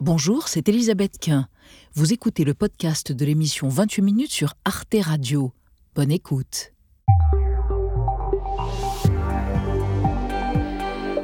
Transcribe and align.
Bonjour, 0.00 0.46
c'est 0.46 0.68
Elisabeth 0.68 1.18
Quint. 1.18 1.48
Vous 1.94 2.12
écoutez 2.12 2.44
le 2.44 2.54
podcast 2.54 3.10
de 3.10 3.24
l'émission 3.24 3.68
28 3.68 4.02
minutes 4.02 4.30
sur 4.30 4.54
Arte 4.64 4.94
Radio. 5.00 5.50
Bonne 5.96 6.12
écoute. 6.12 6.72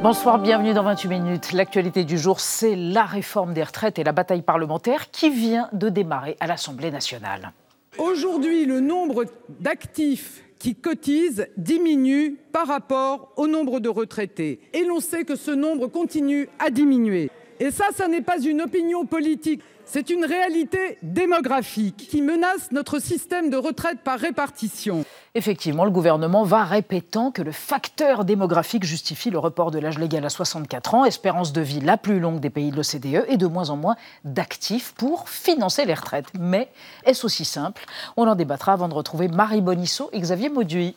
Bonsoir, 0.03 0.41
bienvenue 0.41 0.75
dans 0.75 0.83
28 0.83 1.09
minutes. 1.09 1.53
L'actualité 1.53 2.03
du 2.03 2.19
jour, 2.19 2.41
c'est 2.41 2.75
la 2.75 3.05
réforme 3.05 3.55
des 3.55 3.63
retraites 3.63 4.01
et 4.01 4.05
la 4.05 4.11
bataille 4.11 4.43
parlementaire 4.43 5.13
qui 5.13 5.31
vient 5.31 5.69
de 5.73 5.89
démarrer 5.89 6.37
à 6.41 6.49
l'Assemblée 6.49 6.91
nationale. 6.91 7.53
Aujourd'hui, 7.99 8.67
le 8.67 8.81
nombre 8.81 9.27
d'actifs 9.61 10.43
qui 10.59 10.75
cotisent 10.75 11.47
diminue 11.57 12.41
par 12.51 12.67
rapport 12.67 13.33
au 13.37 13.47
nombre 13.47 13.79
de 13.79 13.89
retraités. 13.89 14.59
Et 14.73 14.83
l'on 14.83 14.99
sait 14.99 15.25
que 15.25 15.37
ce 15.37 15.53
nombre 15.53 15.87
continue 15.87 16.49
à 16.59 16.71
diminuer. 16.71 17.31
Et 17.61 17.71
ça, 17.71 17.87
ça 17.95 18.09
n'est 18.09 18.21
pas 18.21 18.41
une 18.41 18.63
opinion 18.63 19.07
politique, 19.07 19.63
c'est 19.85 20.11
une 20.11 20.25
réalité 20.25 20.99
démographique 21.03 22.09
qui 22.11 22.23
menace 22.23 22.73
notre 22.73 22.99
système 22.99 23.51
de 23.51 23.57
retraite 23.57 24.01
par 24.03 24.19
répartition. 24.19 25.05
Effectivement, 25.37 25.85
le 25.85 25.91
gouvernement 25.91 26.45
va 26.45 26.65
répétant 26.65 27.31
que 27.31 27.43
le 27.43 27.53
facteur 27.53 28.25
démographique 28.25 28.85
justifie 28.85 29.31
le 29.31 29.39
report 29.39 29.71
de 29.71 29.79
l'âge 29.79 29.99
légal 29.99 30.25
à 30.25 30.31
64 30.31 30.95
ans, 30.95 31.05
espérance 31.05 31.53
de 31.53 31.61
vie 31.61 31.81
la 31.81 31.97
plus 31.97 32.19
longue 32.19 32.41
des 32.41 32.51
pays 32.51 32.71
de 32.71 32.77
l'OCDE 32.77 33.27
et 33.29 33.37
de 33.37 33.47
moins 33.47 33.71
en 33.71 33.77
moins 33.77 33.97
d'actifs 34.25 34.95
pour 34.97 35.29
financer 35.29 35.85
les 35.85 35.95
retraites. 35.95 36.29
Mais 36.39 36.71
est-ce 37.05 37.27
aussi 37.27 37.45
simple? 37.45 37.85
On 38.17 38.27
en 38.27 38.35
débattra 38.35 38.73
avant 38.73 38.89
de 38.89 38.95
retrouver 38.95 39.29
Marie 39.29 39.61
Bonisseau 39.61 40.09
et 40.13 40.21
Xavier 40.21 40.49
Mauduit. 40.49 40.97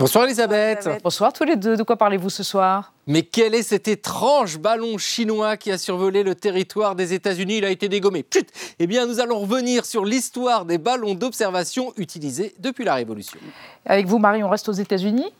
Bonsoir 0.00 0.24
Elisabeth. 0.24 0.88
Bonsoir 1.02 1.30
tous 1.30 1.44
les 1.44 1.56
deux. 1.56 1.76
De 1.76 1.82
quoi 1.82 1.96
parlez-vous 1.96 2.30
ce 2.30 2.42
soir? 2.42 2.94
Mais 3.06 3.20
quel 3.20 3.54
est 3.54 3.62
cet 3.62 3.86
étrange 3.86 4.58
ballon 4.58 4.96
chinois 4.96 5.58
qui 5.58 5.70
a 5.70 5.76
survolé 5.76 6.22
le 6.22 6.34
territoire 6.34 6.94
des 6.94 7.12
États-Unis? 7.12 7.58
Il 7.58 7.64
a 7.66 7.70
été 7.70 7.90
dégommé. 7.90 8.24
Chut 8.32 8.48
Eh 8.78 8.86
bien, 8.86 9.04
nous 9.04 9.20
allons 9.20 9.40
revenir 9.40 9.84
sur 9.84 10.06
l'histoire 10.06 10.64
des 10.64 10.78
ballons 10.78 11.14
d'observation 11.14 11.92
utilisés 11.98 12.54
depuis 12.60 12.84
la 12.84 12.94
Révolution. 12.94 13.38
Avec 13.84 14.06
vous, 14.06 14.18
Marie, 14.18 14.42
on 14.42 14.48
reste 14.48 14.70
aux 14.70 14.72
États-Unis? 14.72 15.32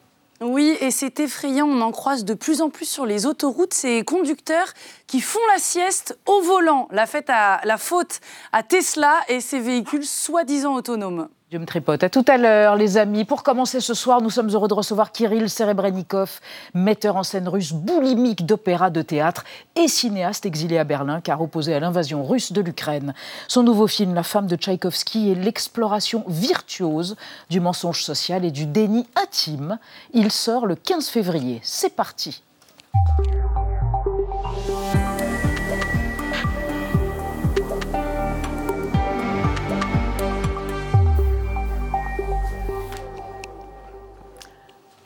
Oui, 0.43 0.77
et 0.81 0.91
c'est 0.91 1.21
effrayant, 1.21 1.67
on 1.67 1.81
en 1.81 1.91
croise 1.91 2.27
de 2.27 2.35
plus 2.35 2.61
en 2.61 2.69
plus 2.69 2.87
sur 2.87 3.07
les 3.07 3.25
autoroutes, 3.25 3.73
ces 3.73 4.05
conducteurs 4.05 4.73
qui 5.07 5.23
font 5.23 5.41
la 5.55 5.59
sieste 5.59 6.19
au 6.27 6.43
volant. 6.43 6.87
La, 6.91 7.07
fête 7.07 7.31
à, 7.31 7.63
la 7.65 7.79
faute 7.79 8.21
à 8.53 8.63
Tesla 8.63 9.21
et 9.29 9.41
ses 9.41 9.59
véhicules 9.61 10.05
soi-disant 10.05 10.75
autonomes. 10.75 11.29
Je 11.53 11.59
me 11.59 11.67
tripote. 11.67 12.05
À 12.05 12.09
tout 12.09 12.25
à 12.29 12.37
l'heure, 12.37 12.77
les 12.77 12.97
amis. 12.97 13.25
Pour 13.25 13.43
commencer 13.43 13.81
ce 13.81 13.93
soir, 13.93 14.23
nous 14.23 14.31
sommes 14.31 14.51
heureux 14.51 14.69
de 14.69 14.75
recevoir 14.75 15.11
Kirill 15.11 15.51
Serebrennikov, 15.51 16.39
metteur 16.75 17.17
en 17.17 17.25
scène 17.25 17.49
russe 17.49 17.73
boulimique 17.73 18.47
d'opéra, 18.47 18.89
de 18.89 19.03
théâtre 19.03 19.43
et 19.75 19.89
cinéaste 19.89 20.47
exilé 20.47 20.79
à 20.79 20.85
Berlin 20.85 21.21
car 21.21 21.43
opposé 21.43 21.75
à 21.75 21.81
l'invasion 21.81 22.25
russe 22.25 22.53
de 22.53 22.61
l'Ukraine. 22.61 23.15
Son 23.49 23.65
nouveau 23.65 23.89
film, 23.89 24.15
La 24.15 24.23
femme 24.23 24.47
de 24.47 24.55
Tchaïkovski, 24.55 25.33
est 25.33 25.35
l'exploration 25.35 26.23
virtuose 26.29 27.17
du 27.49 27.59
mensonge 27.59 28.05
social 28.05 28.45
et 28.45 28.53
du 28.53 28.67
déni 28.67 29.09
intime. 29.21 29.81
Il 30.13 30.31
sort 30.31 30.67
le 30.67 30.77
15 30.77 31.09
février. 31.09 31.59
C'est 31.65 31.97
parti. 31.97 32.45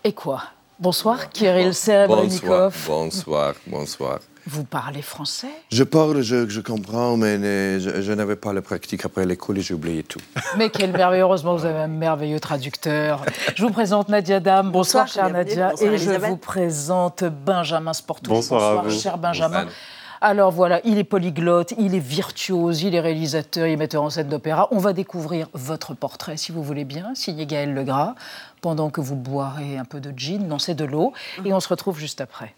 Et 0.07 0.13
quoi? 0.13 0.43
Bonsoir, 0.79 1.31
Kirill 1.31 1.73
Serebrennikov. 1.73 2.77
Bonsoir, 2.87 3.55
bonsoir, 3.67 4.19
Vous 4.47 4.65
parlez 4.65 5.01
français? 5.01 5.49
Je 5.73 5.83
parle, 5.83 6.21
je, 6.21 6.47
je 6.47 6.61
comprends, 6.61 7.17
mais 7.17 7.81
je, 7.81 8.03
je 8.03 8.13
n'avais 8.13 8.37
pas 8.37 8.53
la 8.53 8.61
pratique 8.61 9.03
après 9.07 9.25
l'école 9.25 9.57
et 9.57 9.63
j'ai 9.63 9.73
oublié 9.73 10.03
tout. 10.03 10.21
Mais 10.59 10.69
quel 10.69 10.93
merveilleux, 10.93 11.23
heureusement 11.23 11.57
vous 11.57 11.65
avez 11.65 11.79
un 11.79 11.89
merveilleux 11.89 12.39
traducteur. 12.39 13.25
Je 13.55 13.65
vous 13.65 13.71
présente 13.73 14.11
Nadia 14.11 14.41
Dam. 14.41 14.71
Bonsoir, 14.71 15.09
chère 15.09 15.31
Nadia. 15.31 15.71
Bonsoir, 15.71 15.93
et 15.95 15.97
je 15.97 16.11
vous 16.11 16.37
présente 16.37 17.25
Benjamin 17.25 17.95
Sportou. 17.95 18.31
Bonsoir 18.31 18.81
à 18.81 18.83
vous. 18.83 18.91
cher 18.91 19.17
Benjamin. 19.17 19.63
Bonsoir. 19.63 19.75
Alors 20.21 20.53
voilà, 20.53 20.81
il 20.85 20.97
est 20.97 21.05
polyglotte, 21.05 21.75
il 21.77 21.95
est 21.95 21.99
virtuose, 21.99 22.83
il 22.83 22.95
est 22.95 23.01
réalisateur, 23.01 23.67
il 23.67 23.73
est 23.73 23.77
metteur 23.77 24.03
en 24.03 24.09
scène 24.09 24.29
d'opéra. 24.29 24.69
On 24.71 24.79
va 24.79 24.95
découvrir 24.95 25.49
votre 25.53 25.93
portrait, 25.93 26.39
si 26.39 26.51
vous 26.51 26.63
voulez 26.63 26.85
bien, 26.85 27.15
signé 27.15 27.45
Gaël 27.45 27.75
Legras, 27.75 28.15
pendant 28.65 28.89
que 28.89 29.03
vous 29.03 29.15
boirez 29.15 29.77
un 29.77 29.85
peu 29.85 30.01
de 30.01 30.11
gin, 30.17 30.49
non 30.49 30.59
c'est 30.59 30.75
de 30.75 30.87
l'eau, 30.87 31.13
et 31.45 31.53
on 31.53 31.61
se 31.61 31.69
retrouve 31.69 31.99
juste 31.99 32.23
après. 32.23 32.55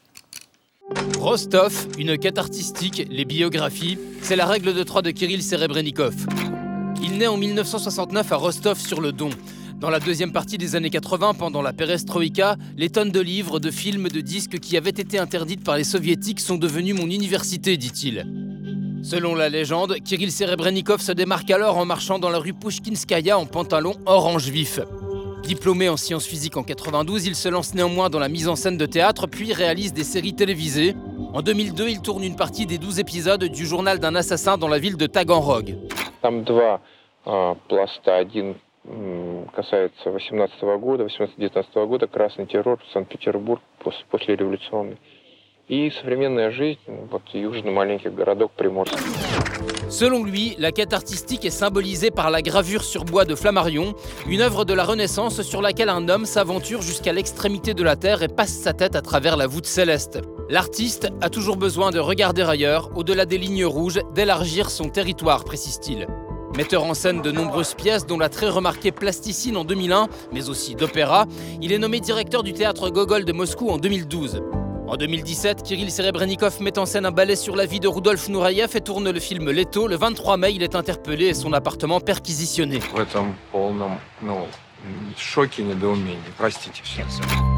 Rostov, 1.19 1.89
une 1.99 2.17
quête 2.17 2.39
artistique, 2.39 3.09
les 3.11 3.25
biographies, 3.25 3.99
c'est 4.23 4.37
la 4.37 4.47
règle 4.47 4.73
de 4.73 4.85
trois 4.85 5.03
de 5.03 5.11
Kirill 5.11 5.43
Serebrennikov. 5.43 6.15
Il 7.03 7.19
naît 7.19 7.27
en 7.27 7.37
1969 7.37 8.31
à 8.31 8.37
Rostov-sur-le-Don. 8.37 9.31
Dans 9.81 9.91
la 9.91 9.99
deuxième 9.99 10.31
partie 10.31 10.59
des 10.59 10.77
années 10.77 10.91
80, 10.91 11.35
pendant 11.35 11.61
la 11.61 11.73
perestroïka, 11.73 12.55
les 12.77 12.89
tonnes 12.89 13.11
de 13.11 13.21
livres, 13.21 13.59
de 13.59 13.73
films, 13.73 14.09
de 14.09 14.21
disques 14.21 14.61
qui 14.61 14.77
avaient 14.77 14.91
été 14.91 15.19
interdites 15.19 15.65
par 15.65 15.77
les 15.77 15.83
soviétiques 15.83 16.39
sont 16.39 16.57
devenus 16.57 16.95
mon 16.95 17.11
université, 17.11 17.77
dit-il. 17.77 18.25
Selon 19.03 19.35
la 19.35 19.49
légende, 19.49 19.97
Kirill 20.05 20.31
Serebrennikov 20.31 21.01
se 21.01 21.11
démarque 21.11 21.51
alors 21.51 21.79
en 21.79 21.85
marchant 21.85 22.21
dans 22.21 22.31
la 22.31 22.39
rue 22.39 22.55
Pushkinskaya 22.55 23.37
en 23.37 23.47
pantalon 23.47 23.95
orange 24.07 24.49
vif. 24.51 24.79
Diplômé 25.46 25.90
en 25.90 25.98
sciences 25.98 26.26
physiques 26.26 26.56
en 26.58 26.64
92, 26.64 27.26
il 27.28 27.36
se 27.36 27.50
lance 27.50 27.74
néanmoins 27.74 28.10
dans 28.10 28.20
la 28.20 28.30
mise 28.30 28.48
en 28.48 28.56
scène 28.56 28.78
de 28.78 28.86
théâtre 28.86 29.28
puis 29.28 29.54
réalise 29.54 29.92
des 29.94 30.04
séries 30.04 30.34
télévisées. 30.34 30.96
En 31.34 31.42
2002, 31.42 31.90
il 31.90 32.02
tourne 32.02 32.24
une 32.24 32.36
partie 32.36 32.66
des 32.66 32.78
12 32.78 33.00
épisodes 33.00 33.44
du 33.44 33.66
journal 33.66 34.00
d'un 34.00 34.16
assassin 34.16 34.58
dans 34.58 34.68
la 34.68 34.80
ville 34.80 34.98
de 34.98 35.08
Taganrog. 35.08 35.76
Там 36.22 36.44
два 36.44 36.80
а, 37.26 37.56
пласта. 37.68 38.18
Один 38.18 38.56
м, 38.88 39.46
касается 39.56 40.12
18 40.12 40.78
года, 40.80 41.06
18-19 41.06 41.88
года, 41.88 42.08
красный 42.08 42.46
террор, 42.46 42.80
Санкт-Петербург 42.94 43.62
пос- 43.84 44.04
послереволюционный. 44.12 44.98
И 45.68 45.90
современная 46.02 46.52
жизнь, 46.52 46.80
вот 47.10 47.24
южный 47.34 47.72
маленький 47.72 48.10
городок 48.10 48.52
Приморск. 48.52 48.98
Selon 49.89 50.25
lui, 50.25 50.57
la 50.59 50.73
quête 50.73 50.93
artistique 50.93 51.45
est 51.45 51.51
symbolisée 51.51 52.11
par 52.11 52.31
la 52.31 52.43
gravure 52.43 52.83
sur 52.83 53.05
bois 53.05 53.25
de 53.25 53.37
Flammarion, 53.37 53.95
une 54.29 54.41
œuvre 54.41 54.65
de 54.65 54.75
la 54.75 54.85
Renaissance 54.85 55.43
sur 55.43 55.63
laquelle 55.63 55.89
un 55.89 56.09
homme 56.09 56.27
s'aventure 56.27 56.83
jusqu'à 56.83 57.13
l'extrémité 57.13 57.73
de 57.73 57.85
la 57.85 57.95
Terre 57.95 58.23
et 58.23 58.29
passe 58.29 58.53
sa 58.53 58.73
tête 58.73 58.97
à 58.97 59.01
travers 59.01 59.37
la 59.37 59.47
voûte 59.47 59.67
céleste. 59.67 60.21
L'artiste 60.51 61.09
a 61.21 61.31
toujours 61.31 61.57
besoin 61.57 61.93
de 61.93 62.01
regarder 62.01 62.43
ailleurs, 62.43 62.91
au-delà 62.97 63.27
des 63.27 63.39
lignes 63.39 63.65
rouges, 63.65 64.01
d'élargir 64.13 64.71
son 64.71 64.89
territoire, 64.89 65.45
précise-t-il. 65.45 66.09
Metteur 66.57 66.85
en 66.85 66.95
scène 66.95 67.23
de 67.23 67.31
nombreuses 67.31 67.75
pièces, 67.75 68.07
dont 68.07 68.19
la 68.19 68.29
très 68.29 68.49
remarquée 68.49 68.91
Plasticine 68.91 69.57
en 69.57 69.65
2001, 69.65 70.09
mais 70.33 70.49
aussi 70.49 70.75
d'opéra, 70.75 71.27
il 71.63 71.73
est 71.73 71.79
nommé 71.79 72.01
directeur 72.01 72.43
du 72.43 72.53
théâtre 72.53 72.91
Gogol 72.91 73.25
de 73.25 73.33
Moscou 73.33 73.71
en 73.71 73.79
2012. 73.79 74.43
En 74.89 74.97
2017, 74.97 75.65
Kirill 75.65 75.91
Serebrennikov 75.91 76.61
met 76.61 76.79
en 76.79 76.87
scène 76.87 77.07
un 77.07 77.11
ballet 77.11 77.35
sur 77.35 77.57
la 77.57 77.67
vie 77.67 77.81
de 77.81 77.89
Rudolf 77.89 78.29
Nourayev 78.29 78.77
et 78.77 78.81
tourne 78.81 79.11
le 79.11 79.19
film 79.19 79.51
Leto. 79.51 79.89
Le 79.89 79.97
23 79.97 80.37
mai, 80.37 80.55
il 80.55 80.63
est 80.63 80.77
interpellé 80.77 81.27
et 81.27 81.35
son 81.35 81.53
appartement 81.53 81.99
perquisitionné. 81.99 82.79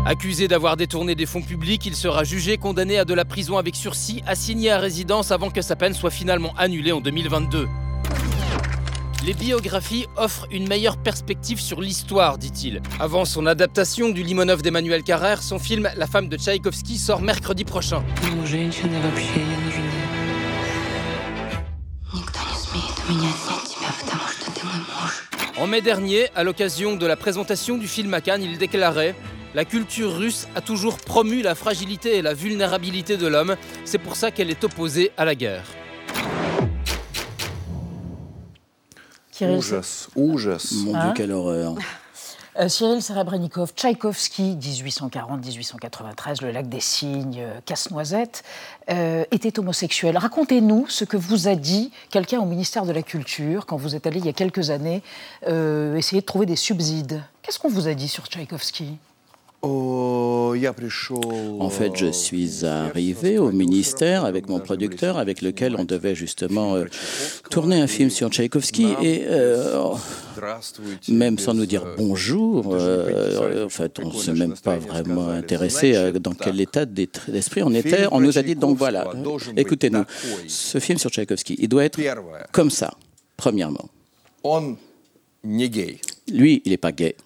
Accusé 0.07 0.49
d'avoir 0.49 0.79
détourné 0.79 1.15
des 1.15 1.27
fonds 1.27 1.43
publics, 1.43 1.85
il 1.85 1.95
sera 1.95 2.25
jugé, 2.25 2.57
condamné 2.57 2.99
à 2.99 3.05
de 3.05 3.13
la 3.13 3.27
prison 3.27 3.59
avec 3.59 3.77
sursis, 3.77 4.23
assigné 4.27 4.71
à 4.71 4.79
résidence 4.79 5.31
avant 5.31 5.51
que 5.51 5.61
sa 5.61 5.77
peine 5.77 5.93
soit 5.93 6.11
finalement 6.11 6.55
annulée 6.57 6.93
en 6.93 7.03
2022. 7.03 7.69
Les 9.25 9.35
biographies 9.35 10.07
offrent 10.17 10.47
une 10.53 10.69
meilleure 10.69 10.97
perspective 10.97 11.61
sur 11.61 11.81
l'histoire, 11.81 12.39
dit-il. 12.39 12.81
Avant 13.01 13.25
son 13.25 13.47
adaptation 13.47 14.11
du 14.11 14.23
Limonov 14.23 14.63
d'Emmanuel 14.63 15.03
Carrère, 15.03 15.43
son 15.43 15.59
film 15.59 15.91
La 15.97 16.07
femme 16.07 16.29
de 16.29 16.37
Tchaïkovski 16.37 16.99
sort 16.99 17.21
mercredi 17.21 17.65
prochain. 17.65 18.05
En 25.59 25.67
mai 25.67 25.81
dernier, 25.81 26.29
à 26.37 26.45
l'occasion 26.45 26.95
de 26.95 27.07
la 27.07 27.17
présentation 27.17 27.77
du 27.77 27.89
film 27.89 28.15
à 28.15 28.21
Cannes, 28.21 28.45
il 28.45 28.57
déclarait 28.57 29.17
la 29.55 29.65
culture 29.65 30.15
russe 30.15 30.47
a 30.55 30.61
toujours 30.61 30.99
promu 30.99 31.43
la 31.43 31.55
fragilité 31.55 32.19
et 32.19 32.23
la 32.23 32.35
vulnérabilité 32.35 33.17
de 33.17 33.27
l'homme, 33.27 33.57
c'est 33.85 33.99
pour 33.99 34.15
ça 34.15 34.31
qu'elle 34.31 34.51
est 34.51 34.63
opposée 34.63 35.11
à 35.17 35.25
la 35.25 35.35
guerre. 35.35 35.65
Cyril 39.39 39.57
Oujas. 39.59 40.09
Oujas. 40.17 40.73
Mon? 40.85 41.13
Dieu, 41.15 41.33
hein 41.33 41.77
euh, 42.59 42.69
Cyril 42.69 43.01
Tchaïkovski, 43.01 44.57
1840-1893, 44.61 46.43
Le 46.43 46.51
Lac 46.51 46.69
des 46.69 46.81
Cygnes, 46.81 47.37
euh, 47.39 47.61
Casse-Noisette, 47.65 48.43
euh, 48.91 49.25
était 49.31 49.61
homosexuel. 49.61 50.19
Racontez-nous 50.19 50.87
ce 50.89 51.05
que 51.05 51.17
vous 51.17 51.47
a 51.47 51.55
dit 51.55 51.93
quelqu'un 52.11 52.41
au 52.41 52.47
ministère 52.47 52.85
de 52.85 52.91
la 52.91 53.03
Culture 53.03 53.65
quand 53.65 53.77
vous 53.77 53.95
êtes 53.95 54.09
allé 54.09 54.19
il 54.19 54.27
y 54.27 54.29
a 54.29 54.33
quelques 54.33 54.71
années 54.71 55.05
essayer 55.47 56.21
de 56.21 56.27
trouver 56.27 56.47
des 56.47 56.57
subsides. 56.57 57.23
Qu'est-ce 57.43 57.61
qu'on 57.61 57.69
vous 57.69 57.87
a 57.87 57.95
dit 57.95 58.09
sur 58.09 58.27
Tchaïkovski? 58.27 58.99
En 61.61 61.71
fait, 61.71 61.97
je 61.97 62.13
suis 62.13 62.65
arrivé 62.65 63.39
au 63.39 63.51
ministère 63.51 64.25
avec 64.25 64.49
mon 64.49 64.61
producteur, 64.61 65.19
avec 65.19 65.43
lequel 65.43 65.75
on 65.77 65.85
devait 65.85 66.15
justement 66.15 66.77
euh, 66.77 66.85
tourner 67.51 67.81
un 67.81 67.89
film 67.89 68.09
sur 68.09 68.29
Tchaïkovski 68.29 68.95
et 69.03 69.25
euh, 69.27 69.95
même 71.09 71.39
sans 71.41 71.55
nous 71.55 71.67
dire 71.67 71.85
bonjour, 71.97 72.73
euh, 72.73 73.67
en 73.67 73.69
fait, 73.69 73.99
on 73.99 74.13
ne 74.13 74.19
s'est 74.19 74.33
même 74.33 74.55
pas 74.63 74.77
vraiment 74.77 75.29
intéressé 75.29 76.13
dans 76.21 76.35
quel 76.35 76.61
état 76.61 76.85
d'esprit 76.87 77.65
on 77.65 77.75
était. 77.75 78.07
On 78.13 78.21
nous 78.21 78.39
a 78.39 78.43
dit 78.43 78.55
donc 78.55 78.79
voilà, 78.79 79.11
écoutez-nous, 79.57 80.05
ce 80.47 80.79
film 80.79 80.99
sur 80.99 81.11
Tchaïkovski, 81.11 81.57
il 81.59 81.69
doit 81.69 81.85
être 81.85 81.99
comme 82.53 82.71
ça, 82.71 82.95
premièrement. 83.37 83.89
Lui, 86.31 86.63
il 86.65 86.71
n'est 86.71 86.77
pas 86.77 86.93
gay. 86.93 87.17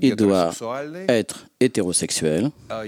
Il 0.00 0.16
doit 0.16 0.50
être 1.08 1.46
hétérosexuel. 1.58 2.50
Euh, 2.70 2.84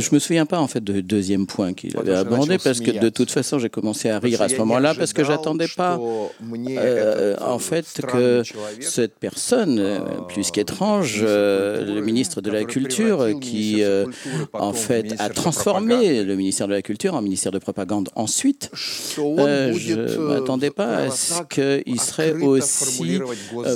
je 0.00 0.14
me 0.14 0.18
souviens 0.18 0.44
pas 0.44 0.60
en 0.60 0.66
fait 0.66 0.84
du 0.84 1.02
deuxième 1.02 1.46
point 1.46 1.72
qu'il 1.72 1.96
avait 1.96 2.14
abordé 2.14 2.58
parce 2.58 2.80
que 2.80 2.90
de 2.90 3.08
toute 3.08 3.30
façon 3.30 3.58
j'ai 3.58 3.70
commencé 3.70 4.10
à 4.10 4.18
rire 4.18 4.42
à 4.42 4.50
ce 4.50 4.56
moment-là 4.56 4.94
parce 4.94 5.14
que 5.14 5.24
j'attendais 5.24 5.68
pas 5.68 5.98
euh, 5.98 7.36
en 7.40 7.58
fait 7.58 7.86
que 8.06 8.42
cette 8.80 9.18
personne 9.18 9.78
euh, 9.78 10.00
plus 10.28 10.50
qu'étrange, 10.50 11.22
le 11.22 12.00
ministre 12.00 12.42
de 12.42 12.50
la 12.50 12.64
Culture 12.64 13.28
qui 13.40 13.82
en 14.52 14.72
fait 14.74 15.14
a 15.18 15.30
transformé 15.30 16.22
le 16.22 16.36
ministère 16.36 16.68
de 16.68 16.74
la 16.74 16.82
Culture 16.82 17.14
en 17.14 17.22
ministère 17.22 17.52
de 17.52 17.58
propagande 17.58 18.10
ensuite, 18.14 18.70
je 18.74 20.18
m'attendais 20.18 20.70
pas 20.70 20.96
à 20.96 21.10
ce 21.10 21.42
qu'il 21.48 21.98
serait 22.00 22.34
aussi 22.34 23.20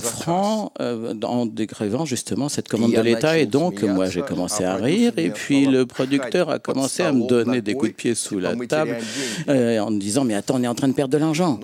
franc 0.02 0.74
en 0.78 1.46
décrivant 1.46 2.04
justement 2.04 2.50
cette 2.50 2.68
commande 2.68 2.92
de 2.92 3.00
l'État 3.00 3.29
et 3.38 3.46
donc, 3.46 3.82
moi, 3.82 4.06
j'ai 4.08 4.22
commencé 4.22 4.64
à 4.64 4.76
rire. 4.76 5.12
Et 5.16 5.30
puis, 5.30 5.66
le 5.66 5.86
producteur 5.86 6.50
a 6.50 6.58
commencé 6.58 7.02
à 7.02 7.12
me 7.12 7.26
donner 7.26 7.60
des 7.60 7.74
coups 7.74 7.92
de 7.92 7.96
pied 7.96 8.14
sous 8.14 8.38
la 8.38 8.54
table 8.66 8.96
euh, 9.48 9.78
en 9.80 9.90
me 9.90 9.98
disant 9.98 10.24
Mais 10.24 10.34
attends, 10.34 10.56
on 10.56 10.62
est 10.62 10.68
en 10.68 10.74
train 10.74 10.88
de 10.88 10.94
perdre 10.94 11.12
de 11.12 11.18
l'argent. 11.18 11.58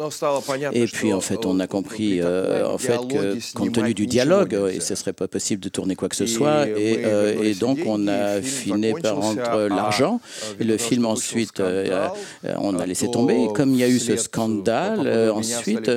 Et 0.72 0.86
puis, 0.86 1.12
en 1.12 1.20
fait, 1.20 1.46
on 1.46 1.60
a 1.60 1.66
compris 1.66 2.20
euh, 2.20 2.66
en 2.66 2.78
fait, 2.78 2.98
que, 3.08 3.54
compte 3.54 3.72
tenu 3.72 3.94
du 3.94 4.06
dialogue, 4.06 4.58
et 4.72 4.80
ce 4.80 4.92
ne 4.92 4.96
serait 4.96 5.12
pas 5.12 5.28
possible 5.28 5.62
de 5.62 5.68
tourner 5.68 5.96
quoi 5.96 6.08
que 6.08 6.16
ce 6.16 6.26
soit. 6.26 6.68
Et, 6.68 7.04
euh, 7.04 7.42
et 7.42 7.54
donc, 7.54 7.78
on 7.86 8.08
a 8.08 8.40
fini 8.42 8.92
par 9.00 9.16
rendre 9.16 9.68
l'argent. 9.68 10.20
Le 10.58 10.76
film, 10.76 11.06
ensuite, 11.06 11.62
on 12.58 12.78
a 12.78 12.86
laissé 12.86 13.10
tomber. 13.10 13.44
Et 13.44 13.52
comme 13.52 13.70
il 13.70 13.78
y 13.78 13.84
a 13.84 13.88
eu 13.88 13.98
ce 13.98 14.16
scandale, 14.16 15.30
ensuite, 15.30 15.90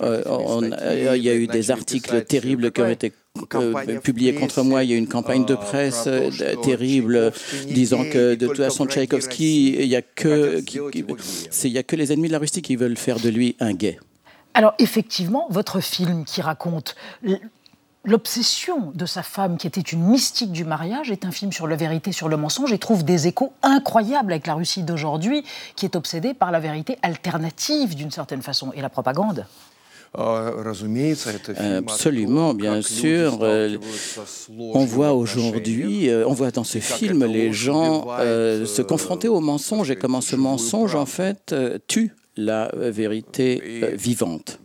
il 0.00 1.22
y 1.22 1.28
a 1.28 1.34
eu 1.34 1.46
des 1.46 1.70
articles 1.70 2.24
terribles 2.24 2.70
qui 2.70 2.80
ont 2.80 2.88
été 2.88 3.12
euh, 3.54 4.00
publié 4.00 4.34
contre 4.34 4.62
moi. 4.62 4.84
Il 4.84 4.90
y 4.90 4.94
a 4.94 4.96
une 4.96 5.08
campagne 5.08 5.44
de 5.44 5.54
presse 5.54 6.04
euh, 6.06 6.30
terrible 6.62 7.32
disant 7.66 8.04
que 8.04 8.34
de 8.34 8.46
toute 8.46 8.58
façon 8.58 8.86
Tchaïkovski, 8.86 9.74
il 9.74 9.88
n'y 9.88 9.96
a, 9.96 10.02
que, 10.02 10.62
il 11.64 11.70
y 11.72 11.78
a 11.78 11.82
que 11.82 11.96
les 11.96 12.12
ennemis 12.12 12.28
de 12.28 12.32
la 12.32 12.38
Russie 12.38 12.62
qui 12.62 12.76
veulent 12.76 12.96
faire 12.96 13.18
de 13.18 13.28
lui 13.28 13.56
un 13.60 13.72
gay. 13.72 13.98
Alors 14.54 14.74
effectivement, 14.78 15.46
votre 15.50 15.80
film 15.80 16.24
qui 16.24 16.42
raconte 16.42 16.94
l'obsession 18.04 18.92
de 18.94 19.06
sa 19.06 19.24
femme, 19.24 19.56
qui 19.56 19.66
était 19.66 19.80
une 19.80 20.04
mystique 20.04 20.52
du 20.52 20.64
mariage, 20.64 21.10
est 21.10 21.24
un 21.24 21.32
film 21.32 21.50
sur 21.50 21.66
la 21.66 21.74
vérité, 21.74 22.12
sur 22.12 22.28
le 22.28 22.36
mensonge, 22.36 22.72
et 22.72 22.78
trouve 22.78 23.04
des 23.04 23.26
échos 23.26 23.52
incroyables 23.62 24.32
avec 24.32 24.46
la 24.46 24.54
Russie 24.54 24.84
d'aujourd'hui, 24.84 25.44
qui 25.74 25.86
est 25.86 25.96
obsédée 25.96 26.34
par 26.34 26.52
la 26.52 26.60
vérité 26.60 26.98
alternative 27.02 27.96
d'une 27.96 28.12
certaine 28.12 28.42
façon, 28.42 28.72
et 28.74 28.80
la 28.80 28.90
propagande. 28.90 29.46
Absolument, 31.78 32.54
bien 32.54 32.82
sûr. 32.82 33.38
Euh, 33.42 33.76
on 34.58 34.84
voit 34.84 35.12
aujourd'hui, 35.12 36.08
euh, 36.08 36.24
on 36.26 36.32
voit 36.32 36.50
dans 36.50 36.64
ce 36.64 36.78
film 36.78 37.24
les 37.24 37.52
gens 37.52 38.06
euh, 38.20 38.64
se 38.64 38.82
confronter 38.82 39.28
au 39.28 39.40
mensonge 39.40 39.90
et 39.90 39.96
comment 39.96 40.20
ce 40.20 40.36
mensonge, 40.36 40.94
en 40.94 41.06
fait, 41.06 41.54
tue 41.88 42.12
la 42.36 42.70
vérité 42.74 43.94
vivante. 43.94 44.60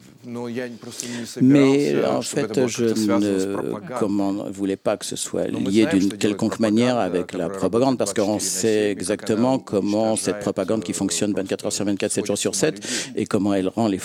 Mais 1.42 2.06
en 2.06 2.22
fait, 2.22 2.68
je 2.68 2.86
ne 2.86 4.52
voulais 4.52 4.76
pas 4.76 4.98
que 4.98 5.06
ce 5.06 5.16
soit 5.16 5.48
lié 5.48 5.86
d'une 5.86 6.18
quelconque 6.18 6.60
manière 6.60 6.98
avec 6.98 7.34
la 7.34 7.50
propagande, 7.50 7.98
parce 7.98 8.14
qu'on 8.14 8.40
sait 8.40 8.92
exactement 8.92 9.60
comment 9.60 10.16
cette 10.16 10.40
propagande 10.40 10.84
qui 10.84 10.94
fonctionne 10.94 11.34
24 11.34 11.66
heures 11.68 11.74
sur 11.74 11.86
24, 11.86 12.12
7 12.12 12.26
jours 12.26 12.38
sur 12.38 12.56
7, 12.56 13.14
et 13.16 13.26
comment 13.26 13.54
elle 13.54 13.70
rend 13.70 13.88
les, 13.88 14.00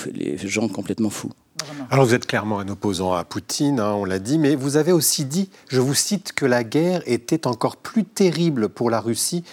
gens 0.44 0.68
complètement 0.68 1.10
fous. 1.10 1.30
Alors 1.90 2.06
vous 2.06 2.14
êtes 2.14 2.26
clairement 2.26 2.60
un 2.60 2.68
opposant 2.68 3.12
à 3.12 3.24
Poutine, 3.24 3.80
hein, 3.80 3.92
on 3.94 4.04
l'a 4.04 4.18
dit, 4.18 4.38
mais 4.38 4.54
vous 4.54 4.76
avez 4.76 4.92
aussi 4.92 5.24
dit, 5.24 5.50
je 5.68 5.80
vous 5.80 5.94
cite, 5.94 6.32
que 6.32 6.46
la 6.46 6.62
guerre 6.64 7.02
était 7.06 7.46
encore 7.46 7.76
plus 7.76 8.04
terrible 8.04 8.68
pour 8.68 8.90
la 8.90 9.00
Russie 9.00 9.44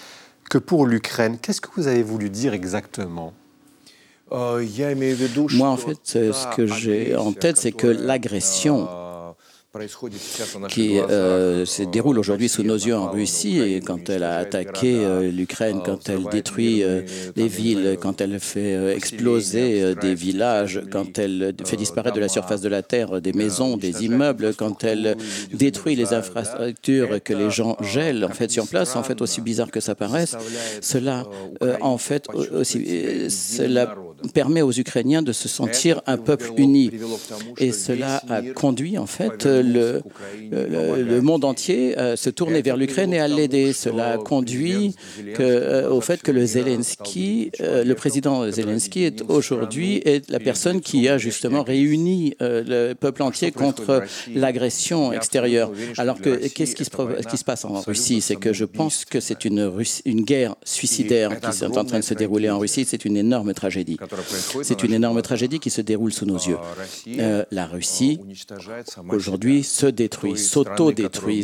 que 0.49 0.57
pour 0.57 0.85
l'Ukraine. 0.85 1.37
Qu'est-ce 1.41 1.61
que 1.61 1.69
vous 1.75 1.87
avez 1.87 2.03
voulu 2.03 2.29
dire 2.29 2.53
exactement? 2.53 3.33
euh, 3.33 3.40
Moi, 4.31 5.69
en 5.69 5.77
fait, 5.77 5.97
ce 6.03 6.55
que 6.55 6.65
j'ai 6.65 7.15
en 7.15 7.33
tête, 7.33 7.57
c'est 7.57 7.71
que 7.71 7.87
l'agression 7.87 8.87
qui 10.67 10.99
euh, 10.99 11.65
se 11.65 11.83
déroule 11.83 12.19
aujourd'hui 12.19 12.49
sous 12.49 12.63
nos 12.63 12.75
yeux 12.75 12.95
en 12.95 13.09
Russie 13.09 13.79
quand 13.85 14.09
elle 14.09 14.23
a 14.23 14.35
attaqué 14.35 14.97
euh, 14.99 15.31
l'Ukraine, 15.31 15.79
quand 15.85 16.09
elle 16.09 16.25
détruit 16.25 16.83
euh, 16.83 17.03
des 17.37 17.47
villes, 17.47 17.97
quand 18.01 18.19
elle 18.19 18.37
fait 18.41 18.93
exploser 18.93 19.95
des 19.95 20.13
villages, 20.13 20.81
quand 20.91 21.17
elle 21.17 21.53
fait 21.63 21.77
disparaître 21.77 22.15
de 22.17 22.21
la 22.21 22.27
surface 22.27 22.59
de 22.59 22.67
la 22.67 22.81
terre 22.81 23.21
des 23.21 23.31
maisons, 23.31 23.77
des 23.77 24.03
immeubles, 24.03 24.53
quand 24.55 24.83
elle 24.83 25.15
détruit 25.53 25.95
les 25.95 26.13
infrastructures 26.13 27.23
que 27.23 27.33
les 27.33 27.49
gens 27.49 27.77
gèlent 27.79 28.25
en 28.25 28.33
fait 28.33 28.51
sur 28.51 28.67
place, 28.67 28.97
en 28.97 29.03
fait 29.03 29.21
aussi 29.21 29.39
bizarre 29.39 29.71
que 29.71 29.79
ça 29.79 29.95
paraisse, 29.95 30.35
cela 30.81 31.23
en 31.79 31.97
fait 31.97 32.27
aussi 32.53 33.29
cela 33.29 33.95
permet 34.33 34.62
aux 34.62 34.71
Ukrainiens 34.71 35.21
de 35.21 35.31
se 35.31 35.47
sentir 35.47 36.01
un 36.07 36.18
peuple 36.18 36.51
uni 36.57 36.91
et 37.57 37.71
cela 37.71 38.21
a 38.29 38.41
conduit 38.41 38.97
en 38.97 39.06
fait 39.06 39.45
le, 39.45 40.01
le, 40.51 41.21
monde 41.21 41.45
entier 41.45 41.97
euh, 41.97 42.15
se 42.15 42.29
tournait 42.29 42.62
vers 42.62 42.77
l'Ukraine 42.77 43.13
et 43.13 43.19
à 43.19 43.27
l'aider. 43.27 43.73
Cela 43.73 44.13
a 44.13 44.18
conduit 44.18 44.95
euh, 45.39 45.89
au 45.89 46.01
fait 46.01 46.21
que 46.21 46.31
le 46.31 46.45
Zelensky, 46.45 47.51
euh, 47.62 47.83
le 47.83 47.95
président 47.95 48.50
Zelensky 48.50 49.03
est 49.03 49.23
aujourd'hui 49.27 50.03
la 50.29 50.39
personne 50.39 50.81
qui 50.81 51.07
a 51.07 51.17
justement 51.17 51.63
réuni 51.63 52.35
le 52.39 52.94
peuple 52.94 53.24
entier 53.24 53.51
contre 53.51 54.03
l'agression 54.33 55.13
extérieure. 55.13 55.71
Alors 55.97 56.19
que 56.19 56.47
qu'est-ce 56.47 56.75
qui, 56.75 56.83
qui, 56.83 57.38
se 57.38 57.44
passe 57.44 57.65
en 57.65 57.81
Russie? 57.81 58.21
C'est 58.21 58.35
que 58.35 58.53
je 58.53 58.65
pense 58.65 59.06
que 59.06 59.19
c'est 59.19 59.45
une, 59.45 59.71
une 60.06 60.21
guerre 60.21 60.56
suicidaire 60.63 61.39
qui 61.39 61.47
est 61.47 61.77
en 61.77 61.85
train 61.85 62.00
de 62.00 62.03
se 62.03 62.13
dérouler 62.13 62.50
en 62.50 62.59
Russie. 62.59 62.85
C'est 62.88 63.06
une 63.06 63.17
énorme 63.17 63.53
tragédie. 63.53 63.97
C'est 64.63 64.83
une 64.83 64.93
énorme 64.93 65.21
tragédie 65.21 65.59
qui 65.59 65.69
se 65.69 65.81
déroule 65.81 66.13
sous 66.13 66.25
nos 66.25 66.38
yeux. 66.38 66.57
la 67.51 67.65
Russie, 67.65 68.19
aujourd'hui, 69.09 69.63
se 69.63 69.86
détruit, 69.86 70.38
s'auto-détruit. 70.38 71.43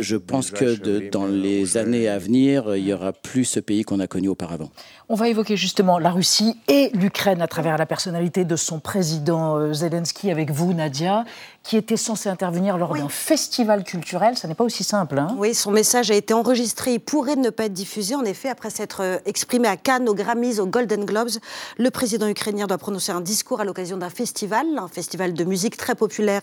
Je 0.00 0.16
pense 0.16 0.50
que 0.50 1.10
dans 1.10 1.26
les 1.26 1.76
années 1.76 2.08
à 2.08 2.18
venir, 2.18 2.74
il 2.76 2.84
n'y 2.84 2.92
aura 2.92 3.12
plus 3.12 3.44
ce 3.44 3.60
pays 3.60 3.82
qu'on 3.82 4.00
a 4.00 4.06
connu 4.06 4.28
auparavant. 4.28 4.70
On 5.10 5.14
va 5.14 5.30
évoquer 5.30 5.56
justement 5.56 5.98
la 5.98 6.10
Russie 6.10 6.60
et 6.68 6.90
l'Ukraine 6.92 7.40
à 7.40 7.48
travers 7.48 7.78
la 7.78 7.86
personnalité 7.86 8.44
de 8.44 8.56
son 8.56 8.78
président 8.78 9.56
euh, 9.56 9.72
Zelensky 9.72 10.30
avec 10.30 10.50
vous, 10.50 10.74
Nadia, 10.74 11.24
qui 11.62 11.78
était 11.78 11.96
censé 11.96 12.28
intervenir 12.28 12.76
lors 12.76 12.94
d'un 12.94 13.08
festival 13.08 13.84
culturel. 13.84 14.36
Ça 14.36 14.48
n'est 14.48 14.54
pas 14.54 14.64
aussi 14.64 14.84
simple. 14.84 15.18
Hein 15.18 15.34
oui, 15.38 15.54
son 15.54 15.70
message 15.70 16.10
a 16.10 16.14
été 16.14 16.34
enregistré. 16.34 16.92
Il 16.92 17.00
pourrait 17.00 17.36
ne 17.36 17.48
pas 17.48 17.64
être 17.64 17.72
diffusé. 17.72 18.14
En 18.14 18.24
effet, 18.24 18.50
après 18.50 18.68
s'être 18.68 19.02
euh, 19.02 19.18
exprimé 19.24 19.66
à 19.66 19.78
Cannes, 19.78 20.10
aux 20.10 20.14
Grammys, 20.14 20.60
aux 20.60 20.66
Golden 20.66 21.06
Globes, 21.06 21.30
le 21.78 21.90
président 21.90 22.28
ukrainien 22.28 22.66
doit 22.66 22.76
prononcer 22.76 23.10
un 23.10 23.22
discours 23.22 23.62
à 23.62 23.64
l'occasion 23.64 23.96
d'un 23.96 24.10
festival, 24.10 24.66
un 24.76 24.88
festival 24.88 25.32
de 25.32 25.44
musique 25.44 25.78
très 25.78 25.94
populaire 25.94 26.42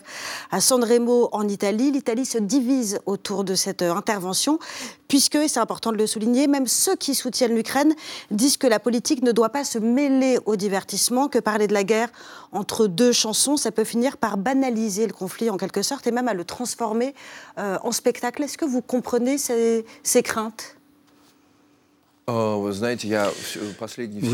à 0.50 0.60
Sanremo 0.60 1.28
en 1.30 1.46
Italie. 1.46 1.92
L'Italie 1.92 2.26
se 2.26 2.38
divise 2.38 2.98
autour 3.06 3.44
de 3.44 3.54
cette 3.54 3.82
euh, 3.82 3.94
intervention, 3.94 4.58
puisque, 5.06 5.36
et 5.36 5.46
c'est 5.46 5.60
important 5.60 5.92
de 5.92 5.98
le 5.98 6.08
souligner, 6.08 6.48
même 6.48 6.66
ceux 6.66 6.96
qui 6.96 7.14
soutiennent 7.14 7.54
l'Ukraine 7.54 7.94
disent 8.32 8.55
que 8.58 8.66
la 8.66 8.78
politique 8.78 9.22
ne 9.22 9.32
doit 9.32 9.50
pas 9.50 9.64
se 9.64 9.78
mêler 9.78 10.38
au 10.46 10.56
divertissement, 10.56 11.28
que 11.28 11.38
parler 11.38 11.66
de 11.66 11.74
la 11.74 11.84
guerre 11.84 12.10
entre 12.52 12.86
deux 12.86 13.12
chansons, 13.12 13.56
ça 13.56 13.70
peut 13.70 13.84
finir 13.84 14.16
par 14.16 14.36
banaliser 14.36 15.06
le 15.06 15.12
conflit 15.12 15.50
en 15.50 15.56
quelque 15.56 15.82
sorte 15.82 16.06
et 16.06 16.10
même 16.10 16.28
à 16.28 16.34
le 16.34 16.44
transformer 16.44 17.14
euh, 17.58 17.78
en 17.82 17.92
spectacle. 17.92 18.42
Est-ce 18.42 18.58
que 18.58 18.64
vous 18.64 18.82
comprenez 18.82 19.38
ces, 19.38 19.84
craintes? 20.22 20.75
Vous 22.28 22.72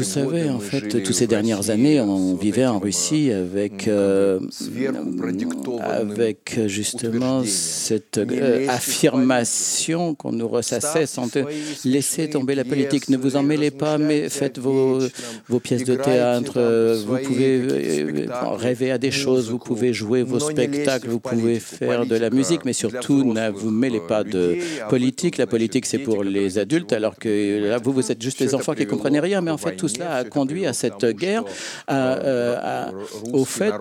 savez, 0.03 0.49
en 0.49 0.61
fait, 0.61 1.03
toutes 1.03 1.13
ces 1.13 1.27
dernières 1.27 1.69
années, 1.69 2.01
on 2.01 2.35
vivait 2.35 2.65
en 2.65 2.79
Russie 2.79 3.31
avec, 3.31 3.87
euh, 3.87 4.41
avec 5.79 6.59
justement 6.69 7.43
cette 7.45 8.17
euh, 8.17 8.67
affirmation 8.71 10.15
qu'on 10.15 10.33
nous 10.33 10.49
ressassait 10.49 11.05
sans 11.05 11.29
laisser 11.85 12.31
tomber 12.31 12.55
la 12.55 12.65
politique. 12.65 13.11
Ne 13.11 13.19
vous 13.19 13.37
en 13.37 13.43
mêlez 13.43 13.71
pas, 13.71 13.99
mais 13.99 14.31
faites 14.31 14.59
vos, 14.59 14.99
vos 15.51 15.61
pièces 15.61 15.85
de 15.85 15.97
théâtre. 15.97 17.03
Vous 17.07 17.19
pouvez 17.19 17.61
euh, 17.61 18.27
rêver 18.53 18.91
à 18.91 18.97
des 18.97 19.11
choses, 19.11 19.51
vous 19.51 19.59
pouvez 19.59 19.93
jouer 19.93 20.23
vos 20.23 20.39
spectacles, 20.39 21.09
vous 21.09 21.21
pouvez 21.21 21.61
faire 21.61 22.07
de 22.07 22.17
la 22.17 22.31
musique, 22.31 22.65
mais 22.65 22.73
surtout 22.73 23.23
ne 23.23 23.51
vous 23.51 23.71
mêlez 23.71 24.01
pas 24.01 24.25
de 24.25 24.57
politique. 24.89 25.37
La 25.37 25.47
politique, 25.47 25.85
c'est 25.85 25.99
pour 25.99 26.25
les 26.25 26.57
adultes, 26.57 26.95
alors 26.95 27.17
que 27.17 27.69
là, 27.69 27.81
vous, 27.83 27.93
vous 27.93 28.13
êtes 28.13 28.23
juste 28.23 28.41
les 28.41 28.55
enfants 28.55 28.75
qui 28.75 28.85
ne 28.85 28.91
comprenaient 28.91 29.21
rien, 29.21 29.41
mais 29.41 29.51
en 29.51 29.59
fait, 29.59 29.77
tout 29.77 29.89
cela 29.89 30.17
a 30.17 30.25
conduit 30.25 30.67
à 30.67 30.73
cette 30.73 31.05
guerre, 31.05 31.45
euh, 31.91 32.91
au 33.33 33.45
fait 33.45 33.73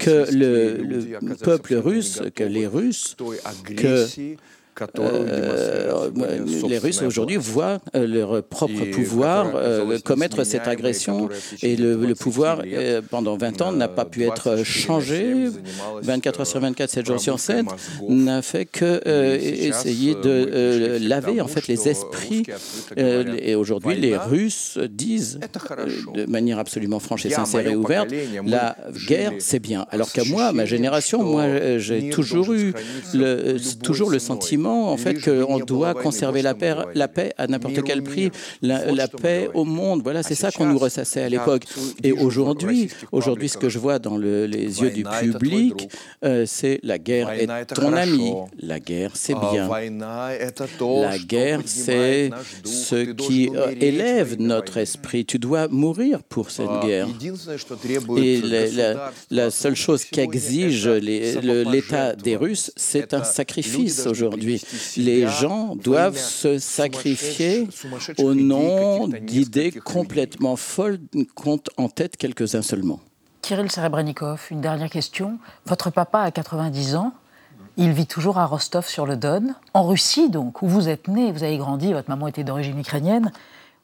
que 0.00 0.26
le, 0.32 1.34
peuple 1.42 1.74
russe, 1.74 2.22
que 2.34 2.44
les 2.44 2.66
Russes, 2.66 3.16
que 3.76 4.06
euh, 4.98 6.10
les 6.68 6.78
Russes 6.78 7.02
aujourd'hui 7.02 7.36
voient 7.36 7.78
euh, 7.94 8.06
leur 8.06 8.42
propre 8.42 8.84
pouvoir 8.92 9.52
euh, 9.54 9.98
commettre 10.00 10.44
cette 10.44 10.66
agression. 10.68 11.28
et 11.62 11.76
le, 11.76 12.14
pouvoir 12.14 12.62
pendant 13.10 13.36
20 13.36 13.62
ans 13.62 13.72
n'a 13.72 13.88
pas 13.88 14.04
pu 14.04 14.24
être 14.24 14.62
changé. 14.64 15.46
24 16.02 16.40
heures 16.40 16.46
sur 16.46 16.60
24, 16.60 16.90
7 16.90 17.06
jours 17.06 17.20
sur 17.20 17.38
7 17.38 17.66
n'a 18.08 18.42
fait 18.42 18.66
que 18.66 19.00
essayer 19.38 20.14
de 20.14 20.98
laver 21.00 21.40
en 21.40 21.48
fait 21.48 21.66
les 21.68 21.88
esprits. 21.88 22.44
et 22.96 23.54
aujourd'hui, 23.54 23.96
les 23.96 24.16
Russes 24.16 24.78
disent 24.88 25.40
de 26.14 26.26
manière 26.26 26.58
absolument 26.58 27.00
franche 27.00 27.26
et 27.26 27.30
sincère 27.30 27.66
et 27.66 27.76
ouverte, 27.76 28.08
la 28.44 28.76
guerre 29.06 29.32
c'est 29.38 29.60
bien. 29.60 29.86
Alors 29.90 30.12
qu'à 30.12 30.24
moi, 30.24 30.52
ma 30.52 30.64
génération, 30.64 31.22
moi 31.22 31.78
j'ai 31.78 32.10
toujours 32.10 32.52
eu 32.52 32.72
le, 33.12 33.56
toujours 33.82 34.10
le 34.10 34.18
sentiment 34.18 34.63
en 34.70 34.96
fait 34.96 35.14
qu'on 35.20 35.58
doit 35.58 35.94
conserver 35.94 36.42
la 36.42 36.54
paix, 36.54 36.74
la 36.94 37.08
paix 37.08 37.32
à 37.38 37.46
n'importe 37.46 37.82
quel 37.82 38.02
prix, 38.02 38.30
la, 38.62 39.08
paix 39.08 39.48
au 39.54 39.64
monde. 39.64 40.02
Voilà, 40.02 40.22
c'est 40.22 40.34
ça 40.34 40.50
qu'on 40.50 40.66
nous 40.66 40.78
ressassait 40.78 41.22
à 41.22 41.28
l'époque. 41.28 41.64
Et 42.02 42.12
aujourd'hui, 42.12 42.90
aujourd'hui, 43.12 43.48
ce 43.48 43.58
que 43.58 43.68
je 43.68 43.78
vois 43.78 43.98
dans 43.98 44.16
les 44.16 44.80
yeux 44.80 44.90
du 44.90 45.04
public, 45.04 45.88
euh, 46.24 46.44
c'est 46.46 46.80
la 46.82 46.98
guerre 46.98 47.30
est 47.30 47.66
ton 47.66 47.92
ami. 47.92 48.32
La 48.60 48.80
guerre, 48.80 49.12
c'est 49.14 49.34
bien. 49.34 49.68
La 49.68 51.18
guerre, 51.18 51.60
c'est 51.64 52.30
ce 52.64 53.12
qui 53.12 53.50
euh, 53.54 53.74
élève 53.80 54.36
notre 54.38 54.78
esprit. 54.78 55.24
Tu 55.24 55.38
dois 55.38 55.68
mourir 55.68 56.22
pour 56.22 56.50
cette 56.50 56.80
guerre. 56.82 57.08
Et 58.16 58.40
la, 58.40 59.12
la 59.30 59.50
seule 59.50 59.76
chose 59.76 60.04
qu'exige 60.04 60.88
l'État 60.88 62.14
des 62.14 62.36
Russes, 62.36 62.72
c'est 62.76 63.14
un 63.14 63.24
sacrifice 63.24 64.06
aujourd'hui 64.06 64.53
les 64.96 65.26
gens 65.26 65.76
doivent 65.76 66.18
se 66.18 66.58
sacrifier 66.58 67.68
au 68.18 68.34
nom 68.34 69.08
d'idées 69.08 69.72
complètement 69.72 70.56
folles, 70.56 70.98
compte 71.34 71.70
en 71.76 71.88
tête 71.88 72.16
quelques-uns 72.16 72.62
seulement. 72.62 73.00
Kirill 73.42 73.70
Serebrennikov, 73.70 74.46
une 74.50 74.62
dernière 74.62 74.88
question. 74.88 75.38
Votre 75.66 75.90
papa 75.90 76.20
a 76.20 76.30
90 76.30 76.94
ans. 76.96 77.12
Il 77.76 77.92
vit 77.92 78.06
toujours 78.06 78.38
à 78.38 78.46
Rostov-sur-le-Don, 78.46 79.54
en 79.74 79.82
Russie 79.82 80.30
donc, 80.30 80.62
où 80.62 80.68
vous 80.68 80.88
êtes 80.88 81.08
né, 81.08 81.32
vous 81.32 81.42
avez 81.42 81.58
grandi, 81.58 81.92
votre 81.92 82.08
maman 82.08 82.28
était 82.28 82.44
d'origine 82.44 82.78
ukrainienne. 82.78 83.32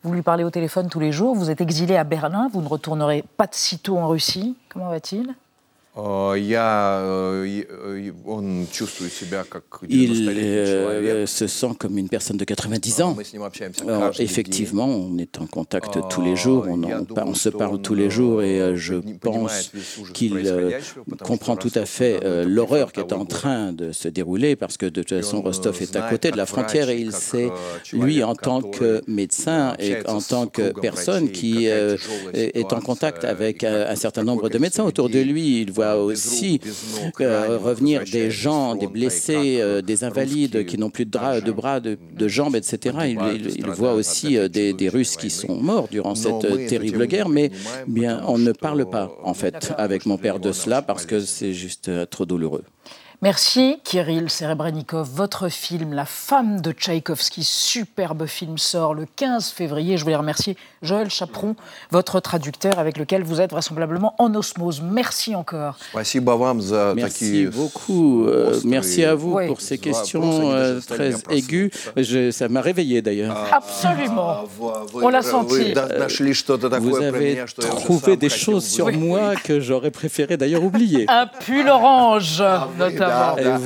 Vous 0.02 0.12
lui 0.12 0.22
parlez 0.22 0.44
au 0.44 0.50
téléphone 0.50 0.88
tous 0.88 1.00
les 1.00 1.12
jours, 1.12 1.34
vous 1.34 1.50
êtes 1.50 1.60
exilé 1.60 1.96
à 1.96 2.04
Berlin, 2.04 2.48
vous 2.52 2.62
ne 2.62 2.68
retournerez 2.68 3.24
pas 3.36 3.46
de 3.46 3.54
sitôt 3.54 3.98
en 3.98 4.08
Russie. 4.08 4.56
Comment 4.70 4.88
va-t-il? 4.88 5.34
Il 9.88 11.26
se 11.26 11.46
sent 11.48 11.70
comme 11.78 11.98
une 11.98 12.08
personne 12.08 12.36
de 12.36 12.44
90 12.44 13.02
ans. 13.02 13.16
effectivement, 14.20 14.86
on 14.86 15.18
est 15.18 15.38
en 15.38 15.46
contact 15.46 15.98
tous 16.08 16.22
les 16.22 16.36
jours, 16.36 16.66
on, 16.68 16.80
on 17.16 17.34
se 17.34 17.48
parle 17.48 17.82
tous 17.82 17.96
les 17.96 18.08
jours 18.08 18.40
et 18.42 18.76
je 18.76 18.94
pense 19.20 19.72
qu'il 20.14 20.48
comprend 21.24 21.56
tout 21.56 21.72
à 21.74 21.86
fait 21.86 22.20
l'horreur 22.46 22.92
qui 22.92 23.00
est 23.00 23.12
en 23.12 23.24
train 23.24 23.72
de 23.72 23.90
se 23.90 24.06
dérouler 24.06 24.54
parce 24.54 24.76
que 24.76 24.86
de 24.86 25.02
toute 25.02 25.10
façon, 25.20 25.42
Rostov 25.42 25.82
est 25.82 25.96
à 25.96 26.02
côté 26.08 26.30
de 26.30 26.36
la 26.36 26.46
frontière 26.46 26.88
et 26.88 27.00
il 27.00 27.12
sait, 27.12 27.50
lui, 27.92 28.22
en 28.22 28.36
tant 28.36 28.62
que 28.62 29.02
médecin 29.08 29.74
et 29.80 29.96
en 30.06 30.20
tant 30.20 30.46
que 30.46 30.72
personne 30.80 31.32
qui 31.32 31.66
est 31.66 32.72
en 32.72 32.80
contact 32.80 33.24
avec 33.24 33.64
un 33.64 33.96
certain 33.96 34.22
nombre 34.22 34.48
de 34.48 34.58
médecins 34.58 34.84
autour 34.84 35.08
de 35.08 35.18
lui, 35.18 35.62
il 35.62 35.72
voit 35.72 35.79
aussi 35.82 36.60
euh, 37.20 37.58
revenir 37.58 38.04
des 38.04 38.30
gens, 38.30 38.74
des 38.74 38.86
blessés, 38.86 39.58
euh, 39.60 39.82
des 39.82 40.04
invalides 40.04 40.64
qui 40.64 40.78
n'ont 40.78 40.90
plus 40.90 41.04
de, 41.04 41.10
bras, 41.10 41.40
de, 41.40 41.52
bras, 41.52 41.80
de, 41.80 42.28
jambes, 42.28 42.56
etc. 42.56 42.96
Il, 43.08 43.66
voit 43.66 43.94
aussi 43.94 44.36
euh, 44.36 44.48
des, 44.48 44.72
des, 44.72 44.88
Russes 44.88 45.16
qui 45.16 45.30
sont 45.30 45.56
morts 45.56 45.88
durant 45.90 46.14
cette 46.14 46.68
terrible 46.68 47.06
guerre, 47.06 47.28
mais 47.28 47.50
bien, 47.86 48.22
on 48.26 48.38
ne 48.38 48.52
parle 48.52 48.88
pas, 48.88 49.12
en 49.22 49.34
fait, 49.34 49.72
avec 49.78 50.06
mon 50.06 50.18
père 50.18 50.40
de 50.40 50.52
cela 50.52 50.82
parce 50.82 51.06
que 51.06 51.20
c'est 51.20 51.52
juste 51.52 51.90
trop 52.10 52.26
douloureux. 52.26 52.64
Merci 53.22 53.76
Kirill 53.84 54.30
Serebrennikov. 54.30 55.06
Votre 55.14 55.50
film 55.50 55.92
La 55.92 56.06
femme 56.06 56.62
de 56.62 56.72
Tchaïkovski, 56.72 57.44
superbe 57.44 58.24
film, 58.24 58.56
sort 58.56 58.94
le 58.94 59.04
15 59.14 59.50
février. 59.50 59.98
Je 59.98 60.04
voulais 60.04 60.16
remercier 60.16 60.56
Joël 60.80 61.10
Chaperon, 61.10 61.54
votre 61.90 62.20
traducteur 62.20 62.78
avec 62.78 62.96
lequel 62.96 63.22
vous 63.22 63.42
êtes 63.42 63.50
vraisemblablement 63.50 64.14
en 64.16 64.34
osmose. 64.34 64.80
Merci 64.80 65.34
encore. 65.34 65.76
Merci 66.94 67.46
beaucoup. 67.48 68.26
Euh, 68.26 68.58
merci 68.64 69.04
à 69.04 69.14
vous 69.14 69.38
pour 69.48 69.60
ces 69.60 69.76
questions 69.76 70.52
euh, 70.52 70.80
très 70.80 71.12
aiguës. 71.28 71.70
ça 72.30 72.48
m'a 72.48 72.62
réveillé 72.62 73.02
d'ailleurs. 73.02 73.36
Ah, 73.52 73.56
Absolument. 73.56 74.44
On 74.94 75.10
l'a 75.10 75.20
senti. 75.20 75.74
Vous 75.74 77.02
avez 77.02 77.44
trouvé 77.84 78.16
des 78.16 78.30
choses 78.30 78.64
sur 78.64 78.90
moi 78.92 79.34
que 79.36 79.60
j'aurais 79.60 79.90
préféré 79.90 80.38
d'ailleurs 80.38 80.64
oublier. 80.64 81.04
Un 81.08 81.26
pull 81.26 81.68
orange, 81.68 82.42
ah. 83.10 83.36
Et 83.38 83.58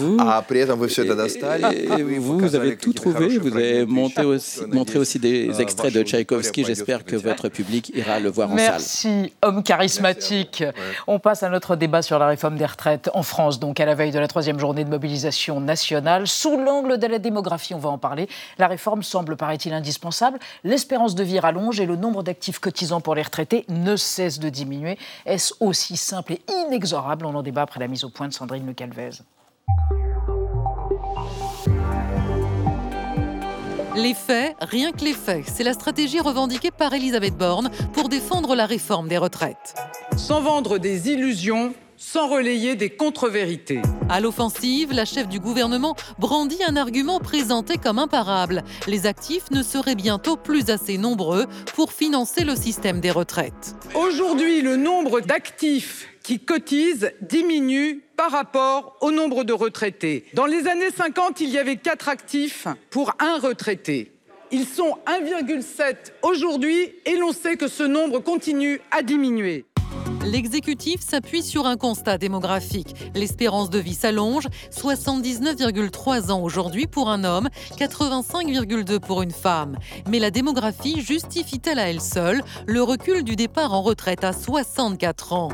vous, 2.19 2.39
vous, 2.39 2.55
avez 2.55 2.77
tout 2.77 2.93
trouvé. 2.93 3.39
Vous 3.39 3.55
avez 3.55 3.87
monté 3.87 4.23
aussi, 4.23 4.65
montré 4.67 4.99
aussi 4.99 5.19
des 5.19 5.61
extraits 5.61 5.93
de 5.93 6.03
Tchaïkovski. 6.03 6.65
J'espère 6.65 7.05
que 7.05 7.17
votre 7.17 7.49
public 7.49 7.93
ira 7.95 8.21
le 8.21 8.31
voir 8.31 8.51
en 8.51 8.57
salle. 8.57 8.67
Merci, 8.71 9.33
homme 9.43 9.63
charismatique. 9.63 10.65
On 11.07 11.19
passe 11.19 11.43
à 11.43 11.49
notre 11.49 11.77
débat 11.77 12.03
sur 12.03 12.19
la 12.19 12.27
réforme 12.27 12.57
des 12.57 12.67
retraites 12.67 13.11
en 13.15 13.23
France, 13.23 13.59
donc 13.59 13.81
à 13.81 13.85
la 13.85 13.95
veille 13.95 14.13
de 14.13 14.19
la 14.19 14.29
troisième 14.29 14.59
journée 14.59 14.85
de 14.85 14.91
mobilisation 14.91 15.61
nationale. 15.61 16.27
Sous 16.27 16.57
l'angle 16.57 16.99
de 16.99 17.07
la 17.07 17.19
démographie, 17.19 17.75
on 17.75 17.79
va 17.79 17.91
en 17.91 17.99
parler. 17.99 18.29
La 18.59 18.67
réforme 18.67 19.03
semble, 19.03 19.37
paraît-il, 19.37 19.73
indispensable. 19.73 20.39
L'espérance 20.63 21.15
de 21.15 21.23
vie 21.23 21.39
rallonge 21.39 21.81
et 21.81 21.87
le 21.87 21.97
nombre 21.97 22.23
d'actifs 22.23 22.59
cotisants 22.59 23.01
pour 23.01 23.15
les 23.15 23.23
retraités 23.23 23.65
ne 23.69 23.97
cesse 23.97 24.39
de 24.39 24.49
diminuer. 24.49 24.99
Est-ce 25.27 25.55
aussi 25.61 25.97
simple 25.97 26.35
et 26.35 26.43
inexorable? 26.67 27.27
On 27.27 27.35
en 27.35 27.43
débat 27.43 27.63
après 27.63 27.81
la 27.81 27.89
mise 27.89 28.05
au 28.05 28.11
point 28.11 28.29
de 28.29 28.33
Sandrine 28.33 28.67
Le 28.67 28.73
Calvez. 28.73 29.11
Les 33.97 34.15
faits, 34.15 34.57
rien 34.61 34.91
que 34.91 35.05
les 35.05 35.13
faits, 35.13 35.45
c'est 35.47 35.63
la 35.63 35.73
stratégie 35.73 36.19
revendiquée 36.19 36.73
par 36.73 36.93
Elisabeth 36.93 37.37
Borne 37.37 37.71
pour 37.93 38.09
défendre 38.09 38.57
la 38.57 38.67
réforme 38.67 39.07
des 39.07 39.19
retraites. 39.19 39.77
Sans 40.17 40.41
vendre 40.41 40.79
des 40.79 41.11
illusions, 41.11 41.73
sans 41.97 42.29
relayer 42.29 42.75
des 42.75 42.91
contre-vérités. 42.91 43.81
À 44.09 44.21
l'offensive, 44.21 44.93
la 44.93 45.05
chef 45.05 45.29
du 45.29 45.39
gouvernement 45.39 45.95
brandit 46.19 46.63
un 46.67 46.75
argument 46.75 47.21
présenté 47.21 47.77
comme 47.77 48.01
imparable. 48.01 48.65
Les 48.89 49.07
actifs 49.07 49.51
ne 49.53 49.63
seraient 49.63 49.95
bientôt 49.95 50.37
plus 50.37 50.71
assez 50.71 50.99
nombreux 50.99 51.47
pour 51.75 51.93
financer 51.93 52.45
le 52.45 52.57
système 52.57 53.01
des 53.01 53.13
retraites. 53.13 53.77
Aujourd'hui, 53.95 54.61
le 54.61 54.77
nombre 54.77 55.21
d'actifs 55.21 56.09
qui 56.25 56.41
cotisent 56.41 57.13
diminue 57.21 58.04
par 58.17 58.31
rapport 58.31 58.97
au 59.01 59.11
nombre 59.11 59.45
de 59.45 59.53
retraités. 59.53 60.25
Dans 60.35 60.47
les 60.47 60.67
années 60.67 60.91
50, 60.97 61.41
il 61.41 61.51
y 61.51 61.59
avait 61.59 61.77
4 61.77 62.09
actifs 62.09 62.67
pour 62.91 63.13
un 63.19 63.39
retraité. 63.39 64.13
Ils 64.51 64.67
sont 64.67 64.97
1,7 65.07 66.13
aujourd'hui 66.23 66.93
et 67.07 67.17
l'on 67.17 67.33
sait 67.33 67.57
que 67.57 67.69
ce 67.69 67.83
nombre 67.83 68.21
continue 68.21 68.81
à 68.91 69.03
diminuer. 69.03 69.65
L'exécutif 70.25 71.01
s'appuie 71.01 71.43
sur 71.43 71.67
un 71.67 71.77
constat 71.77 72.19
démographique. 72.19 72.95
L'espérance 73.15 73.69
de 73.69 73.79
vie 73.79 73.95
s'allonge, 73.95 74.47
79,3 74.71 76.31
ans 76.31 76.41
aujourd'hui 76.43 76.87
pour 76.87 77.11
un 77.11 77.25
homme, 77.25 77.49
85,2 77.79 79.01
pour 79.01 79.23
une 79.23 79.31
femme. 79.31 79.77
Mais 80.09 80.19
la 80.19 80.31
démographie 80.31 81.01
justifie-t-elle 81.01 81.79
à 81.79 81.91
elle 81.91 82.01
seule 82.01 82.43
le 82.67 82.83
recul 82.83 83.23
du 83.23 83.37
départ 83.37 83.75
en 83.75 83.83
retraite 83.83 84.25
à 84.25 84.33
64 84.33 85.33
ans? 85.35 85.51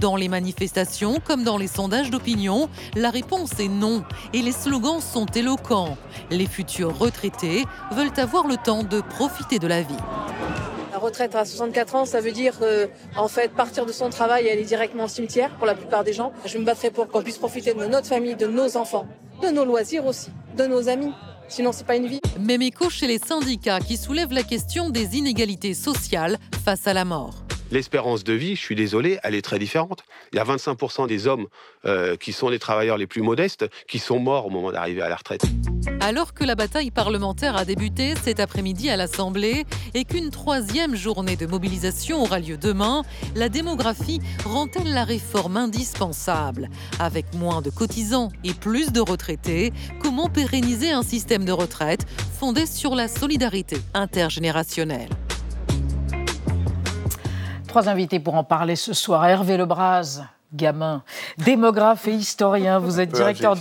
Dans 0.00 0.16
les 0.16 0.28
manifestations 0.28 1.20
comme 1.22 1.44
dans 1.44 1.58
les 1.58 1.66
sondages 1.66 2.10
d'opinion, 2.10 2.70
la 2.96 3.10
réponse 3.10 3.60
est 3.60 3.68
non 3.68 4.02
et 4.32 4.40
les 4.40 4.52
slogans 4.52 5.00
sont 5.00 5.26
éloquents. 5.26 5.98
Les 6.30 6.46
futurs 6.46 6.98
retraités 6.98 7.66
veulent 7.92 8.12
avoir 8.16 8.46
le 8.46 8.56
temps 8.56 8.82
de 8.82 9.02
profiter 9.02 9.58
de 9.58 9.66
la 9.66 9.82
vie. 9.82 9.94
La 10.92 10.98
retraite 10.98 11.34
à 11.34 11.44
64 11.44 11.94
ans, 11.96 12.04
ça 12.06 12.22
veut 12.22 12.32
dire 12.32 12.54
euh, 12.62 12.86
en 13.14 13.28
fait 13.28 13.52
partir 13.52 13.84
de 13.84 13.92
son 13.92 14.08
travail 14.08 14.46
et 14.46 14.52
aller 14.52 14.64
directement 14.64 15.04
au 15.04 15.08
cimetière 15.08 15.50
pour 15.56 15.66
la 15.66 15.74
plupart 15.74 16.02
des 16.02 16.14
gens. 16.14 16.32
Je 16.46 16.56
me 16.56 16.64
battrai 16.64 16.90
pour 16.90 17.06
qu'on 17.08 17.20
puisse 17.20 17.38
profiter 17.38 17.74
de 17.74 17.84
notre 17.84 18.06
famille, 18.06 18.36
de 18.36 18.46
nos 18.46 18.78
enfants, 18.78 19.06
de 19.42 19.48
nos 19.48 19.66
loisirs 19.66 20.06
aussi, 20.06 20.30
de 20.56 20.64
nos 20.64 20.88
amis. 20.88 21.12
Sinon, 21.48 21.72
c'est 21.72 21.86
pas 21.86 21.96
une 21.96 22.06
vie. 22.06 22.20
Même 22.38 22.62
écho 22.62 22.88
chez 22.88 23.06
les 23.06 23.18
syndicats 23.18 23.80
qui 23.80 23.98
soulèvent 23.98 24.32
la 24.32 24.44
question 24.44 24.88
des 24.88 25.16
inégalités 25.16 25.74
sociales 25.74 26.38
face 26.64 26.86
à 26.86 26.94
la 26.94 27.04
mort 27.04 27.34
l'espérance 27.70 28.24
de 28.24 28.32
vie, 28.32 28.56
je 28.56 28.60
suis 28.60 28.74
désolé, 28.74 29.18
elle 29.22 29.34
est 29.34 29.42
très 29.42 29.58
différente. 29.58 30.04
Il 30.32 30.36
y 30.36 30.38
a 30.38 30.44
25% 30.44 31.06
des 31.06 31.26
hommes 31.26 31.46
euh, 31.84 32.16
qui 32.16 32.32
sont 32.32 32.48
les 32.48 32.58
travailleurs 32.58 32.96
les 32.96 33.06
plus 33.06 33.22
modestes 33.22 33.66
qui 33.88 33.98
sont 33.98 34.18
morts 34.18 34.46
au 34.46 34.50
moment 34.50 34.72
d'arriver 34.72 35.02
à 35.02 35.08
la 35.08 35.16
retraite. 35.16 35.42
Alors 36.00 36.34
que 36.34 36.44
la 36.44 36.54
bataille 36.54 36.90
parlementaire 36.90 37.56
a 37.56 37.64
débuté 37.64 38.14
cet 38.22 38.40
après-midi 38.40 38.90
à 38.90 38.96
l'Assemblée 38.96 39.64
et 39.94 40.04
qu'une 40.04 40.30
troisième 40.30 40.96
journée 40.96 41.36
de 41.36 41.46
mobilisation 41.46 42.22
aura 42.22 42.38
lieu 42.38 42.56
demain, 42.56 43.02
la 43.34 43.48
démographie 43.48 44.20
rend-elle 44.44 44.92
la 44.92 45.04
réforme 45.04 45.56
indispensable? 45.56 46.68
Avec 46.98 47.34
moins 47.34 47.62
de 47.62 47.70
cotisants 47.70 48.30
et 48.44 48.54
plus 48.54 48.92
de 48.92 49.00
retraités, 49.00 49.72
comment 50.02 50.28
pérenniser 50.28 50.90
un 50.90 51.02
système 51.02 51.44
de 51.44 51.52
retraite 51.52 52.06
fondé 52.38 52.66
sur 52.66 52.94
la 52.94 53.08
solidarité 53.08 53.76
intergénérationnelle? 53.94 55.08
Trois 57.70 57.88
invités 57.88 58.18
pour 58.18 58.34
en 58.34 58.42
parler 58.42 58.74
ce 58.74 58.92
soir. 58.92 59.24
Hervé 59.24 59.56
Lebras, 59.56 60.22
gamin, 60.52 61.02
démographe 61.38 62.08
et 62.08 62.12
historien. 62.12 62.78
Vous 62.78 63.00
êtes 63.00 63.12
directeur, 63.12 63.54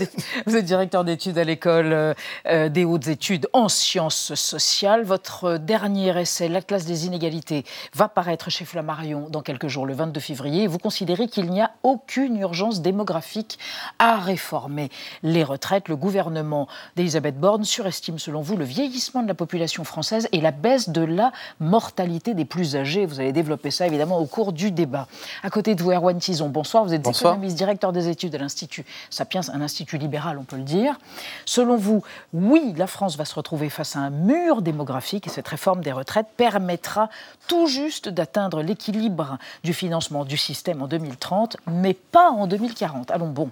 vous 0.46 0.56
êtes 0.56 0.66
directeur 0.66 1.04
d'études 1.04 1.38
à 1.38 1.44
l'école 1.44 1.94
euh, 1.94 2.14
euh, 2.48 2.70
des 2.70 2.84
hautes 2.84 3.08
études 3.08 3.48
en 3.54 3.70
sciences 3.70 4.34
sociales. 4.34 5.04
Votre 5.04 5.58
dernier 5.58 6.20
essai, 6.20 6.48
L'Atlas 6.48 6.86
des 6.86 7.06
inégalités, 7.06 7.64
va 7.94 8.08
paraître 8.08 8.50
chez 8.50 8.66
Flammarion 8.66 9.28
dans 9.30 9.42
quelques 9.42 9.68
jours, 9.68 9.86
le 9.86 9.94
22 9.94 10.20
février. 10.20 10.68
Vous 10.68 10.80
considérez 10.80 11.28
qu'il 11.28 11.50
n'y 11.52 11.62
a 11.62 11.72
aucune 11.84 12.38
urgence 12.38 12.82
démographique 12.82 13.60
à 14.00 14.18
réformer 14.18 14.90
les 15.22 15.44
retraites. 15.44 15.90
Le 15.90 15.96
gouvernement 15.96 16.68
d'Elisabeth 16.96 17.40
Borne 17.40 17.66
surestime, 17.66 18.18
selon 18.18 18.42
vous, 18.42 18.58
le 18.58 18.66
vieillissement 18.66 19.22
de 19.22 19.28
la 19.28 19.36
population 19.36 19.84
française 19.84 20.28
et 20.32 20.42
la 20.42 20.52
baisse 20.52 20.90
de 20.90 21.02
la 21.02 21.32
mortalité 21.60 22.34
des 22.34 22.46
plus 22.46 22.76
âgés. 22.76 23.06
Vous 23.06 23.20
allez 23.20 23.32
développer 23.32 23.70
ça 23.70 23.86
évidemment 23.86 24.20
au 24.20 24.26
cours 24.26 24.54
du 24.54 24.72
débat. 24.72 25.08
À 25.44 25.50
côté 25.50 25.76
de 25.76 25.84
vous, 25.84 25.92
Erwan 25.92 26.18
Tison, 26.18 26.50
bonsoir. 26.50 26.79
Vous 26.84 26.94
êtes 26.94 27.08
économiste, 27.08 27.56
directeur 27.56 27.92
des 27.92 28.10
études 28.10 28.36
à 28.36 28.38
l'Institut 28.38 28.86
Sapiens, 29.10 29.42
un 29.54 29.62
institut 29.62 29.98
libéral, 29.98 30.38
on 30.38 30.44
peut 30.44 30.58
le 30.58 30.64
dire. 30.64 30.98
Selon 31.46 31.78
vous, 31.78 32.04
oui, 32.34 32.74
la 32.78 32.88
France 32.88 33.18
va 33.18 33.26
se 33.26 33.36
retrouver 33.36 33.70
face 33.70 33.96
à 33.96 34.00
un 34.00 34.10
mur 34.10 34.62
démographique 34.62 35.28
et 35.28 35.30
cette 35.30 35.48
réforme 35.48 35.82
des 35.82 35.92
retraites 35.92 36.28
permettra 36.38 37.10
tout 37.48 37.68
juste 37.68 38.10
d'atteindre 38.10 38.62
l'équilibre 38.62 39.38
du 39.64 39.74
financement 39.74 40.26
du 40.26 40.38
système 40.38 40.82
en 40.82 40.88
2030, 40.88 41.58
mais 41.68 41.94
pas 41.94 42.30
en 42.30 42.48
2040. 42.48 43.12
Allons 43.12 43.30
bon. 43.30 43.50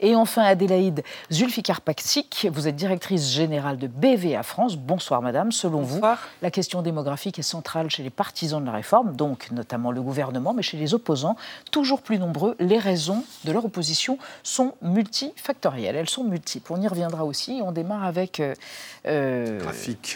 Et 0.00 0.14
enfin, 0.14 0.42
Adélaïde 0.42 1.02
Zulfikar-Paksik, 1.30 2.48
vous 2.52 2.68
êtes 2.68 2.76
directrice 2.76 3.30
générale 3.30 3.78
de 3.78 3.86
BVA 3.86 4.42
France. 4.42 4.76
Bonsoir, 4.76 5.22
madame. 5.22 5.52
Selon 5.52 5.82
vous, 5.82 6.00
la 6.42 6.50
question 6.50 6.82
démographique 6.82 7.38
est 7.38 7.42
centrale 7.42 7.90
chez 7.90 8.02
les 8.02 8.10
partisans 8.10 8.60
de 8.60 8.66
la 8.66 8.72
réforme, 8.72 9.14
donc 9.16 9.50
notamment 9.50 9.90
le 9.90 10.02
gouvernement, 10.02 10.54
mais 10.54 10.62
chez 10.62 10.76
les 10.76 10.94
opposants, 10.94 11.36
toujours 11.70 12.02
plus 12.02 12.18
nombreux 12.18 12.56
les 12.64 12.78
raisons 12.78 13.24
de 13.44 13.52
leur 13.52 13.64
opposition 13.64 14.18
sont 14.42 14.74
multifactorielles. 14.82 15.96
Elles 15.96 16.08
sont 16.08 16.24
multiples. 16.24 16.72
On 16.72 16.80
y 16.80 16.88
reviendra 16.88 17.24
aussi. 17.24 17.60
On 17.62 17.72
démarre 17.72 18.04
avec 18.04 18.40
euh, 18.40 18.54
euh, 19.06 19.60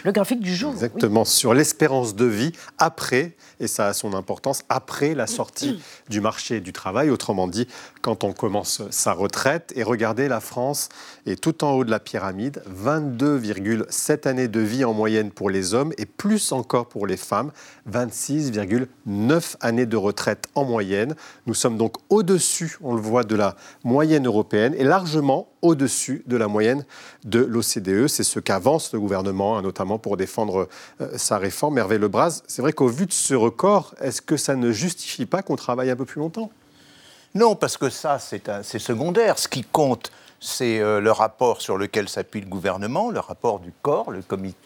le 0.03 0.11
graphique 0.11 0.39
du 0.39 0.55
jour. 0.55 0.71
Exactement, 0.71 1.25
sur 1.25 1.53
l'espérance 1.53 2.15
de 2.15 2.25
vie 2.25 2.51
après, 2.77 3.33
et 3.59 3.67
ça 3.67 3.87
a 3.87 3.93
son 3.93 4.13
importance, 4.13 4.63
après 4.69 5.15
la 5.15 5.27
sortie 5.27 5.81
du 6.09 6.21
marché 6.21 6.59
du 6.59 6.73
travail. 6.73 7.09
Autrement 7.09 7.47
dit, 7.47 7.67
quand 8.01 8.23
on 8.23 8.33
commence 8.33 8.81
sa 8.89 9.13
retraite. 9.13 9.73
Et 9.75 9.83
regardez, 9.83 10.27
la 10.27 10.39
France 10.39 10.89
est 11.25 11.39
tout 11.39 11.63
en 11.63 11.71
haut 11.71 11.83
de 11.83 11.91
la 11.91 11.99
pyramide. 11.99 12.61
22,7 12.69 14.27
années 14.27 14.47
de 14.47 14.59
vie 14.59 14.85
en 14.85 14.93
moyenne 14.93 15.31
pour 15.31 15.49
les 15.49 15.73
hommes 15.73 15.93
et 15.97 16.05
plus 16.05 16.51
encore 16.51 16.87
pour 16.87 17.07
les 17.07 17.17
femmes. 17.17 17.51
26,9 17.91 19.55
années 19.61 19.85
de 19.85 19.97
retraite 19.97 20.47
en 20.55 20.65
moyenne. 20.65 21.15
Nous 21.45 21.53
sommes 21.53 21.77
donc 21.77 21.97
au-dessus 22.09 22.59
on 22.81 22.93
le 22.93 23.01
voit, 23.01 23.23
de 23.23 23.35
la 23.35 23.55
moyenne 23.83 24.25
européenne 24.25 24.73
et 24.77 24.83
largement 24.83 25.49
au-dessus 25.61 26.23
de 26.25 26.37
la 26.37 26.47
moyenne 26.47 26.85
de 27.25 27.39
l'OCDE. 27.39 28.07
C'est 28.07 28.23
ce 28.23 28.39
qu'avance 28.39 28.93
le 28.93 28.99
gouvernement, 28.99 29.57
hein, 29.57 29.61
notamment 29.61 29.99
pour 29.99 30.17
défendre 30.17 30.67
euh, 31.01 31.17
sa 31.17 31.37
réforme. 31.37 31.77
Hervé 31.77 31.97
Lebras, 31.97 32.41
c'est 32.47 32.61
vrai 32.61 32.73
qu'au 32.73 32.87
vu 32.87 33.05
de 33.05 33.13
ce 33.13 33.33
record, 33.33 33.93
est-ce 34.01 34.21
que 34.21 34.37
ça 34.37 34.55
ne 34.55 34.71
justifie 34.71 35.25
pas 35.25 35.41
qu'on 35.41 35.55
travaille 35.55 35.89
un 35.89 35.95
peu 35.95 36.05
plus 36.05 36.19
longtemps? 36.19 36.51
Non, 37.35 37.55
parce 37.55 37.77
que 37.77 37.89
ça, 37.89 38.17
c'est 38.19 38.79
secondaire. 38.79 39.37
Ce 39.37 39.47
qui 39.47 39.63
compte, 39.63 40.11
c'est 40.39 40.79
euh, 40.79 40.99
le 40.99 41.11
rapport 41.11 41.61
sur 41.61 41.77
lequel 41.77 42.09
s'appuie 42.09 42.41
le 42.41 42.47
gouvernement, 42.47 43.11
le 43.11 43.19
rapport 43.19 43.59
du 43.59 43.71
corps, 43.81 44.11
le 44.11 44.23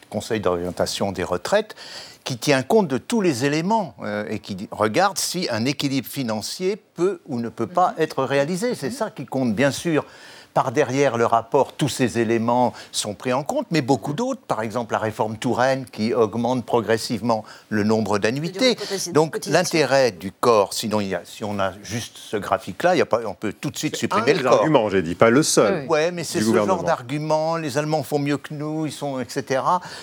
Conseil 0.09 0.39
d'orientation 0.39 1.11
des 1.11 1.23
retraites, 1.23 1.75
qui 2.23 2.37
tient 2.37 2.63
compte 2.63 2.87
de 2.87 2.97
tous 2.97 3.21
les 3.21 3.43
éléments 3.43 3.95
euh, 4.01 4.25
et 4.29 4.39
qui 4.39 4.69
regarde 4.71 5.17
si 5.17 5.47
un 5.51 5.65
équilibre 5.65 6.07
financier 6.07 6.77
peut 6.77 7.21
ou 7.25 7.39
ne 7.39 7.49
peut 7.49 7.67
pas 7.67 7.95
être 7.97 8.23
réalisé. 8.23 8.75
C'est 8.75 8.91
ça 8.91 9.09
qui 9.09 9.25
compte, 9.25 9.55
bien 9.55 9.71
sûr. 9.71 10.05
Par 10.53 10.71
derrière 10.71 11.17
le 11.17 11.25
rapport, 11.25 11.73
tous 11.73 11.89
ces 11.89 12.19
éléments 12.19 12.73
sont 12.91 13.15
pris 13.15 13.33
en 13.33 13.43
compte, 13.43 13.65
mais 13.71 13.81
beaucoup 13.81 14.13
d'autres, 14.13 14.41
par 14.41 14.61
exemple 14.61 14.93
la 14.93 14.99
réforme 14.99 15.37
Touraine 15.37 15.85
qui 15.85 16.13
augmente 16.13 16.65
progressivement 16.65 17.43
le 17.69 17.83
nombre 17.83 18.19
d'annuités. 18.19 18.77
Donc 19.13 19.39
l'intérêt 19.47 20.11
du 20.11 20.31
corps, 20.31 20.73
sinon 20.73 21.01
il 21.01 21.09
y 21.09 21.15
a, 21.15 21.21
si 21.25 21.43
on 21.43 21.59
a 21.59 21.73
juste 21.81 22.17
ce 22.17 22.37
graphique-là, 22.37 22.93
on 23.25 23.33
peut 23.33 23.53
tout 23.53 23.71
de 23.71 23.77
suite 23.77 23.95
supprimer 23.95 24.33
le 24.33 24.43
corps. 24.43 24.53
argument, 24.53 24.89
j'ai 24.89 25.01
dit, 25.01 25.15
pas 25.15 25.29
le 25.29 25.41
seul. 25.43 25.85
Oui, 25.89 26.11
mais 26.11 26.23
c'est 26.23 26.41
ce 26.41 26.53
genre 26.53 26.83
d'argument, 26.83 27.57
les 27.57 27.77
Allemands 27.77 28.03
font 28.03 28.19
mieux 28.19 28.37
que 28.37 28.53
nous, 28.53 28.85
ils 28.85 28.91
sont, 28.91 29.19
etc. 29.19 29.61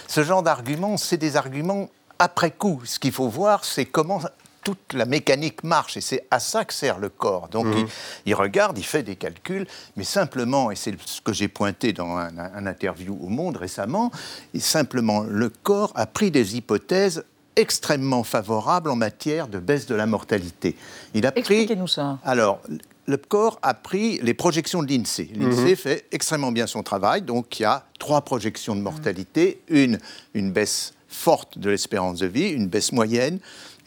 Ce 0.08 0.24
genre 0.24 0.42
d'argument, 0.42 0.96
c'est 0.96 1.16
des 1.16 1.36
arguments 1.36 1.88
après 2.18 2.50
coup. 2.50 2.80
Ce 2.84 2.98
qu'il 2.98 3.12
faut 3.12 3.28
voir, 3.28 3.64
c'est 3.64 3.84
comment 3.84 4.20
toute 4.62 4.92
la 4.92 5.04
mécanique 5.04 5.64
marche 5.64 5.96
et 5.96 6.00
c'est 6.00 6.26
à 6.30 6.40
ça 6.40 6.64
que 6.64 6.74
sert 6.74 6.98
le 6.98 7.08
corps. 7.08 7.48
Donc 7.48 7.66
mhm. 7.66 7.86
il, 8.26 8.34
regarde, 8.34 8.78
il 8.78 8.84
fait 8.84 9.02
des 9.02 9.16
calculs, 9.16 9.66
mais 9.96 10.04
simplement, 10.04 10.70
et 10.70 10.76
c'est 10.76 10.94
ce 11.04 11.20
que 11.20 11.32
j'ai 11.32 11.48
pointé 11.48 11.92
dans 11.92 12.16
un, 12.16 12.66
interview 12.66 13.18
au 13.22 13.28
Monde 13.28 13.56
récemment, 13.56 14.10
simplement 14.58 15.22
le 15.22 15.48
corps 15.48 15.92
a 15.94 16.06
pris 16.06 16.30
des 16.30 16.56
hypothèses 16.56 17.24
extrêmement 17.56 18.22
favorables 18.22 18.90
en 18.90 18.96
matière 18.96 19.48
de 19.48 19.58
baisse 19.58 19.86
de 19.86 19.94
la 19.94 20.06
mortalité. 20.06 20.76
Il 21.14 21.26
a 21.26 21.36
Expliquez-nous 21.36 21.88
ça. 21.88 22.18
Alors, 22.24 22.60
le 23.06 23.16
corps 23.16 23.58
a 23.62 23.74
pris 23.74 24.20
les 24.22 24.34
projections 24.34 24.82
de 24.82 24.88
l'INSEE. 24.88 25.30
L'INSEE 25.34 25.70
mhm. 25.70 25.76
fait 25.76 26.04
extrêmement 26.12 26.52
bien 26.52 26.66
son 26.66 26.82
travail, 26.82 27.22
donc 27.22 27.58
il 27.58 27.62
y 27.62 27.66
a 27.66 27.84
trois 27.98 28.20
projections 28.20 28.76
de 28.76 28.80
mortalité. 28.80 29.60
Une, 29.68 29.98
une 30.34 30.52
baisse 30.52 30.94
forte 31.08 31.58
de 31.58 31.70
l'espérance 31.70 32.20
de 32.20 32.26
vie, 32.26 32.50
une 32.50 32.68
baisse 32.68 32.92
moyenne 32.92 33.40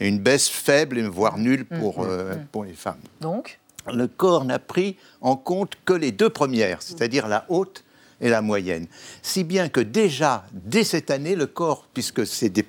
et 0.04 0.10
une 0.10 0.20
baisse 0.20 0.50
faible, 0.50 1.02
voire 1.04 1.38
nulle 1.38 1.66
mm, 1.70 1.80
pour, 1.80 2.04
mm, 2.04 2.08
euh, 2.10 2.36
mm. 2.36 2.46
pour 2.52 2.66
les 2.66 2.74
femmes. 2.74 3.00
Donc 3.22 3.60
Le 3.92 4.08
corps 4.08 4.44
n'a 4.44 4.60
pris 4.60 4.98
en 5.22 5.36
compte 5.36 5.78
que 5.86 5.94
les 5.94 6.12
deux 6.12 6.30
premières, 6.30 6.82
c'est-à-dire 6.82 7.28
la 7.28 7.46
haute 7.48 7.84
et 8.22 8.30
la 8.30 8.42
moyenne. 8.42 8.88
Si 9.22 9.44
bien 9.44 9.70
que 9.70 9.80
déjà, 9.80 10.46
dès 10.52 10.84
cette 10.84 11.10
année, 11.10 11.36
le 11.36 11.48
corps, 11.48 11.88
puisque 11.94 12.28
c'est 12.28 12.50
des 12.50 12.66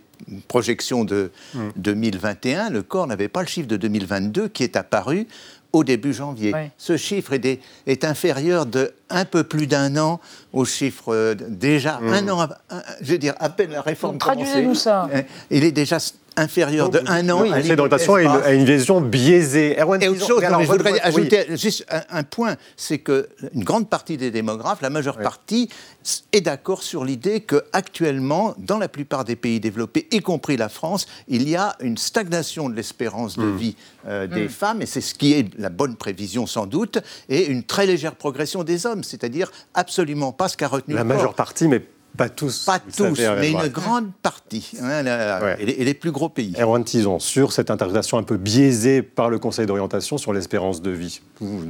projections 0.49 1.05
de 1.05 1.33
2021, 1.77 2.71
le 2.71 2.83
corps 2.83 3.07
n'avait 3.07 3.29
pas 3.29 3.43
le 3.43 3.49
chiffre 3.49 3.69
de 3.69 3.77
2022 3.77 4.49
qui 4.49 4.63
est 4.63 4.77
apparu 4.77 5.27
au 5.73 5.83
début 5.83 6.15
janvier. 6.15 6.55
Ce 6.79 6.97
chiffre 6.97 7.33
est, 7.33 7.61
est, 7.87 8.05
inférieur 8.05 8.65
de 8.65 8.95
un 9.11 9.25
peu 9.25 9.43
plus 9.43 9.67
d'un 9.67 9.97
an 9.97 10.21
au 10.53 10.65
chiffre 10.65 11.13
euh, 11.13 11.35
déjà 11.35 11.99
un 11.99 12.29
an, 12.29 12.49
je 13.01 13.13
veux 13.13 13.19
dire 13.19 13.35
à 13.41 13.51
peine 13.51 13.73
la 13.73 13.83
réforme 13.83 14.19
Traduisez-nous 14.19 14.77
ça. 14.77 15.09
Hein, 15.13 15.23
il 15.51 15.65
est 15.65 15.73
déjà 15.73 15.99
inférieur 16.37 16.91
de 16.91 17.01
un 17.07 17.29
an. 17.31 17.43
Oui, 17.43 17.53
à 17.53 17.61
l'orientation 17.61 18.15
a, 18.15 18.53
une 18.53 18.65
vision 18.65 19.01
biaisée. 19.01 19.77
Et 19.79 19.83
autre 19.83 20.27
chose, 20.27 20.43
je 20.43 20.67
voudrais 20.67 21.01
ajouter 21.01 21.47
juste 21.57 21.85
un, 22.11 22.23
point, 22.23 22.57
c'est 22.77 22.99
que 22.99 23.29
une 23.55 23.65
grande 23.65 23.89
partie 23.89 24.17
des 24.17 24.31
démographes, 24.31 24.81
la 24.81 24.91
majeure 24.91 25.19
partie, 25.19 25.69
est 26.33 26.41
d'accord 26.41 26.83
sur 26.83 27.05
l'idée 27.05 27.41
que 27.41 27.65
actuellement, 27.73 28.55
dans 28.59 28.79
la 28.79 28.89
plupart 28.89 29.25
des 29.25 29.37
pays 29.37 29.61
développés, 29.61 30.07
y 30.11 30.21
compris 30.21 30.57
la 30.57 30.69
France, 30.69 31.07
il 31.29 31.49
y 31.49 31.57
a 31.57 31.77
une 31.81 31.97
stagnation 31.97 32.69
de 32.69 32.75
l'espérance 32.75 33.37
de 33.37 33.45
hmm. 33.45 33.57
vie 33.57 33.77
euh, 34.07 34.27
des 34.27 34.47
hmm. 34.47 34.51
femmes, 34.51 34.83
et 34.83 34.87
c'est 34.87 35.01
ce 35.01 35.15
qui 35.15 35.33
est 35.33 35.49
la 35.59 35.71
bonne 35.71 35.97
prévision 35.97 36.47
sans 36.47 36.67
doute, 36.67 36.99
et 37.29 37.47
une 37.47 37.63
très 37.63 37.87
légère 37.87 38.15
progression 38.17 38.65
des 38.65 38.87
hommes, 38.87 39.05
c'est-à-dire 39.05 39.51
absolument 39.73 40.33
pas 40.33 40.49
ce 40.49 40.57
qu'a 40.57 40.69
retenu 40.69 40.95
la 40.95 41.05
majeure 41.05 41.35
partie, 41.35 41.69
mais 41.69 41.83
Pas 42.17 42.29
tous. 42.29 42.65
Pas 42.65 42.79
tous, 42.79 43.19
mais 43.19 43.51
une 43.51 43.69
grande 43.69 44.13
partie. 44.23 44.73
Hein, 44.81 45.05
et, 45.59 45.85
les, 45.85 45.95
plus 45.95 46.13
gros 46.13 46.29
pays. 46.29 46.55
Erwan 46.59 46.85
Tison, 46.85 47.19
sur 47.19 47.53
cette 47.53 47.71
interprétation 47.71 48.19
un 48.19 48.23
peu 48.23 48.37
biaisée 48.37 49.03
par 49.03 49.31
le 49.31 49.39
Conseil 49.39 49.67
d'orientation 49.67 50.17
sur 50.17 50.33
l'espérance 50.33 50.81
de 50.81 50.91
vie. 50.91 51.21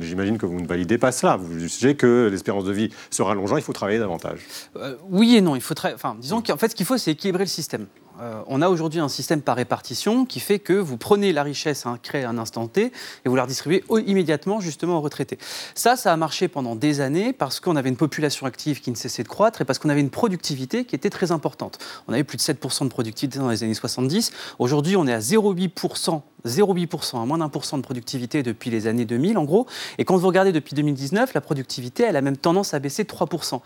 J'imagine 0.01 0.37
que 0.37 0.45
vous 0.45 0.61
ne 0.61 0.67
validez 0.67 0.99
pas 0.99 1.13
cela. 1.13 1.37
Vous 1.37 1.59
jugez 1.59 1.97
que 1.97 2.29
l'espérance 2.31 2.65
de 2.65 2.73
vie 2.73 2.91
se 3.11 3.23
rallongeant, 3.23 3.57
il 3.57 3.63
faut 3.63 3.73
travailler 3.73 3.99
davantage. 3.99 4.41
Euh, 4.77 4.97
oui 5.09 5.37
et 5.37 5.41
non. 5.41 5.57
Il 5.57 5.63
faut 5.63 5.75
enfin, 5.83 6.17
disons 6.21 6.43
qu'en 6.43 6.57
fait, 6.57 6.69
ce 6.69 6.75
qu'il 6.75 6.87
faut, 6.87 6.99
c'est 6.99 7.13
équilibrer 7.13 7.45
le 7.45 7.49
système. 7.49 7.87
Euh, 8.21 8.43
on 8.47 8.63
a 8.63 8.69
aujourd'hui 8.69 9.01
un 9.01 9.09
système 9.09 9.43
par 9.43 9.57
répartition 9.57 10.25
qui 10.25 10.41
fait 10.41 10.59
que 10.59 10.73
vous 10.73 10.97
prenez 10.97 11.33
la 11.33 11.43
richesse 11.43 11.87
hein, 11.87 11.99
créée 12.03 12.25
à 12.25 12.31
un 12.31 12.39
instant 12.39 12.69
T 12.69 12.93
et 13.25 13.29
vous 13.29 13.35
la 13.35 13.43
redistribuez 13.43 13.85
immédiatement 14.07 14.61
justement 14.61 14.99
aux 14.99 15.01
retraités. 15.01 15.39
Ça, 15.75 15.97
ça 15.97 16.13
a 16.13 16.17
marché 16.17 16.49
pendant 16.49 16.77
des 16.77 17.01
années 17.01 17.33
parce 17.33 17.61
qu'on 17.61 17.77
avait 17.77 17.89
une 17.89 17.97
population 17.97 18.47
active 18.47 18.81
qui 18.81 18.91
ne 18.91 18.97
cessait 18.97 19.23
de 19.23 19.29
croître 19.29 19.61
et 19.61 19.65
parce 19.65 19.79
qu'on 19.79 19.89
avait 19.89 20.01
une 20.01 20.11
productivité 20.11 20.85
qui 20.85 20.95
était 20.95 21.11
très 21.11 21.33
importante. 21.33 21.79
On 22.09 22.13
avait 22.13 22.25
plus 22.25 22.37
de 22.37 22.43
7% 22.43 22.85
de 22.85 22.89
productivité 22.89 23.39
dans 23.39 23.51
les 23.51 23.63
années 23.63 23.75
70. 23.75 24.33
Aujourd'hui, 24.59 24.97
on 24.97 25.07
est 25.07 25.13
à 25.13 25.21
0,8% 25.21 26.23
0,8%, 26.47 27.23
à 27.23 27.27
moins 27.27 27.39
d'un 27.39 27.49
pour 27.49 27.65
cent 27.65 27.79
de 27.79 27.83
productivité 27.83 28.43
depuis 28.43 28.71
les 28.71 28.87
années 28.87 29.05
2000 29.05 29.39
en 29.39 29.45
gros. 29.45 29.67
Et 29.99 30.05
quand 30.05 30.17
vous 30.17 30.27
regardez 30.27 30.53
depuis 30.53 30.75
2019, 30.75 31.35
la 31.35 31.41
productivité, 31.41 32.05
elle 32.05 32.17
a 32.17 32.21
même 32.21 32.37
tendance 32.37 32.75
à 32.75 32.79
baisser 32.79 33.05
de 33.05 33.09
3%. 33.09 33.61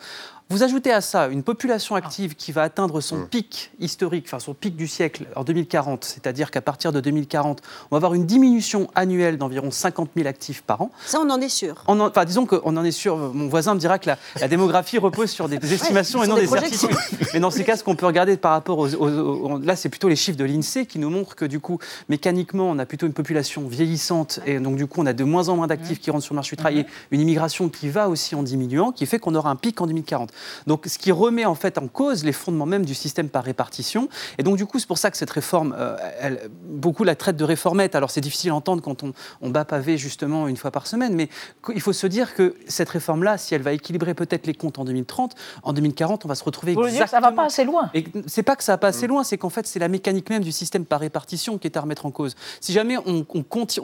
Vous 0.50 0.62
ajoutez 0.62 0.90
à 0.90 1.02
ça 1.02 1.26
une 1.26 1.42
population 1.42 1.94
active 1.94 2.34
qui 2.34 2.52
va 2.52 2.62
atteindre 2.62 3.02
son 3.02 3.18
mmh. 3.18 3.28
pic 3.28 3.70
historique, 3.80 4.24
enfin 4.26 4.38
son 4.38 4.54
pic 4.54 4.76
du 4.76 4.88
siècle 4.88 5.26
en 5.36 5.44
2040, 5.44 6.04
c'est-à-dire 6.04 6.50
qu'à 6.50 6.62
partir 6.62 6.90
de 6.90 7.00
2040, 7.00 7.60
on 7.90 7.94
va 7.94 7.96
avoir 7.98 8.14
une 8.14 8.24
diminution 8.24 8.88
annuelle 8.94 9.36
d'environ 9.36 9.70
50 9.70 10.10
000 10.16 10.26
actifs 10.26 10.62
par 10.62 10.80
an. 10.80 10.90
Ça, 11.04 11.20
on 11.20 11.28
en 11.28 11.38
est 11.42 11.50
sûr. 11.50 11.84
enfin, 11.86 12.24
disons 12.24 12.46
qu'on 12.46 12.76
en 12.78 12.84
est 12.84 12.92
sûr. 12.92 13.18
Mon 13.18 13.48
voisin 13.48 13.74
me 13.74 13.78
dira 13.78 13.98
que 13.98 14.08
la, 14.08 14.48
démographie 14.48 14.96
repose 14.96 15.30
sur 15.30 15.50
des 15.50 15.74
estimations 15.74 16.22
et 16.22 16.26
non 16.26 16.36
des, 16.36 16.46
certitudes. 16.46 16.96
Mais 17.34 17.40
dans 17.40 17.50
ces 17.50 17.64
cas, 17.64 17.76
ce 17.76 17.84
qu'on 17.84 17.96
peut 17.96 18.06
regarder 18.06 18.38
par 18.38 18.52
rapport 18.52 18.78
aux 18.78 19.58
là, 19.58 19.76
c'est 19.76 19.90
plutôt 19.90 20.08
les 20.08 20.16
chiffres 20.16 20.38
de 20.38 20.44
l'INSEE 20.44 20.86
qui 20.86 20.98
nous 20.98 21.10
montrent 21.10 21.36
que 21.36 21.44
du 21.44 21.60
coup, 21.60 21.78
mécaniquement, 22.08 22.67
on 22.70 22.78
a 22.78 22.87
plutôt 22.87 23.07
une 23.07 23.12
population 23.12 23.66
vieillissante 23.66 24.40
et 24.46 24.59
donc 24.59 24.76
du 24.76 24.87
coup 24.87 25.00
on 25.00 25.07
a 25.07 25.12
de 25.12 25.24
moins 25.24 25.48
en 25.48 25.57
moins 25.57 25.66
d'actifs 25.66 26.00
qui 26.00 26.11
rentrent 26.11 26.24
sur 26.24 26.35
le 26.35 26.37
marché 26.37 26.57
du 26.57 26.57
travail, 26.57 26.87
une 27.11 27.20
immigration 27.20 27.68
qui 27.68 27.88
va 27.88 28.09
aussi 28.09 28.35
en 28.35 28.42
diminuant, 28.42 28.92
qui 28.92 29.07
fait 29.07 29.18
qu'on 29.18 29.35
aura 29.35 29.50
un 29.50 29.57
pic 29.57 29.81
en 29.81 29.87
2040. 29.87 30.33
Donc 30.66 30.87
ce 30.87 30.98
qui 30.98 31.12
remet 31.12 31.44
en 31.44 31.54
fait 31.54 31.78
en 31.78 31.88
cause 31.88 32.24
les 32.24 32.33
fondements 32.33 32.66
même 32.66 32.85
du 32.85 32.94
système 32.94 33.28
par 33.28 33.44
répartition. 33.44 34.09
Et 34.38 34.42
donc 34.42 34.57
du 34.57 34.66
coup 34.66 34.78
c'est 34.78 34.88
pour 34.88 34.98
ça 34.98 35.11
que 35.11 35.16
cette 35.16 35.31
réforme, 35.31 35.74
euh, 35.78 35.96
elle, 36.20 36.50
beaucoup 36.64 37.04
la 37.04 37.14
traite 37.14 37.37
de 37.37 37.44
réformette. 37.44 37.94
Alors 37.94 38.11
c'est 38.11 38.20
difficile 38.20 38.50
à 38.50 38.54
entendre 38.54 38.83
quand 38.83 39.02
on, 39.02 39.12
on, 39.40 39.50
bat 39.50 39.64
pavé 39.64 39.96
justement 39.96 40.48
une 40.48 40.57
fois 40.57 40.70
par 40.70 40.87
semaine, 40.87 41.14
mais 41.14 41.28
il 41.74 41.81
faut 41.81 41.92
se 41.92 42.07
dire 42.07 42.35
que 42.35 42.54
cette 42.66 42.88
réforme-là, 42.88 43.38
si 43.38 43.54
elle 43.54 43.62
va 43.62 43.72
équilibrer 43.72 44.14
peut-être 44.14 44.46
les 44.46 44.54
comptes 44.54 44.78
en 44.78 44.85
2030, 44.85 45.35
en 45.62 45.72
2040 45.72 46.24
on 46.24 46.28
va 46.28 46.35
se 46.35 46.44
retrouver 46.44 46.74
Vous 46.74 46.85
exactement. 46.85 47.07
Dire, 47.07 47.11
ça 47.11 47.20
va 47.20 47.33
pas 47.33 47.44
assez 47.44 47.64
loin? 47.64 47.90
Et 47.94 48.04
c'est 48.26 48.42
pas 48.42 48.57
que 48.57 48.64
ça 48.64 48.72
va 48.72 48.78
pas 48.78 48.88
assez 48.88 49.07
mm. 49.07 49.11
loin, 49.11 49.24
c'est 49.24 49.38
qu'en 49.38 49.50
fait 49.50 49.66
c'est 49.66 49.78
la 49.78 49.88
mécanique 49.88 50.31
même 50.31 50.42
du 50.42 50.52
système 50.52 50.85
par 50.85 51.00
répartition 51.00 51.59
qui 51.59 51.66
est 51.66 51.76
à 51.76 51.81
remettre 51.81 52.07
en 52.07 52.11
cause. 52.11 52.35
Si 52.61 52.73
jamais 52.73 52.97
on, 52.99 53.25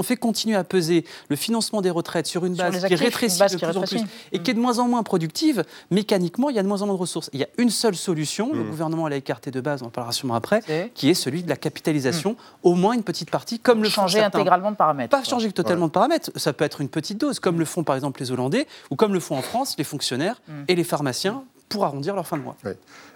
fait 0.03 0.17
continuer 0.17 0.57
à 0.57 0.65
peser 0.65 1.05
le 1.29 1.37
financement 1.37 1.81
des 1.81 1.91
retraites 1.91 2.27
sur 2.27 2.45
une 2.45 2.55
base 2.55 2.85
qui 2.85 2.95
rétrécit 2.95 3.41
de 3.41 3.57
plus 3.57 3.77
en 3.77 3.83
plus 3.83 4.03
et 4.33 4.39
qui 4.41 4.51
est 4.51 4.55
de 4.55 4.61
moins 4.61 4.79
en 4.79 4.89
moins 4.89 5.03
productive, 5.03 5.65
mécaniquement, 5.91 6.51
il 6.51 6.57
y 6.57 6.59
a 6.59 6.63
de 6.63 6.69
moins 6.69 6.83
en 6.83 6.87
moins 6.87 6.95
de 6.95 7.01
ressources. 7.01 7.31
Il 7.33 7.41
y 7.41 7.45
a 7.45 7.49
une 7.59 7.71
seule 7.71 7.97
solution, 7.97 8.53
le 8.53 8.63
mmh. 8.63 8.71
gouvernement 8.71 9.09
l'a 9.09 9.17
écarté 9.17 9.51
de 9.51 9.61
base, 9.61 9.83
on 9.83 9.87
en 9.87 9.91
parlera 9.91 10.13
sûrement 10.13 10.35
après, 10.35 10.63
qui 10.95 11.09
est 11.09 11.15
celui 11.15 11.43
de 11.43 11.49
la 11.49 11.57
capitalisation, 11.57 12.33
mmh. 12.33 12.37
au 12.65 12.75
moins 12.75 12.93
une 12.93 13.03
petite 13.03 13.31
partie, 13.31 13.59
comme 13.59 13.83
le 13.83 13.89
changer 13.89 14.21
intégralement 14.21 14.71
de 14.71 14.77
paramètres. 14.77 15.11
Pas 15.11 15.25
changer 15.25 15.53
totalement 15.53 15.87
de 15.87 15.93
paramètres, 15.93 16.31
ça 16.37 16.53
peut 16.53 16.65
être 16.65 16.81
une 16.81 16.89
petite 16.89 17.19
dose, 17.19 17.41
comme 17.41 17.59
le 17.59 17.65
font 17.65 17.85
par 17.85 17.97
exemple 17.97 18.21
les 18.21 18.31
Hollandais, 18.31 18.67
ou 18.91 18.97
comme 18.97 19.13
le 19.13 19.21
font 19.21 19.37
en 19.37 19.43
France 19.43 19.75
les 19.79 19.85
fonctionnaires 19.85 20.41
mmh. 20.47 20.53
et 20.69 20.75
les 20.75 20.85
pharmaciens 20.85 21.45
pour 21.75 21.85
arrondir 21.85 22.15
leur 22.15 22.27
fin 22.27 22.39
de 22.39 22.43
mois. 22.43 22.57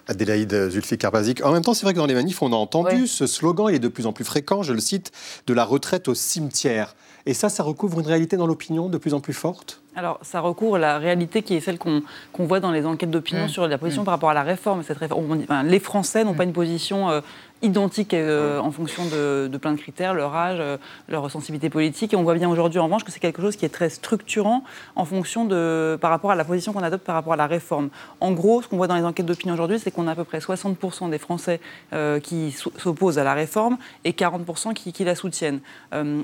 Adélaïde 0.09 0.71
Zulfi-Karbazik. 0.71 1.45
En 1.45 1.53
même 1.53 1.63
temps, 1.63 1.75
c'est 1.75 1.85
vrai 1.85 1.93
que 1.93 1.99
dans 1.99 2.07
les 2.07 2.15
manifs, 2.15 2.43
on 2.43 2.53
a 2.53 2.57
entendu 2.57 3.07
ce 3.07 3.27
slogan, 3.27 3.67
il 3.69 3.77
est 3.77 3.79
de 3.79 3.89
plus 3.89 4.07
en 4.07 4.13
plus 4.13 4.25
fréquent, 4.25 4.63
je 4.63 4.73
le 4.73 4.81
cite, 4.81 5.13
de 5.47 5.55
la 5.55 5.65
retraite 5.65 6.09
au 6.09 6.15
cimetière. 6.15 6.95
Et 7.27 7.35
ça, 7.35 7.49
ça 7.51 7.63
recouvre 7.63 8.01
une 8.01 8.07
réalité 8.07 8.37
dans 8.37 8.47
l'opinion 8.47 8.89
de 8.89 8.97
plus 8.97 9.13
en 9.13 9.21
plus 9.21 9.35
forte? 9.35 9.83
Alors, 9.97 10.19
ça 10.23 10.41
recouvre 10.41 10.79
la 10.79 10.99
réalité 10.99 11.43
qui 11.43 11.55
est 11.55 11.61
celle 11.61 11.79
qu'on 11.79 12.03
voit 12.39 12.61
dans 12.61 12.71
les 12.71 12.87
enquêtes 12.87 13.11
d'opinion 13.11 13.47
mmh. 13.47 13.49
sur 13.49 13.69
la 13.69 13.77
position 13.79 14.03
mmh. 14.03 14.05
par 14.07 14.15
rapport 14.15 14.31
à 14.31 14.35
la 14.35 14.45
réforme. 14.45 14.83
Cette 14.83 14.99
réforme 14.99 15.45
les 15.65 15.81
Français 15.81 16.25
n'ont 16.25 16.33
mmh. 16.33 16.37
pas 16.37 16.45
une 16.45 16.53
position 16.53 17.11
euh, 17.11 17.21
identiques 17.63 18.15
euh, 18.15 18.59
en 18.59 18.71
fonction 18.71 19.05
de, 19.07 19.57
plein 19.61 19.73
de 19.73 19.79
critères, 19.79 20.15
leur 20.15 20.35
âge, 20.35 20.59
euh, 20.61 20.77
leur 21.09 21.31
sensibilité 21.31 21.71
politique. 21.71 22.13
Et 22.13 22.17
on 22.17 22.23
voit 22.23 22.35
bien 22.35 22.49
aujourd'hui, 22.49 22.79
en 22.79 22.85
revanche, 22.85 23.05
que 23.05 23.11
c'est 23.11 23.21
quelque 23.21 23.43
chose 23.43 23.57
qui 23.57 23.65
est 23.65 23.71
très 23.71 23.91
structurant 23.91 24.63
en 24.97 25.05
fonction 25.05 25.45
de, 25.45 25.99
par 26.01 26.11
rapport 26.11 26.31
à 26.31 26.35
la 26.35 26.45
position 26.45 26.73
qu'on 26.73 26.83
adopte 26.83 27.05
par 27.05 27.15
rapport 27.15 27.33
à 27.33 27.37
la 27.37 27.47
réforme. 27.47 27.91
En 28.21 28.33
gros, 28.33 28.63
ce 28.63 28.69
qu'on 28.69 28.77
voit 28.77 28.87
dans 28.87 28.97
les 28.97 29.05
enquêtes 29.05 29.27
d'opinion 29.27 29.55
aujourd'hui, 29.55 29.79
c'est 29.79 29.91
qu'on 29.91 30.07
a 30.07 30.13
à 30.13 30.15
peu 30.15 30.25
près 30.25 30.39
60% 30.39 31.11
des 31.11 31.19
Français 31.19 31.61
euh, 31.93 32.21
qui 32.21 32.53
s'opposent 32.53 33.19
à 33.19 33.25
la 33.25 33.35
réforme 33.35 33.79
et 34.05 34.13
40% 34.13 34.75
qui, 34.75 34.93
qui, 34.93 35.05
la 35.05 35.15
soutiennent. 35.15 35.61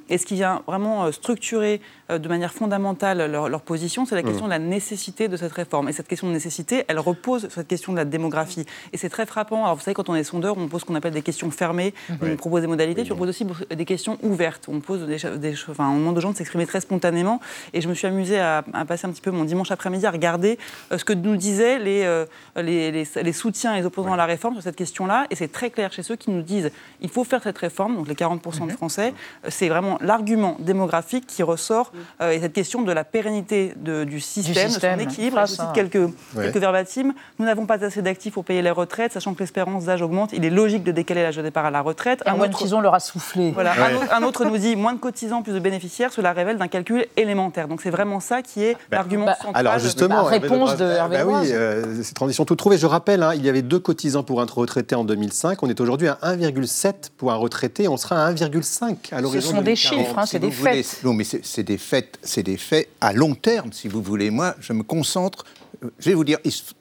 et 0.09 0.19
ce 0.19 0.27
qui 0.27 0.35
vient 0.35 0.63
vraiment 0.67 1.11
structurer 1.11 1.81
de 2.11 2.29
manière 2.29 2.53
fondamentale 2.53 3.31
leur, 3.31 3.49
leur 3.49 3.63
position, 3.63 4.05
c'est 4.05 4.15
la 4.15 4.23
mmh. 4.23 4.27
question 4.27 4.45
de 4.45 4.51
la 4.51 4.59
nécessité 4.59 5.29
de 5.29 5.37
cette 5.37 5.53
réforme. 5.53 5.89
Et 5.89 5.93
cette 5.93 6.09
question 6.09 6.29
de 6.29 6.33
nécessité, 6.33 6.85
elle 6.89 6.99
repose 6.99 7.43
sur 7.43 7.53
cette 7.53 7.69
question 7.69 7.93
de 7.93 7.99
la 7.99 8.05
démographie. 8.05 8.67
Et 8.93 8.99
c'est 8.99 9.09
très 9.09 9.27
frappant. 9.27 9.65
Alors, 9.65 9.77
vous 9.77 9.81
savez, 9.81 9.95
quand 9.95 10.09
on 10.09 10.15
est 10.15 10.25
sondeur, 10.25 10.59
on 10.59 10.69
pose 10.69 10.83
ce 10.83 10.87
qu'on 10.87 10.95
appelle 10.95 11.15
des 11.15 11.23
questions 11.25 11.51
fermées, 11.51 11.95
on 12.23 12.37
propose 12.37 12.63
des 12.63 12.67
modalités, 12.67 13.03
puis 13.03 13.13
on 13.13 13.17
pose 13.17 13.29
aussi 13.29 13.47
des 13.75 13.85
questions 13.85 14.19
ouvertes. 14.23 14.67
On, 14.69 14.81
pose 14.81 15.07
des, 15.07 15.19
des 15.39 15.55
enfin, 15.69 15.89
on 15.89 15.99
demande 15.99 16.19
aux 16.19 16.21
gens 16.21 16.31
de 16.31 16.37
s'exprimer 16.37 16.67
très 16.67 16.81
spontanément. 16.81 17.41
Et 17.73 17.81
je 17.81 17.89
me 17.89 17.95
suis 17.95 18.07
amusée 18.07 18.39
à, 18.39 18.65
passer 18.87 19.07
un 19.07 19.11
petit 19.11 19.21
peu 19.21 19.31
mon 19.31 19.45
dimanche 19.45 19.71
après-midi 19.71 20.07
à 20.07 20.11
regarder 20.11 20.59
euh, 20.93 20.99
ce 20.99 21.05
que 21.05 21.13
nous 21.13 21.37
disaient 21.37 21.79
euh, 21.81 22.27
les, 22.57 22.91
les, 22.91 23.05
les, 23.23 23.33
soutiens 23.33 23.75
et 23.75 23.79
les 23.81 23.87
opposants 23.87 24.13
à 24.13 24.17
la 24.17 24.27
réforme 24.27 24.55
sur 24.55 24.63
cette 24.63 24.77
question-là. 24.77 25.27
Et 25.31 25.37
c'est 25.37 25.51
très 25.51 25.71
clair 25.71 25.93
chez 25.93 26.03
ceux 26.03 26.17
qui 26.17 26.31
nous 26.31 26.43
disent 26.43 26.71
il 27.01 27.09
faut 27.09 27.25
faire 27.25 27.43
cette 27.43 27.59
réforme, 27.59 27.97
donc 27.97 28.09
les 28.09 28.15
40% 28.15 28.61
de 28.61 28.65
mhm. 28.65 28.71
Français. 28.71 29.15
C'est 29.49 29.69
vraiment 29.69 29.99
l'argument 30.01 30.57
démographique 30.61 31.27
qui 31.27 31.43
ressort 31.43 31.93
et 32.21 32.41
cette 32.41 32.53
question 32.53 32.83
de 32.83 32.93
la 32.93 33.05
pérennité 33.05 33.73
de, 33.77 34.05
du, 34.05 34.21
système, 34.21 34.73
de 34.73 34.79
son 34.79 34.99
équilibre. 34.99 35.41
Je 35.47 35.53
cite 35.53 35.73
quelques, 35.75 36.11
quelques 36.35 36.57
verbatims. 36.57 37.13
Nous 37.39 37.47
n'avons 37.47 37.67
pas 37.67 37.85
assez 37.85 38.03
d'actifs 38.03 38.35
pour 38.35 38.45
payer 38.45 38.63
les 38.63 38.71
retraites, 38.71 39.13
sachant 39.13 39.35
que 39.35 39.41
l'espérance 39.41 39.85
d'âge 39.85 40.03
augmente. 40.03 40.33
Il 40.33 40.45
est 40.45 40.51
logique 40.51 40.83
de 40.83 40.93
décaler 40.93 41.14
l'âge 41.23 41.37
de 41.37 41.43
départ 41.43 41.65
à 41.65 41.71
la 41.71 41.81
retraite. 41.81 42.23
un, 42.27 42.39
autre, 42.39 42.51
cotisant 42.51 42.81
leur 42.81 42.95
a 42.95 43.01
soufflé. 43.01 43.51
Voilà, 43.53 43.75
un, 44.13 44.23
autre, 44.23 44.45
nous 44.45 44.59
dit 44.59 44.77
moins 44.77 44.95
de 44.95 44.99
cotisants, 44.99 45.43
plus 45.43 45.53
de 45.53 45.59
bénéficiaires. 45.59 46.13
Cela 46.13 46.33
révèle 46.33 46.59
d'un 46.59 46.69
calcul 46.69 47.07
élémentaire. 47.17 47.69
Donc 47.69 47.81
c'est 47.83 47.91
vraiment 47.91 48.21
ça 48.21 48.43
qui 48.43 48.63
est 48.63 48.75
bah, 48.75 48.99
l'argument 48.99 49.27
bah, 49.27 49.35
central. 49.35 49.67
Alors 49.67 49.79
justement, 49.79 50.23
la 50.23 50.29
réponse 50.29 50.77
de 50.77 50.85
Hervé 50.85 51.19
bah, 51.19 51.25
Oui, 51.27 51.49
euh, 51.53 52.03
c'est 52.03 52.15
transition 52.15 52.45
toute 52.45 52.59
trouvée. 52.59 52.79
Je 52.79 52.87
rappelle, 52.87 53.23
hein, 53.23 53.35
il 53.35 53.45
y 53.45 53.49
avait 53.49 53.63
deux 53.63 53.79
cotisants 53.79 54.23
pour 54.23 54.41
un 54.41 54.47
retraité 54.47 54.95
en 54.95 55.05
2005. 55.05 55.63
On 55.63 55.69
est 55.69 55.81
aujourd'hui 55.81 56.09
à 56.09 56.19
1,7 56.23 57.11
pour 57.17 57.33
un 57.33 57.37
retraité. 57.37 57.89
On 57.89 57.97
sera 57.97 58.25
à 58.25 58.33
1,5 58.33 59.15
à 59.15 59.21
l'horizon. 59.21 59.51
Ce 59.51 59.57
sont 59.57 59.63
des 59.63 59.77
chiffres, 59.77 60.19
hein, 60.19 60.27
c'est 60.27 60.39
des 60.39 60.51
faits. 60.51 61.01
non, 61.05 61.13
mais 61.13 61.25
c'est 61.25 61.63
des 61.63 61.79
faits, 61.79 62.19
c'est 62.23 62.43
des 62.43 62.57
faits 62.57 62.89
à 63.01 63.13
long 63.13 63.35
terme, 63.35 63.73
si 63.73 63.89
vous 63.89 64.03
voulez. 64.03 64.31
Moi, 64.31 64.55
je 64.61 64.73
me 64.73 64.83
concentre. 64.83 65.45
Euh, 65.85 65.91
je 65.99 66.11
vais 66.11 66.15
vous 66.15 66.25
dire, 66.25 66.39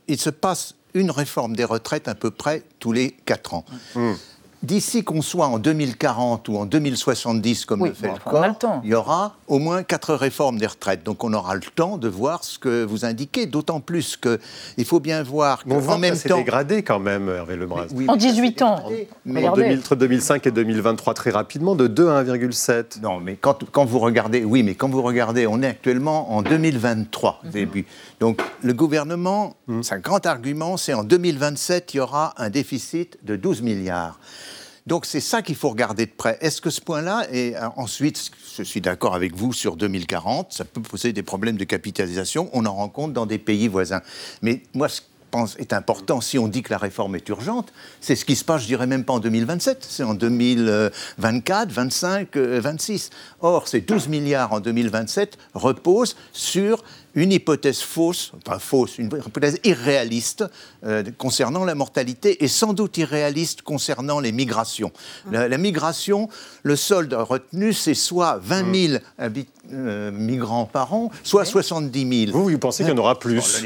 il, 0.08 0.20
se 0.20 0.30
passe 0.30 0.76
une 0.94 1.12
réforme 1.12 1.56
des 1.56 1.64
retraites 1.64 2.08
à 2.08 2.16
peu 2.16 2.32
près 2.32 2.64
tous 2.80 2.92
les 2.92 3.12
4 3.12 3.54
ans. 3.54 3.66
Mmh 3.96 4.14
d'ici 4.64 5.04
qu'on 5.04 5.22
soit 5.22 5.48
en 5.48 5.60
2040 5.60 6.48
ou 6.50 6.58
en 6.58 6.66
2070, 6.66 7.66
comme 7.66 7.86
le 7.86 7.94
fait 7.94 8.08
le 8.08 8.30
corps, 8.30 8.80
il 8.84 8.90
y 8.90 8.96
aura 8.96 9.36
au 9.48 9.60
moins 9.60 9.84
quatre 9.84 10.16
réformes 10.16 10.58
des 10.58 10.68
retraites. 10.68 11.04
Donc 11.04 11.24
on 11.24 11.34
aura 11.34 11.56
le 11.56 11.62
temps 11.62 11.98
de 11.98 12.08
voir 12.08 12.44
ce 12.44 12.58
que 12.58 12.84
vous 12.84 13.06
indiquez, 13.06 13.46
d'autant 13.46 13.82
plus 13.82 14.18
qu'il 14.18 14.86
faut 14.86 15.02
bien 15.02 15.22
voir 15.22 15.64
qu'en 15.66 15.98
même 15.98 16.18
temps... 16.18 16.38
dégradé 16.38 16.82
quand 16.82 17.00
même, 17.00 17.30
Hervé 17.30 17.58
Lebras. 17.58 17.88
en 18.08 18.16
18 18.16 18.62
ans. 18.62 18.84
Mais 19.26 19.48
en 19.48 19.56
2005 19.56 20.48
et 20.48 20.52
2023, 20.52 21.14
très 21.14 21.32
rapidement, 21.32 21.76
de 21.76 21.88
2 21.88 22.08
à 22.08 22.24
1,7. 22.24 23.02
Non, 23.02 23.20
mais 23.20 23.36
quand, 23.36 23.70
quand, 23.72 23.86
vous 23.86 24.00
regardez... 24.00 24.44
Oui, 24.46 24.64
mais 24.64 24.76
quand 24.76 24.90
vous 24.90 25.02
regardez, 25.02 25.46
on 25.46 25.62
est 25.62 25.68
actuellement 25.68 26.34
en 26.34 26.42
2023, 26.42 27.42
mhm. 27.44 27.52
début. 27.52 27.86
Donc 28.20 28.42
le 28.62 28.74
gouvernement, 28.74 29.56
mmh. 29.68 29.82
un 29.92 30.00
grand 30.00 30.26
argument, 30.26 30.78
c'est 30.78 30.94
en 30.94 31.04
2027, 31.04 31.94
il 31.94 31.98
y 31.98 32.00
aura 32.00 32.34
un 32.38 32.50
déficit 32.50 33.18
de 33.24 33.36
12 33.36 33.62
milliards. 33.62 34.18
Donc 34.86 35.06
c'est 35.06 35.22
ça 35.22 35.42
qu'il 35.42 35.56
faut 35.56 35.70
regarder 35.70 36.06
de 36.06 36.12
près. 36.12 36.38
Est-ce 36.42 36.62
que 36.62 36.70
ce 36.70 36.82
point-là, 36.82 37.26
et 37.32 37.56
euh, 37.56 37.68
ensuite, 37.78 38.32
je 38.58 38.64
suis 38.64 38.82
d'accord 38.82 39.16
avec 39.16 39.36
vous 39.36 39.54
sur 39.54 39.78
2040, 39.78 40.52
ça 40.52 40.66
peut 40.66 40.82
poser 40.82 41.14
des 41.14 41.24
problèmes 41.24 41.58
de 41.58 41.64
capitalisation, 41.64 42.50
on 42.54 42.66
en 42.66 42.74
rencontre 42.74 43.14
dans 43.14 43.26
des 43.26 43.38
pays 43.38 43.68
voisins. 43.68 44.02
Mais 44.42 44.62
moi, 44.74 44.90
ce 44.90 45.02
est 45.58 45.74
important, 45.74 46.22
si 46.22 46.38
on 46.38 46.48
dit 46.48 46.62
que 46.62 46.72
la 46.72 46.78
réforme 46.78 47.16
est 47.16 47.28
urgente, 47.30 47.74
c'est 48.02 48.16
ce 48.16 48.26
qui 48.26 48.36
se 48.36 48.46
passe, 48.46 48.62
je 48.64 48.68
dirais 48.68 48.88
même 48.88 49.04
pas 49.04 49.14
en 49.14 49.20
2027, 49.20 49.86
c'est 49.88 50.04
en 50.04 50.14
2024, 50.14 51.72
25, 51.72 52.38
26. 52.38 53.10
Or, 53.42 53.68
ces 53.68 53.82
12 53.82 54.08
milliards 54.10 54.54
en 54.54 54.60
2027 54.60 55.38
reposent 55.54 56.16
sur 56.32 56.84
une 57.16 57.32
hypothèse 57.32 57.80
fausse, 57.80 58.32
enfin 58.46 58.60
fausse, 58.60 58.98
une 58.98 59.08
hypothèse 59.08 59.60
irréaliste 59.64 60.46
euh, 60.86 61.04
concernant 61.18 61.64
la 61.66 61.76
mortalité 61.76 62.44
et 62.44 62.48
sans 62.48 62.74
doute 62.74 62.98
irréaliste 62.98 63.62
concernant 63.62 64.20
les 64.20 64.32
migrations. 64.32 64.92
La, 65.32 65.58
migration, 65.58 66.30
le 66.64 66.76
solde 66.76 67.14
retenu, 67.14 67.74
c'est 67.74 67.94
soit 67.94 68.40
20 68.42 68.76
000 68.76 69.04
euh, 69.72 70.12
migrants 70.12 70.66
par 70.66 70.94
an, 70.94 71.12
soit 71.24 71.46
70 71.46 72.26
000. 72.26 72.38
Vous, 72.38 72.50
vous 72.50 72.58
pensez 72.58 72.84
qu'il 72.84 72.92
y 72.92 72.96
en 72.96 73.00
aura 73.00 73.20
plus 73.20 73.64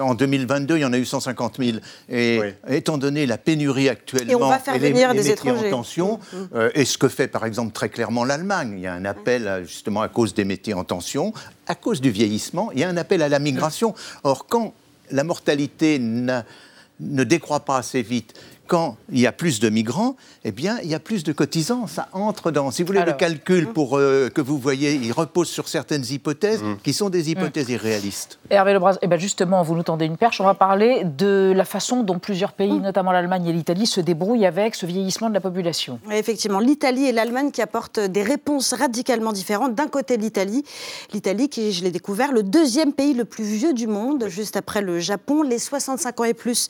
En 0.00 0.14
2022, 0.14 0.76
il 0.76 0.80
y 0.80 0.84
en 0.84 0.92
a 0.92 0.98
eu 0.98 1.04
150 1.04 1.56
000. 1.58 1.78
Et 2.08 2.40
étant 2.68 2.98
donné 2.98 3.26
la 3.26 3.38
pénurie 3.38 3.88
actuellement 3.88 4.32
et, 4.32 4.34
on 4.36 4.48
va 4.48 4.58
faire 4.58 4.78
venir 4.78 5.12
des 5.12 5.22
métiers 5.22 5.50
en 5.50 5.70
tension, 5.70 6.18
mm, 6.18 6.36
mm. 6.36 6.48
Euh, 6.54 6.70
et 6.74 6.84
ce 6.84 6.98
que 6.98 7.08
fait 7.08 7.26
par 7.26 7.46
exemple 7.46 7.72
très 7.72 7.88
clairement 7.88 8.24
l'Allemagne, 8.24 8.74
il 8.76 8.80
y 8.80 8.86
a 8.86 8.92
un 8.92 9.04
appel 9.04 9.64
justement 9.66 10.02
à 10.02 10.08
cause 10.08 10.34
des 10.34 10.44
métiers 10.44 10.74
en 10.74 10.84
tension, 10.84 11.32
à 11.66 11.74
cause 11.74 12.00
du 12.00 12.10
vieillissement, 12.10 12.70
il 12.72 12.80
y 12.80 12.84
a 12.84 12.88
un 12.88 12.96
appel 12.96 13.22
à 13.22 13.28
la 13.28 13.38
migration. 13.38 13.94
Or, 14.22 14.46
quand 14.46 14.74
la 15.10 15.24
mortalité 15.24 15.98
ne 15.98 17.24
décroît 17.24 17.60
pas 17.60 17.78
assez 17.78 18.02
vite, 18.02 18.34
quand 18.66 18.96
il 19.12 19.20
y 19.20 19.26
a 19.26 19.32
plus 19.32 19.60
de 19.60 19.68
migrants, 19.68 20.16
eh 20.44 20.52
bien, 20.52 20.78
il 20.82 20.88
y 20.88 20.94
a 20.94 21.00
plus 21.00 21.24
de 21.24 21.32
cotisants. 21.32 21.86
Ça 21.86 22.08
entre 22.12 22.50
dans. 22.50 22.70
Si 22.70 22.82
vous 22.82 22.88
voulez, 22.88 23.04
le 23.04 23.12
calcul 23.12 23.68
pour 23.68 23.98
euh, 23.98 24.30
que 24.30 24.40
vous 24.40 24.58
voyez, 24.58 24.94
il 24.94 25.12
repose 25.12 25.48
sur 25.48 25.68
certaines 25.68 26.04
hypothèses 26.10 26.62
mm. 26.62 26.76
qui 26.82 26.92
sont 26.92 27.10
des 27.10 27.30
hypothèses 27.30 27.68
irréalistes. 27.68 28.38
Hervé 28.50 28.72
Lebras, 28.72 28.96
eh 29.02 29.06
bien 29.06 29.18
justement, 29.18 29.62
vous 29.62 29.74
nous 29.74 29.82
tendez 29.82 30.06
une 30.06 30.16
perche. 30.16 30.40
On 30.40 30.44
va 30.44 30.54
parler 30.54 31.04
de 31.04 31.52
la 31.54 31.64
façon 31.64 32.02
dont 32.02 32.18
plusieurs 32.18 32.52
pays, 32.52 32.72
mm. 32.72 32.82
notamment 32.82 33.12
l'Allemagne 33.12 33.46
et 33.46 33.52
l'Italie, 33.52 33.86
se 33.86 34.00
débrouillent 34.00 34.46
avec 34.46 34.74
ce 34.74 34.86
vieillissement 34.86 35.28
de 35.28 35.34
la 35.34 35.40
population. 35.40 35.98
effectivement, 36.10 36.60
l'Italie 36.60 37.06
et 37.06 37.12
l'Allemagne 37.12 37.50
qui 37.50 37.60
apportent 37.60 38.00
des 38.00 38.22
réponses 38.22 38.72
radicalement 38.72 39.32
différentes. 39.32 39.74
D'un 39.74 39.88
côté, 39.88 40.16
l'Italie, 40.16 40.64
l'Italie 41.12 41.48
qui, 41.48 41.72
je 41.72 41.84
l'ai 41.84 41.90
découvert, 41.90 42.32
le 42.32 42.42
deuxième 42.42 42.92
pays 42.92 43.14
le 43.14 43.24
plus 43.24 43.44
vieux 43.44 43.74
du 43.74 43.86
monde, 43.86 44.26
juste 44.28 44.56
après 44.56 44.80
le 44.80 45.00
Japon. 45.00 45.42
Les 45.42 45.58
65 45.58 46.20
ans 46.20 46.24
et 46.24 46.34
plus 46.34 46.68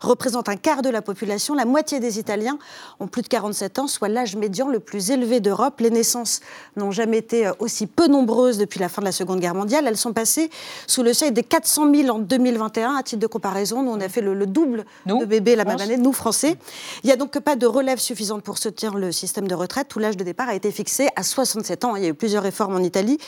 représentent 0.00 0.48
un 0.48 0.56
quart 0.56 0.82
de 0.82 0.88
la 0.88 1.02
population 1.02 1.35
la 1.54 1.64
moitié 1.64 2.00
des 2.00 2.18
Italiens 2.18 2.58
ont 3.00 3.06
plus 3.06 3.22
de 3.22 3.28
47 3.28 3.78
ans, 3.78 3.86
soit 3.86 4.08
l'âge 4.08 4.36
médian 4.36 4.68
le 4.68 4.80
plus 4.80 5.10
élevé 5.10 5.40
d'Europe. 5.40 5.80
Les 5.80 5.90
naissances 5.90 6.40
n'ont 6.76 6.90
jamais 6.90 7.18
été 7.18 7.46
euh, 7.46 7.52
aussi 7.58 7.86
peu 7.86 8.06
nombreuses 8.06 8.58
depuis 8.58 8.80
la 8.80 8.88
fin 8.88 9.02
de 9.02 9.06
la 9.06 9.12
Seconde 9.12 9.40
Guerre 9.40 9.54
mondiale. 9.54 9.86
Elles 9.86 9.96
sont 9.96 10.12
passées 10.12 10.50
sous 10.86 11.02
le 11.02 11.12
seuil 11.12 11.32
des 11.32 11.42
400 11.42 11.94
000 11.94 12.08
en 12.08 12.18
2021. 12.18 12.96
À 12.96 13.02
titre 13.02 13.20
de 13.20 13.26
comparaison, 13.26 13.82
nous, 13.82 13.92
on 13.92 14.00
a 14.00 14.08
fait 14.08 14.20
le, 14.20 14.46
double 14.46 14.84
de 15.06 15.24
bébés 15.24 15.56
la 15.56 15.64
même 15.64 15.80
année, 15.80 15.96
nous, 15.96 16.12
Français. 16.12 16.56
Il 17.02 17.06
n'y 17.06 17.12
a 17.12 17.16
donc 17.16 17.38
pas 17.38 17.56
de 17.56 17.66
relève 17.66 17.98
suffisante 17.98 18.42
pour 18.42 18.58
soutenir 18.58 18.94
le 18.94 19.12
système 19.12 19.48
de 19.48 19.54
retraite. 19.54 19.88
Tout 19.88 19.98
l'âge 19.98 20.16
de 20.16 20.24
départ 20.24 20.48
a 20.48 20.54
été 20.54 20.70
fixé 20.70 21.08
à 21.16 21.22
67 21.22 21.84
ans. 21.84 21.96
Il 21.96 22.02
y 22.02 22.06
a 22.06 22.08
eu 22.08 22.14
plusieurs 22.14 22.42
réformes 22.42 22.76
en 22.76 22.80
Italie. 22.80 23.18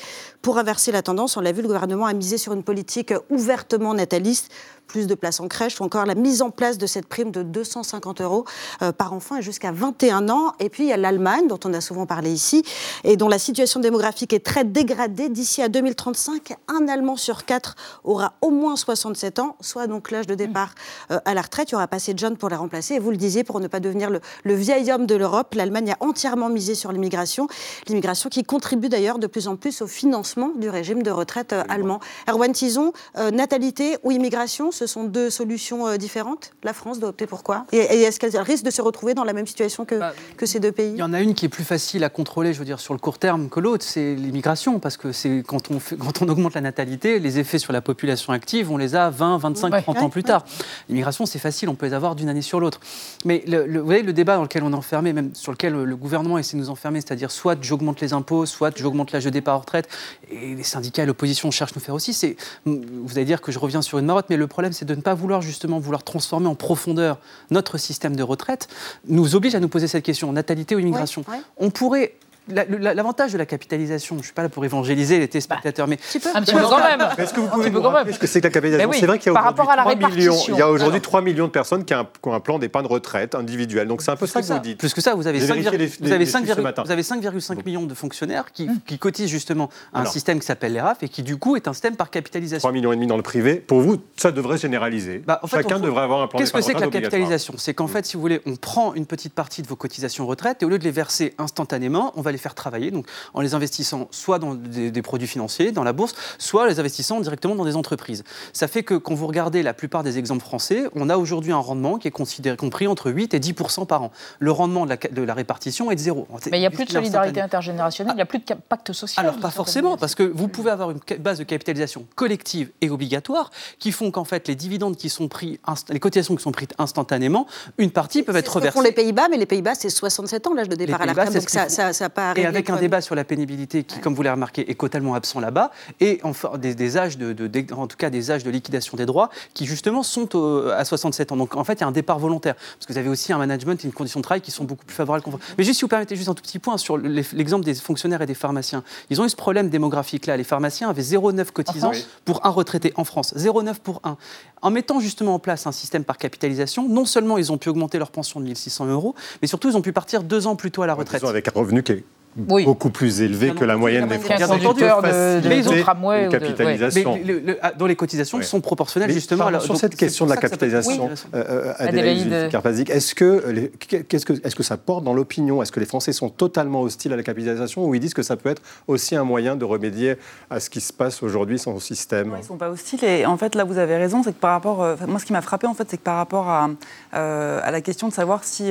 Pour 0.43 0.59
inverser 0.59 0.93
la 0.93 1.03
tendance, 1.03 1.37
on 1.37 1.41
l'a 1.41 1.53
vu, 1.53 1.63
le 1.63 1.69
gouvernement 1.69 2.07
a 2.07 2.13
misé 2.13 2.39
sur 2.39 2.53
une 2.53 2.63
politique 2.63 3.13
ouvertement 3.31 3.95
nataliste 3.95 4.51
plus 4.89 5.07
de 5.07 5.15
places 5.15 5.39
en 5.39 5.47
crèche 5.47 5.81
ou 5.81 5.85
encore 5.85 6.07
la 6.07 6.17
mise 6.17 6.43
en 6.43 6.51
place 6.51 6.79
de 6.79 6.87
cette 6.87 7.07
prime 7.07 7.31
de 7.31 7.43
250 7.43 8.21
euros 8.23 8.45
euh, 8.83 8.91
par 8.91 9.13
enfant 9.13 9.37
et 9.37 9.43
jusqu'à 9.43 9.71
21 9.71 10.29
ans. 10.31 10.55
Et 10.59 10.69
puis 10.71 10.85
il 10.85 10.89
y 10.89 10.93
a 10.93 10.97
l'Allemagne, 10.97 11.47
dont 11.47 11.61
on 11.65 11.73
a 11.75 11.81
souvent 11.81 12.07
parlé 12.07 12.33
ici, 12.33 12.65
et 13.05 13.17
dont 13.17 13.29
la 13.29 13.39
situation 13.39 13.79
démographique 13.79 14.33
est 14.33 14.45
très 14.45 14.65
dégradée. 14.65 15.29
D'ici 15.29 15.63
à 15.63 15.69
2035, 15.69 16.55
un 16.69 16.89
Allemand 16.89 17.17
sur 17.17 17.45
quatre 17.45 17.77
aura 18.03 18.33
au 18.41 18.51
moins 18.51 18.77
67 18.77 19.39
ans, 19.39 19.57
soit 19.61 19.87
donc 19.87 20.11
l'âge 20.11 20.27
de 20.27 20.35
départ 20.35 20.75
euh, 21.11 21.21
à 21.25 21.35
la 21.35 21.43
retraite. 21.43 21.71
Il 21.71 21.73
y 21.73 21.75
aura 21.77 21.87
pas 21.87 21.97
assez 21.97 22.15
de 22.15 22.19
jeunes 22.19 22.37
pour 22.37 22.49
les 22.49 22.57
remplacer. 22.57 22.95
Et 22.95 22.99
vous 22.99 23.11
le 23.11 23.19
disiez, 23.19 23.45
pour 23.45 23.61
ne 23.61 23.69
pas 23.69 23.81
devenir 23.81 24.09
le, 24.09 24.21
le 24.45 24.55
vieil 24.55 24.91
homme 24.91 25.07
de 25.07 25.15
l'Europe, 25.15 25.55
l'Allemagne 25.55 25.93
a 25.93 26.05
entièrement 26.05 26.49
misé 26.49 26.75
sur 26.75 26.93
l'immigration. 26.93 27.47
L'immigration 27.87 28.31
qui 28.31 28.43
contribue 28.43 28.89
d'ailleurs 28.89 29.19
de 29.19 29.27
plus 29.27 29.49
en 29.49 29.57
plus 29.57 29.83
au 29.83 29.87
financement 29.87 30.51
du 30.57 30.71
régime 30.71 31.03
de 31.03 31.11
retraite 31.11 31.53
euh, 31.53 31.63
allemand. 31.69 32.01
Erwan 32.29 32.53
Tison, 32.53 32.93
natalité 33.33 33.97
ou 34.03 34.11
immigration 34.11 34.71
ce 34.79 34.87
sont 34.87 35.05
deux 35.05 35.29
solutions 35.29 35.89
euh, 35.89 35.97
différentes. 35.97 36.53
La 36.63 36.73
France 36.73 37.01
doit 37.01 37.09
opter 37.09 37.27
pour 37.27 37.43
quoi? 37.43 37.67
Et, 37.73 37.79
est-ce 37.79 38.21
qu'elle 38.21 38.37
risque 38.39 38.65
de 38.65 38.71
se 38.71 38.81
retrouver 38.81 39.15
dans 39.15 39.25
la 39.25 39.33
même 39.33 39.47
situation 39.47 39.85
que, 39.85 39.97
bah, 39.97 40.13
que 40.37 40.47
ces 40.47 40.61
deux 40.61 40.71
pays? 40.71 40.93
Il 40.93 40.99
y 40.99 41.03
en 41.03 41.13
a 41.13 41.21
une 41.21 41.35
qui 41.35 41.47
est 41.47 41.49
plus 41.49 41.65
facile 41.65 42.05
à 42.05 42.09
contrôler, 42.09 42.53
je 42.53 42.61
veux 42.61 42.65
dire, 42.65 42.79
sur 42.79 42.95
le 42.95 43.01
court 43.01 43.19
terme 43.19 43.49
que 43.49 43.59
l'autre, 43.59 43.85
c'est 43.85 44.15
l'immigration, 44.15 44.79
parce 44.79 44.97
que 44.97 45.11
c'est 45.11 45.43
quand 45.45 45.71
on, 45.71 45.81
quand 45.99 46.23
on 46.23 46.29
augmente 46.29 46.55
la 46.55 46.61
natalité, 46.61 47.19
les 47.19 47.39
effets 47.41 47.59
sur 47.59 47.73
la 47.73 47.81
population 47.81 48.33
active, 48.33 48.71
on 48.71 48.77
les 48.77 48.95
a 48.95 49.11
20, 49.11 49.39
25, 49.39 49.83
30 49.83 49.99
ans 49.99 50.11
plus 50.11 50.23
tard. 50.23 50.45
L'immigration, 50.89 51.27
c'est 51.27 51.41
facile, 51.41 51.69
on 51.69 51.75
peut 51.75 51.87
les 51.87 51.95
avoir 51.95 52.15
d'une 52.15 52.29
année 52.29 52.43
sur 52.43 52.61
l'autre. 52.61 52.79
Mais 53.25 53.43
le, 53.49 53.81
vous 53.81 53.85
voyez, 53.85 54.03
le 54.03 54.13
débat 54.13 54.37
dans 54.37 54.43
lequel 54.43 54.63
on 54.63 54.73
est 54.73 54.77
enfermé, 54.77 55.13
même 55.13 55.35
sur 55.35 55.51
lequel 55.51 55.73
le 55.73 55.97
gouvernement 55.97 56.39
essaie 56.39 56.57
de 56.57 56.63
nous 56.63 56.71
enfermer, 56.71 57.01
c'est-à-dire 57.01 57.33
soit 57.33 57.59
j'augmente 57.61 58.01
les 58.01 58.13
impôts, 58.13 58.47
soit 58.47 58.77
j'augmente 58.79 59.11
l'âge 59.11 59.25
de 59.25 59.31
départ 59.31 59.57
en 59.57 59.61
retraite, 59.61 59.89
et 60.31 60.55
les 60.55 60.63
syndicats 60.63 61.03
et 61.03 61.07
l'opposition 61.07 61.51
cherchent 61.51 61.73
à 61.73 61.77
nous 61.77 61.85
faire 61.85 61.95
aussi, 61.97 62.13
c'est, 62.13 62.37
vous 62.65 63.17
allez 63.17 63.25
dire 63.25 63.41
que 63.41 63.51
je 63.51 63.59
reviens 63.59 63.83
sur 63.83 63.99
une 63.99 64.07
marotte, 64.07 64.27
mais 64.31 64.37
le 64.37 64.47
problème, 64.47 64.68
c'est 64.73 64.85
de 64.85 64.95
ne 64.95 65.01
pas 65.01 65.15
vouloir 65.15 65.43
justement 65.43 65.79
vouloir 65.79 66.03
transformer 66.03 66.47
en 66.47 66.55
profondeur 66.55 67.19
notre 67.51 67.79
système 67.79 68.17
de 68.17 68.23
retraite, 68.23 68.69
nous 69.07 69.35
oblige 69.35 69.55
à 69.55 69.61
nous 69.61 69.69
poser 69.69 69.89
cette 69.89 70.05
question, 70.05 70.33
natalité 70.33 70.75
ou 70.75 70.79
immigration. 70.79 71.25
On 71.57 71.71
pourrait 71.71 72.15
L'avantage 72.49 73.33
de 73.33 73.39
la 73.39 73.47
capitalisation, 73.47 74.17
je 74.17 74.21
ne 74.21 74.25
suis 74.25 74.33
pas 74.33 74.43
là 74.43 74.49
pour 74.49 74.65
évangéliser 74.65 75.19
les 75.19 75.29
téléspectateurs, 75.29 75.87
mais. 75.87 75.99
Un 76.35 76.43
petit 76.43 76.53
peu 76.53 76.63
quand 76.63 76.79
même. 76.79 77.07
Est-ce 77.19 77.35
que 77.35 77.41
vous 77.41 77.49
pouvez 77.49 77.71
nous 77.71 77.81
rappeler 77.81 78.13
ce 78.13 78.19
que 78.19 78.27
c'est 78.27 78.41
que 78.41 78.47
la 78.47 78.53
capitalisation 78.53 79.01
C'est 79.01 79.07
vrai 79.07 79.19
qu'il 79.19 79.33
y 79.33 79.37
a 79.37 79.41
aujourd'hui 79.41 79.91
3 79.91 80.09
millions, 80.09 80.37
il 80.49 80.57
y 80.57 80.63
a 80.63 80.71
aujourd'hui 80.71 81.01
3 81.01 81.23
millions 81.23 81.47
de 81.47 81.53
personnes 81.53 81.85
qui, 81.85 81.95
ont 81.95 82.33
un 82.33 82.41
plan 82.41 82.59
d'épargne 82.59 82.87
retraite 82.87 83.35
individuel. 83.35 83.89
Donc 83.89 84.03
c'est 84.03 84.11
un 84.11 84.17
peu 84.17 84.27
ça 84.27 84.41
que, 84.41 84.47
vous 84.47 84.59
dites. 84.59 84.79
Plus 84.79 84.95
que 84.95 85.01
ça, 85.01 85.15
vous 85.15 85.27
avez 85.27 85.41
5,5 85.41 87.65
millions 87.65 87.83
de 87.83 87.95
fonctionnaires 87.95 88.47
hum. 88.61 88.79
qui, 88.87 88.99
cotisent 88.99 89.31
justement 89.31 89.71
un 89.93 90.05
système 90.05 90.41
qui 90.41 90.47
s'appelle 90.47 90.73
les 90.73 90.81
RAF 90.81 91.03
et 91.03 91.09
qui 91.09 91.23
du 91.23 91.37
coup 91.37 91.57
est 91.57 91.69
un 91.69 91.73
système 91.73 91.97
par 91.97 92.11
capitalisation. 92.11 92.61
3 92.61 92.73
millions 92.73 92.93
et 92.93 92.97
demi 92.97 93.07
dans 93.07 93.17
le 93.17 93.23
privé. 93.23 93.57
Pour 93.57 93.81
vous, 93.81 93.99
ça 94.17 94.33
devrait 94.33 94.59
généraliser. 94.59 95.23
Bah, 95.27 95.41
Chacun 95.51 95.79
devrait 95.79 96.03
avoir 96.03 96.23
un 96.23 96.27
plan 96.27 96.39
Qu'est-ce 96.39 96.53
que 96.53 96.61
c'est 96.61 96.75
que 96.75 96.81
la 96.81 96.89
capitalisation? 96.89 97.55
C'est 97.57 97.75
qu'en 97.75 97.87
fait, 97.87 98.07
si 98.07 98.17
vous 98.17 98.21
voulez, 98.21 98.41
on 98.47 98.57
prend 98.57 98.95
une 98.95 99.07
petite 99.07 99.35
partie 99.35 99.63
de 99.63 99.67
vos 99.67 99.77
cotisations 99.77 100.27
retraite 100.27 100.63
et 100.63 100.67
au 100.67 100.69
lieu 100.69 100.79
de 100.79 100.85
les 100.85 100.91
verser 100.91 101.35
instantanément, 101.39 102.13
on 102.17 102.23
va 102.23 102.33
les 102.33 102.38
faire 102.39 102.55
travailler. 102.55 102.91
Donc 102.91 103.07
en 103.35 103.41
les 103.41 103.55
investissant 103.55 104.09
soit 104.11 104.39
dans 104.39 104.55
des, 104.55 105.03
produits 105.03 105.29
financiers, 105.29 105.73
dans 105.73 105.85
la 105.85 105.93
bourse, 105.93 106.15
soit 106.39 106.63
en 106.63 106.67
les 106.67 106.81
investissant 106.81 107.21
directement 107.21 107.55
dans 107.55 107.65
des 107.65 107.77
entreprises. 107.77 108.25
Ça 108.53 108.69
fait 108.69 108.83
que 108.83 108.95
quand 108.95 109.15
vous 109.15 109.27
regardez 109.27 109.63
la 109.63 109.75
plupart 109.75 110.03
des 110.03 110.19
exemples 110.19 110.45
français, 110.45 110.85
on 110.95 111.09
a 111.09 111.17
aujourd'hui 111.17 111.53
un 111.53 111.59
rendement 111.59 111.99
qui 111.99 112.09
est 112.09 112.13
considéré, 112.13 112.57
compris 112.57 112.87
entre 112.87 113.11
8 113.11 113.35
et 113.35 113.41
10% 113.41 113.87
par 113.87 114.03
an. 114.03 114.13
Le 114.39 114.51
rendement 114.51 114.85
de 114.85 114.91
la, 114.91 114.97
de 114.97 115.23
la 115.23 115.35
répartition 115.35 115.91
est 115.91 115.97
de 115.97 116.01
zéro. 116.01 116.27
Mais 116.51 116.59
il 116.59 116.61
n'y 116.61 116.67
a 116.67 116.71
plus 116.71 116.85
de 116.85 116.91
solidarité 116.91 117.41
intergénérationnelle, 117.41 118.15
il 118.15 118.17
n'y 118.17 118.23
a 118.23 118.27
plus 118.27 118.39
de 118.39 118.55
pacte 118.69 118.93
social. 118.93 119.25
Alors 119.25 119.39
pas 119.39 119.51
forcément, 119.51 119.97
parce 119.97 120.15
que 120.15 120.23
vous 120.23 120.49
pouvez 120.49 120.71
avoir 120.71 120.91
une 120.91 121.01
base 121.19 121.39
de 121.39 121.45
capitalisation 121.45 122.07
collective 122.15 122.71
et 122.81 122.91
obligatoire 122.91 123.51
qui 123.79 123.93
font 123.93 124.11
qu'en 124.11 124.25
fait 124.25 124.49
les 124.49 124.55
dividendes 124.55 124.97
qui 124.97 125.09
sont 125.09 125.29
pris, 125.29 125.61
les 125.89 126.01
cotisations 126.01 126.37
qui 126.37 126.43
sont 126.43 126.53
prises 126.53 126.69
instantanément, 126.79 127.47
une 127.79 127.91
partie 127.91 128.23
peuvent 128.23 128.37
être 128.37 128.55
reversées. 128.55 128.79
Ce 128.79 128.85
les 128.85 128.93
Pays-Bas, 128.93 129.29
mais 129.31 129.37
les 129.37 129.47
Pays-Bas 129.47 129.75
c'est 129.75 129.91
67 129.91 130.47
ans 130.47 130.55
l'âge 130.55 130.69
de 130.69 130.77
départ 130.77 131.03
à 131.03 131.07
la 131.07 131.13
retraite, 131.13 131.35
donc 131.35 131.51
ça, 131.51 131.93
ça, 131.93 132.09
Et 132.37 132.47
avec 132.47 132.71
un 132.71 132.77
débat 132.77 133.01
sur 133.01 133.15
la 133.15 133.25
pénibilité 133.25 133.85
qui, 133.85 134.01
comme 134.01 134.15
vous 134.15 134.23
l'avez 134.23 134.35
remarqué, 134.35 134.71
est 134.71 134.79
totalement 134.79 135.15
absent 135.15 135.41
là-bas, 135.41 135.71
et 136.01 136.21
enfin 136.23 136.53
des, 136.59 136.97
âges 136.97 137.19
de, 137.19 137.35
en 137.75 137.87
tout 137.87 137.97
cas 137.97 138.11
des 138.11 138.31
âges 138.31 138.45
de 138.45 138.51
liquidation 138.51 138.97
des 138.97 139.07
droits 139.07 139.31
qui 139.55 139.67
justement 139.67 140.03
sont 140.03 140.29
à 140.75 140.85
67 140.85 141.33
ans. 141.33 141.37
Donc 141.37 141.57
en 141.57 141.65
fait, 141.65 141.75
il 141.75 141.81
y 141.81 141.85
a 141.85 141.87
un 141.87 141.93
départ 141.93 142.19
volontaire 142.19 142.55
parce 142.55 142.87
que 142.87 142.93
vous 142.93 142.99
avez 142.99 143.09
aussi 143.09 143.33
un 143.33 143.39
management 143.39 143.85
et 143.85 143.87
une 143.87 143.93
condition 143.93 144.21
de 144.21 144.23
travail 144.23 144.41
qui 144.41 144.51
sont 144.51 144.65
beaucoup 144.65 144.85
plus 144.85 144.95
favorables. 144.95 145.25
Mais 145.57 145.65
juste 145.65 145.79
si 145.79 145.83
vous 145.85 145.89
permettez 145.89 146.17
juste 146.17 146.29
un 146.29 146.35
tout 146.35 146.43
petit 146.43 146.59
point 146.59 146.79
sur 146.79 146.97
l'exemple 146.97 147.65
des 147.65 147.75
fonctionnaires 147.75 148.23
et 148.23 148.27
des 148.27 148.35
pharmaciens, 148.35 148.83
ils 149.11 149.21
ont 149.21 149.25
eu 149.25 149.29
ce 149.29 149.37
problème 149.37 149.69
démographique 149.69 150.27
là. 150.27 150.37
Les 150.37 150.45
pharmaciens 150.45 150.89
avaient 150.89 151.03
0,9 151.03 151.51
cotisants 151.53 151.93
pour 152.25 152.45
un 152.47 152.51
retraité 152.51 152.93
en 152.97 153.05
France, 153.05 153.35
0,9 153.37 153.75
pour 153.83 154.01
un. 154.05 154.17
En 154.63 154.71
mettant 154.71 155.01
justement 155.01 155.35
en 155.35 155.39
place 155.39 155.67
un 155.67 155.73
système 155.73 156.05
par 156.05 156.19
capitalisation, 156.19 156.89
non 156.89 157.05
seulement 157.05 157.39
ils 157.39 157.53
ont 157.53 157.59
pu 157.59 157.69
augmenter 157.69 157.99
leur 157.99 158.11
pension 158.11 158.41
de 158.41 158.45
1600 158.47 158.87
euros, 158.87 159.15
mais 159.41 159.49
surtout 159.49 159.69
ils 159.69 159.77
ont 159.77 159.83
pu 159.83 159.93
partir 159.93 160.23
deux 160.23 160.47
ans 160.47 160.57
plus 160.57 160.71
tôt 160.71 160.83
à 160.83 160.87
la 160.87 160.95
retraite. 160.95 161.23
Avec 161.25 161.49
un 161.49 161.53
revenu 161.55 161.83
qui 161.83 161.93
est 161.93 162.05
beaucoup 162.37 162.91
plus 162.91 163.21
élevé 163.21 163.53
que 163.55 163.65
la 163.65 163.77
moyenne 163.77 164.07
des 164.09 164.19
Français. 164.19 164.47
De, 164.47 165.49
mais 165.49 165.59
ils 165.59 165.69
ont 165.69 165.81
tramway 165.81 166.29
capitalisation. 166.29 167.19
Mais 167.25 167.59
dont 167.79 167.87
les 167.87 167.97
cotisations 167.97 168.41
sont 168.43 168.61
proportionnelles 168.61 169.13
justement. 169.13 169.47
Alors, 169.47 169.63
sur 169.63 169.77
cette 169.77 169.97
question 169.97 170.25
de 170.25 170.31
la 170.31 170.37
capitalisation, 170.37 171.11
euh, 171.35 171.73
Adélaïde 171.79 172.49
Carpazic, 172.51 172.91
est-ce 172.91 173.15
que, 173.15 173.71
qu'est-ce 173.79 174.27
que, 174.27 174.33
est-ce 174.45 174.57
que 174.57 174.63
ça 174.63 174.77
porte 174.77 175.05
dans 175.05 175.15
l'opinion? 175.15 175.63
Est-ce 175.63 175.73
que 175.73 175.81
les 175.81 175.87
Français 175.87 176.13
sont 176.13 176.29
totalement 176.29 176.83
hostiles 176.83 177.13
à 177.13 177.17
la 177.17 177.23
capitalisation 177.23 177.85
ou 177.85 177.95
ils 177.95 178.01
disent 178.01 178.15
que 178.15 178.23
ça 178.23 178.37
peut 178.37 178.51
être 178.51 178.63
aussi 178.87 179.17
un 179.17 179.25
moyen 179.25 179.57
de 179.57 179.65
remédier 179.65 180.17
à 180.51 180.61
ce 180.61 180.71
qui 180.71 180.81
se 180.81 180.93
passe 180.93 181.23
aujourd'hui 181.23 181.59
sans 181.59 181.79
système? 181.79 182.33
Ils 182.37 182.41
ne 182.41 182.45
sont 182.45 182.57
pas 182.57 182.71
hostiles 182.71 183.05
et 183.05 183.27
en 183.27 183.37
fait 183.37 183.55
là 183.55 183.65
vous 183.65 183.79
avez 183.79 183.97
raison, 183.97 184.23
c'est 184.23 184.33
que 184.33 184.41
par 184.41 184.53
rapport, 184.53 184.83
euh, 184.83 184.97
moi 185.07 185.19
ce 185.19 185.25
qui 185.25 185.33
m'a 185.33 185.43
frappé 185.43 185.67
en 185.67 185.75
fait, 185.75 185.87
c'est 185.89 185.97
que 185.97 186.03
par 186.03 186.17
rapport 186.17 186.49
à, 186.49 186.71
euh, 187.15 187.61
à 187.63 187.71
la 187.71 187.81
question 187.81 188.09
de 188.09 188.13
savoir 188.13 188.45
si 188.45 188.71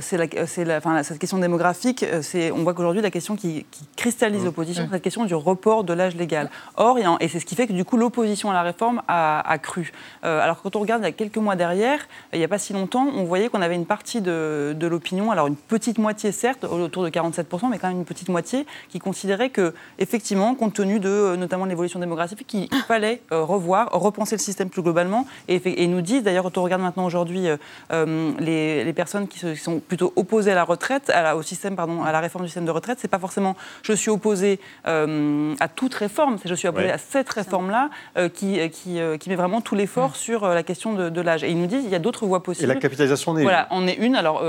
c'est, 0.00 0.16
la, 0.16 0.26
c'est 0.46 0.64
la, 0.64 0.78
enfin, 0.78 1.02
cette 1.02 1.18
question 1.18 1.38
démographique, 1.38 2.04
c'est, 2.22 2.50
on 2.50 2.62
voit 2.62 2.74
que 2.74 2.81
qu'aujourd'hui, 2.82 3.02
la 3.02 3.10
question 3.10 3.36
qui, 3.36 3.64
cristallise 3.96 4.42
mmh. 4.42 4.44
l'opposition, 4.46 4.84
c'est 4.86 4.92
la 4.92 4.98
question 4.98 5.24
du 5.24 5.34
report 5.34 5.84
de 5.84 5.92
l'âge 5.92 6.16
légal. 6.16 6.50
Or, 6.76 6.98
et 7.20 7.28
c'est 7.28 7.38
ce 7.38 7.46
qui 7.46 7.54
fait 7.54 7.66
que 7.66 7.72
du 7.72 7.84
coup, 7.84 7.96
l'opposition 7.96 8.50
à 8.50 8.54
la 8.54 8.62
réforme 8.62 9.02
a, 9.06 9.58
cru. 9.58 9.92
Euh, 10.24 10.40
alors, 10.40 10.60
quand 10.62 10.74
on 10.76 10.80
regarde 10.80 11.02
il 11.02 11.04
y 11.04 11.08
a 11.08 11.12
quelques 11.12 11.36
mois 11.36 11.54
derrière, 11.56 12.00
il 12.32 12.38
n'y 12.38 12.44
a 12.44 12.48
pas 12.48 12.58
si 12.58 12.72
longtemps, 12.72 13.06
on 13.14 13.24
voyait 13.24 13.48
qu'on 13.48 13.62
avait 13.62 13.76
une 13.76 13.86
partie 13.86 14.20
de, 14.20 14.74
de 14.76 14.86
l'opinion, 14.86 15.30
alors 15.30 15.46
une 15.46 15.56
petite 15.56 15.98
moitié 15.98 16.32
certes, 16.32 16.64
autour 16.64 17.04
de 17.04 17.10
47%, 17.10 17.68
mais 17.70 17.78
quand 17.78 17.88
même 17.88 17.98
une 17.98 18.04
petite 18.04 18.28
moitié, 18.28 18.66
qui 18.88 18.98
considérait 18.98 19.50
que, 19.50 19.74
effectivement, 19.98 20.54
compte 20.54 20.74
tenu 20.74 20.98
de 20.98 21.08
euh, 21.08 21.36
notamment 21.36 21.64
l'évolution 21.64 22.00
démographique, 22.00 22.46
qu'il 22.46 22.68
fallait 22.88 23.22
euh, 23.30 23.44
revoir, 23.44 23.90
repenser 23.92 24.36
le 24.36 24.40
système 24.40 24.70
plus 24.70 24.82
globalement. 24.82 25.26
Et, 25.48 25.60
et 25.64 25.86
nous 25.86 26.00
disent, 26.00 26.24
d'ailleurs, 26.24 26.44
quand 26.44 26.58
on 26.58 26.62
regarde 26.64 26.82
maintenant 26.82 27.04
aujourd'hui 27.04 27.46
les, 27.90 28.84
les, 28.84 28.92
personnes 28.92 29.28
qui, 29.28 29.56
sont 29.56 29.80
plutôt 29.80 30.12
opposées 30.16 30.52
à 30.52 30.54
la 30.54 30.64
retraite, 30.64 31.10
à 31.10 31.36
au 31.36 31.42
système, 31.42 31.76
pardon, 31.76 32.02
à 32.02 32.12
la 32.12 32.20
réforme 32.20 32.44
du 32.44 32.48
système 32.48 32.64
de 32.64 32.70
retraite, 32.72 32.98
c'est 33.00 33.08
pas 33.08 33.18
forcément 33.18 33.56
je 33.82 33.92
suis 33.92 34.10
opposé 34.10 34.60
à 34.84 35.68
toute 35.74 35.94
réforme, 35.94 36.38
c'est 36.42 36.48
je 36.48 36.54
suis 36.54 36.68
opposé 36.68 36.90
à 36.90 36.98
cette 36.98 37.28
réforme-là 37.28 37.90
qui, 38.34 38.58
qui, 38.70 38.98
qui, 39.18 39.28
met 39.28 39.36
vraiment 39.36 39.60
tout 39.60 39.74
l'effort 39.74 40.16
sur 40.16 40.46
la 40.46 40.62
question 40.62 40.94
de, 40.94 41.08
de 41.08 41.20
l'âge. 41.20 41.44
Et 41.44 41.50
ils 41.50 41.58
nous 41.58 41.66
disent, 41.66 41.84
il 41.84 41.90
y 41.90 41.94
a 41.94 41.98
d'autres 41.98 42.26
voies 42.26 42.42
possibles. 42.42 42.70
Et 42.70 42.74
la 42.74 42.80
capitalisation 42.80 43.36
est 43.38 43.42
Voilà, 43.42 43.68
on 43.70 43.86
est 43.86 43.94
une, 43.94 44.16
alors 44.16 44.40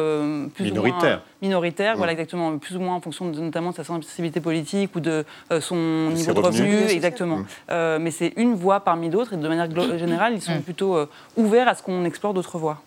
plus 0.55 0.65
minoritaire. 0.65 0.97
Ou 0.97 1.05
moins, 1.05 1.21
minoritaire, 1.41 1.97
voilà 1.97 2.13
exactement, 2.13 2.57
plus 2.57 2.75
ou 2.75 2.79
moins 2.79 2.95
en 2.95 3.01
fonction 3.01 3.29
de, 3.29 3.39
notamment 3.39 3.71
de 3.71 3.75
sa 3.75 3.83
sensibilité 3.83 4.39
politique 4.39 4.95
ou 4.95 4.99
de 4.99 5.25
son 5.59 6.09
niveau 6.13 6.33
de 6.33 6.39
revenu, 6.39 6.85
exactement. 6.89 7.37
Mmh. 7.37 7.97
mais 7.99 8.11
c'est 8.11 8.33
une 8.37 8.55
voie 8.55 8.79
parmi 8.81 9.09
d'autres 9.09 9.33
et 9.33 9.37
de 9.37 9.47
manière 9.47 9.69
générale, 9.97 10.33
ils 10.33 10.41
sont 10.41 10.55
mmh. 10.55 10.61
plutôt 10.61 10.97
ouverts 11.35 11.67
à 11.67 11.75
ce 11.75 11.83
qu'on 11.83 12.05
explore 12.05 12.33
d'autres 12.33 12.57
voies. 12.57 12.81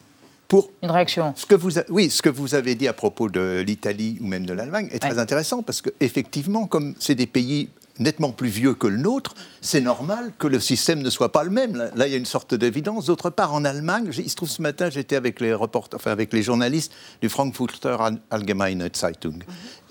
Pour 0.49 0.71
une 0.83 0.91
réaction. 0.91 1.33
Ce 1.37 1.47
que 1.47 1.55
vous 1.55 1.79
oui, 1.89 2.09
ce 2.09 2.23
que 2.23 2.29
vous 2.29 2.55
avez 2.55 2.75
dit 2.75 2.87
à 2.87 2.93
propos 2.93 3.29
de 3.29 3.65
l'Italie 3.67 4.19
ou 4.21 4.27
même 4.27 4.47
de 4.47 4.53
l'Allemagne 4.53 4.89
est 4.93 5.01
très 5.01 5.19
intéressant 5.19 5.63
parce 5.63 5.83
qu'effectivement, 5.83 6.67
comme 6.67 6.95
c'est 7.01 7.17
des 7.17 7.27
pays 7.27 7.69
nettement 7.99 8.31
plus 8.31 8.49
vieux 8.49 8.75
que 8.75 8.87
le 8.87 8.99
nôtre, 8.99 9.35
c'est 9.61 9.81
normal 9.81 10.33
que 10.39 10.47
le 10.47 10.61
système 10.61 11.03
ne 11.03 11.11
soit 11.11 11.33
pas 11.33 11.45
le 11.45 11.51
même. 11.51 11.77
Là, 11.95 12.07
il 12.07 12.11
y 12.11 12.15
a 12.15 12.19
une 12.19 12.27
sorte 12.27 12.55
d'évidence. 12.55 13.07
D'autre 13.07 13.31
part, 13.31 13.55
en 13.55 13.65
Allemagne, 13.65 14.11
il 14.17 14.31
se 14.31 14.37
trouve 14.37 14.51
ce 14.51 14.63
matin, 14.63 14.91
j'étais 14.91 15.17
avec 15.17 15.41
les 15.41 15.55
reporters, 15.55 15.99
enfin 15.99 16.13
avec 16.13 16.33
les 16.33 16.43
journalistes 16.43 16.93
du 17.21 17.29
Frankfurter 17.29 17.97
Allgemeine 18.31 18.89
Zeitung. 18.95 19.37
Mhm. 19.37 19.43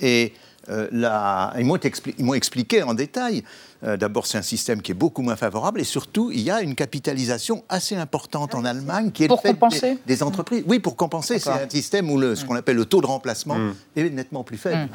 Et 0.02 0.34
euh, 0.70 0.88
ils 1.58 1.66
m'ont 1.66 2.34
expliqué 2.34 2.84
en 2.84 2.94
détail 2.94 3.44
euh, 3.84 3.98
d'abord, 3.98 4.26
c'est 4.26 4.38
un 4.38 4.44
système 4.44 4.82
qui 4.82 4.92
est 4.92 4.96
beaucoup 4.96 5.22
moins 5.22 5.36
favorable 5.36 5.82
et 5.82 5.84
surtout, 5.84 6.32
il 6.32 6.42
y 6.42 6.50
a 6.50 6.62
une 6.62 6.76
capitalisation 6.76 7.64
assez 7.70 7.96
importante 7.96 8.56
en 8.56 8.64
Allemagne 8.66 9.12
qui 9.12 9.26
est 9.26 9.28
pour 9.28 9.42
compenser 9.42 10.00
des, 10.06 10.24
entreprises. 10.24 10.64
Oui, 10.68 10.80
pour 10.80 10.96
compenser. 10.96 11.40
C'est 11.40 11.50
un 11.50 11.70
système 11.70 12.10
où 12.10 12.18
le, 12.18 12.36
ce 12.36 12.46
qu'on 12.46 12.56
appelle 12.56 12.78
le 12.78 12.86
taux 12.86 13.02
de 13.02 13.06
remplacement 13.06 13.56
mm. 13.56 13.76
est 13.98 14.10
nettement 14.10 14.44
plus 14.44 14.58
faible. 14.58 14.84
Mm. 14.84 14.90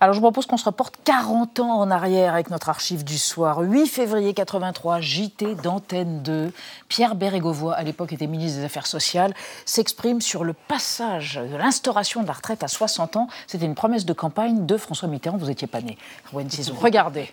Alors, 0.00 0.12
je 0.12 0.20
vous 0.20 0.24
propose 0.24 0.46
qu'on 0.46 0.58
se 0.58 0.64
reporte 0.64 0.96
40 1.04 1.60
ans 1.60 1.80
en 1.80 1.90
arrière 1.90 2.34
avec 2.34 2.50
notre 2.50 2.68
archive 2.68 3.04
du 3.04 3.18
soir. 3.18 3.60
8 3.60 3.86
février 3.86 4.34
83, 4.34 5.00
JT 5.00 5.54
d'Antenne 5.62 6.22
2. 6.22 6.52
Pierre 6.88 7.14
Bérégovoy, 7.14 7.74
à 7.74 7.82
l'époque 7.82 8.12
était 8.12 8.26
ministre 8.26 8.58
des 8.58 8.64
Affaires 8.64 8.86
sociales, 8.86 9.34
s'exprime 9.64 10.20
sur 10.20 10.44
le 10.44 10.52
passage 10.52 11.40
de 11.50 11.56
l'instauration 11.56 12.22
de 12.22 12.26
la 12.26 12.34
retraite 12.34 12.62
à 12.62 12.68
60 12.68 13.16
ans. 13.16 13.28
C'était 13.46 13.66
une 13.66 13.74
promesse 13.74 14.04
de 14.04 14.12
campagne 14.12 14.66
de 14.66 14.76
François 14.76 15.08
Mitterrand. 15.08 15.36
Vous 15.38 15.46
n'étiez 15.46 15.66
pas 15.66 15.80
né. 15.80 15.96
Regardez. 16.32 17.32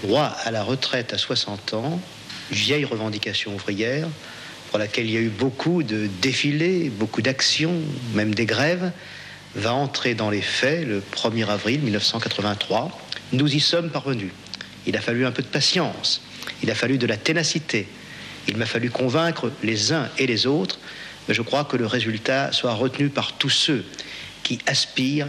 Droit 0.00 0.34
à 0.44 0.50
la 0.50 0.64
retraite 0.64 1.12
à 1.12 1.18
60 1.18 1.74
ans, 1.74 2.00
vieille 2.50 2.84
revendication 2.84 3.54
ouvrière, 3.54 4.08
pour 4.70 4.78
laquelle 4.78 5.06
il 5.06 5.12
y 5.12 5.16
a 5.16 5.20
eu 5.20 5.28
beaucoup 5.28 5.82
de 5.82 6.08
défilés, 6.20 6.88
beaucoup 6.88 7.22
d'actions, 7.22 7.76
même 8.14 8.34
des 8.34 8.46
grèves, 8.46 8.90
va 9.54 9.74
entrer 9.74 10.14
dans 10.14 10.30
les 10.30 10.40
faits 10.40 10.88
le 10.88 11.00
1er 11.00 11.46
avril 11.46 11.82
1983. 11.82 12.98
Nous 13.32 13.54
y 13.54 13.60
sommes 13.60 13.90
parvenus. 13.90 14.32
Il 14.86 14.96
a 14.96 15.00
fallu 15.00 15.26
un 15.26 15.30
peu 15.30 15.42
de 15.42 15.48
patience, 15.48 16.22
il 16.62 16.70
a 16.70 16.74
fallu 16.74 16.98
de 16.98 17.06
la 17.06 17.16
ténacité, 17.16 17.86
il 18.48 18.56
m'a 18.56 18.66
fallu 18.66 18.90
convaincre 18.90 19.52
les 19.62 19.92
uns 19.92 20.08
et 20.18 20.26
les 20.26 20.46
autres, 20.46 20.80
mais 21.28 21.34
je 21.34 21.42
crois 21.42 21.64
que 21.64 21.76
le 21.76 21.86
résultat 21.86 22.50
soit 22.50 22.74
retenu 22.74 23.08
par 23.08 23.34
tous 23.34 23.50
ceux 23.50 23.84
qui 24.42 24.58
aspirent 24.66 25.28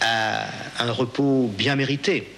à 0.00 0.46
un 0.78 0.92
repos 0.92 1.52
bien 1.58 1.76
mérité, 1.76 2.32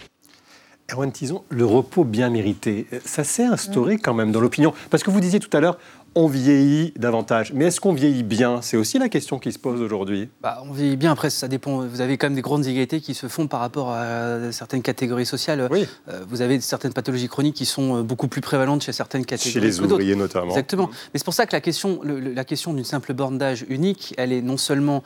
Erwan 0.92 1.12
Tison, 1.12 1.44
le 1.48 1.64
repos 1.64 2.04
bien 2.04 2.30
mérité, 2.30 2.86
ça 3.04 3.24
s'est 3.24 3.44
instauré 3.44 3.98
quand 3.98 4.14
même 4.14 4.32
dans 4.32 4.40
l'opinion. 4.40 4.72
Parce 4.90 5.02
que 5.02 5.10
vous 5.10 5.20
disiez 5.20 5.40
tout 5.40 5.54
à 5.56 5.60
l'heure, 5.60 5.78
on 6.14 6.26
vieillit 6.26 6.92
davantage. 6.96 7.52
Mais 7.54 7.66
est-ce 7.66 7.80
qu'on 7.80 7.92
vieillit 7.92 8.24
bien? 8.24 8.62
C'est 8.62 8.76
aussi 8.76 8.98
la 8.98 9.08
question 9.08 9.38
qui 9.38 9.52
se 9.52 9.58
pose 9.58 9.80
aujourd'hui. 9.80 10.28
Bah, 10.42 10.62
on 10.66 10.72
vieillit 10.72 10.96
bien, 10.96 11.12
après 11.12 11.30
ça 11.30 11.46
dépend. 11.46 11.86
Vous 11.86 12.00
avez 12.00 12.18
quand 12.18 12.26
même 12.26 12.34
des 12.34 12.42
grandes 12.42 12.64
inégalités 12.64 13.00
qui 13.00 13.14
se 13.14 13.28
font 13.28 13.46
par 13.46 13.60
rapport 13.60 13.92
à 13.92 14.50
certaines 14.50 14.82
catégories 14.82 15.26
sociales. 15.26 15.68
Oui. 15.70 15.86
Euh, 16.08 16.24
vous 16.28 16.42
avez 16.42 16.60
certaines 16.60 16.92
pathologies 16.92 17.28
chroniques 17.28 17.54
qui 17.54 17.66
sont 17.66 17.98
euh, 17.98 18.02
beaucoup 18.02 18.26
plus 18.26 18.40
prévalentes 18.40 18.82
chez 18.82 18.92
certaines 18.92 19.24
catégories. 19.24 19.52
Chez 19.52 19.60
les 19.60 19.80
ouvriers 19.80 20.16
notamment. 20.16 20.50
Exactement. 20.50 20.90
Mais 21.12 21.18
c'est 21.18 21.24
pour 21.24 21.34
ça 21.34 21.46
que 21.46 21.54
la 21.54 21.60
question, 21.60 22.00
la 22.04 22.44
question 22.44 22.74
d'une 22.74 22.84
simple 22.84 23.14
borne 23.14 23.38
d'âge 23.38 23.64
unique, 23.68 24.14
elle 24.16 24.32
est 24.32 24.42
non 24.42 24.56
seulement 24.56 25.04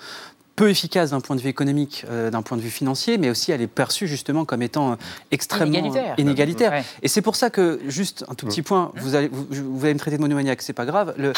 peu 0.57 0.71
efficace 0.71 1.11
d'un 1.11 1.21
point 1.21 1.37
de 1.37 1.41
vue 1.41 1.49
économique, 1.49 2.05
euh, 2.09 2.31
d'un 2.31 2.43
point 2.43 2.57
de 2.57 2.63
vue 2.63 2.71
financier, 2.71 3.19
mais 3.19 3.29
aussi 3.31 3.51
elle 3.51 3.61
est 3.61 3.67
perçue 3.67 4.07
justement 4.07 4.45
comme 4.45 4.63
étant 4.63 4.93
euh, 4.93 4.97
extrêmement 5.31 5.93
inégalitaire. 6.17 6.85
Et 7.03 7.09
c'est 7.09 7.23
pour 7.23 7.37
ça 7.37 7.51
que, 7.51 7.81
juste 7.89 8.25
un 8.29 8.35
tout 8.35 8.47
petit 8.47 8.63
point, 8.63 8.93
vous 8.97 9.15
allez, 9.17 9.29
vous, 9.29 9.85
allez 9.85 9.95
me 9.95 9.99
traiter 9.99 10.17
de 10.17 10.23
monomaniaque, 10.23 10.63
c'est 10.63 10.73
pas 10.73 10.87
grave. 10.87 11.15
Le, 11.17 11.33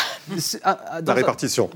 ah, 0.64 0.78
ah, 0.90 1.00
la 1.04 1.14
répartition. 1.14 1.70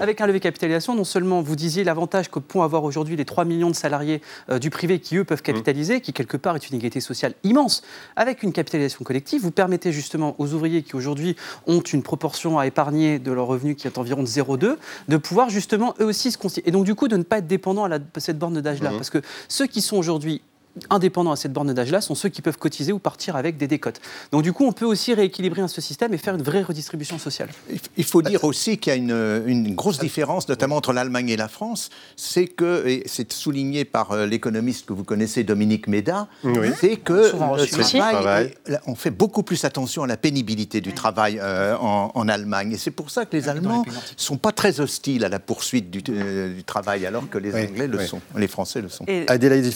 Avec, 0.00 0.20
un, 0.20 0.26
levier 0.26 0.40
capitalisation, 0.40 0.94
non 0.94 1.04
seulement 1.04 1.40
vous 1.40 1.56
disiez 1.56 1.84
l'avantage 1.84 2.30
que 2.30 2.38
pourront 2.38 2.64
avoir 2.64 2.84
aujourd'hui 2.84 3.16
les 3.16 3.24
3 3.24 3.44
millions 3.44 3.70
de 3.70 3.76
salariés 3.76 4.20
euh, 4.50 4.58
du 4.58 4.68
privé 4.70 4.98
qui, 4.98 5.16
eux, 5.16 5.24
peuvent 5.24 5.38
mmh. 5.38 5.42
capitaliser, 5.42 6.00
qui 6.00 6.12
quelque 6.12 6.36
part 6.36 6.56
est 6.56 6.68
une 6.68 6.74
inégalité 6.74 7.00
sociale 7.00 7.34
immense. 7.44 7.82
Avec 8.16 8.42
une 8.42 8.52
capitalisation 8.52 9.04
collective, 9.04 9.40
vous 9.42 9.50
permettez 9.50 9.92
justement 9.92 10.34
aux 10.38 10.52
ouvriers 10.52 10.82
qui 10.82 10.96
aujourd'hui 10.96 11.36
ont 11.66 11.80
une 11.80 12.02
proportion 12.02 12.58
à 12.58 12.66
épargner 12.66 13.18
de 13.18 13.32
leur 13.32 13.46
revenu 13.46 13.74
qui 13.74 13.86
est 13.86 13.96
environ 13.98 14.22
de 14.22 14.28
0,2, 14.28 14.76
de 15.08 15.13
pouvoir 15.18 15.50
justement 15.50 15.94
eux 16.00 16.04
aussi 16.04 16.30
se 16.30 16.38
constituer. 16.38 16.68
Et 16.68 16.72
donc 16.72 16.84
du 16.84 16.94
coup 16.94 17.08
de 17.08 17.16
ne 17.16 17.22
pas 17.22 17.38
être 17.38 17.46
dépendant 17.46 17.84
à, 17.84 17.98
cette 18.18 18.38
borne 18.38 18.60
d'âge-là. 18.60 18.90
Mmh. 18.90 18.96
Parce 18.96 19.10
que 19.10 19.22
ceux 19.48 19.66
qui 19.66 19.80
sont 19.80 19.96
aujourd'hui 19.96 20.42
indépendants 20.90 21.32
à 21.32 21.36
cette 21.36 21.52
borne 21.52 21.72
d'âge-là 21.72 22.00
sont 22.00 22.14
ceux 22.14 22.28
qui 22.28 22.42
peuvent 22.42 22.58
cotiser 22.58 22.92
ou 22.92 22.98
partir 22.98 23.36
avec 23.36 23.56
des 23.56 23.66
décotes. 23.66 24.00
Donc 24.32 24.42
du 24.42 24.52
coup, 24.52 24.64
on 24.66 24.72
peut 24.72 24.84
aussi 24.84 25.14
rééquilibrer 25.14 25.66
ce 25.68 25.80
système 25.80 26.12
et 26.14 26.18
faire 26.18 26.34
une 26.34 26.42
vraie 26.42 26.62
redistribution 26.62 27.18
sociale. 27.18 27.48
Il 27.96 28.04
faut 28.04 28.22
dire 28.22 28.44
aussi 28.44 28.78
qu'il 28.78 28.92
y 28.92 28.96
a 28.96 28.98
une, 28.98 29.74
grosse 29.74 29.98
différence, 29.98 30.48
notamment 30.48 30.76
entre 30.76 30.92
l'Allemagne 30.92 31.28
et 31.30 31.36
la 31.36 31.48
France, 31.48 31.90
c'est 32.16 32.46
que, 32.46 32.86
et 32.86 33.02
c'est 33.06 33.32
souligné 33.32 33.84
par 33.84 34.12
euh, 34.12 34.26
l'économiste 34.26 34.86
que 34.86 34.92
vous 34.92 35.04
connaissez, 35.04 35.42
Dominique 35.44 35.88
Méda, 35.88 36.28
c'est 36.80 36.96
que 36.96 37.32
on 38.86 38.94
fait 38.94 39.10
beaucoup 39.10 39.42
plus 39.42 39.64
attention 39.64 40.02
à 40.02 40.06
la 40.06 40.16
pénibilité 40.16 40.80
du 40.80 40.92
travail 40.92 41.38
euh, 41.40 41.76
en, 41.76 42.28
Allemagne. 42.28 42.72
Et 42.72 42.78
c'est 42.78 42.90
pour 42.90 43.10
ça 43.10 43.26
que 43.26 43.36
les 43.36 43.48
Allemands 43.48 43.84
ne 43.86 43.92
sont 44.16 44.38
pas 44.38 44.52
très 44.52 44.80
hostiles 44.80 45.24
à 45.24 45.28
la 45.28 45.38
poursuite 45.38 45.90
du, 45.90 46.02
euh, 46.08 46.54
travail, 46.66 47.04
alors 47.06 47.28
que 47.28 47.38
les 47.38 47.54
Anglais 47.54 47.86
le 47.86 47.98
sont, 48.06 48.20
les 48.36 48.48
Français 48.48 48.80
le 48.80 48.88
sont. 48.88 49.04
Adélaïde 49.28 49.66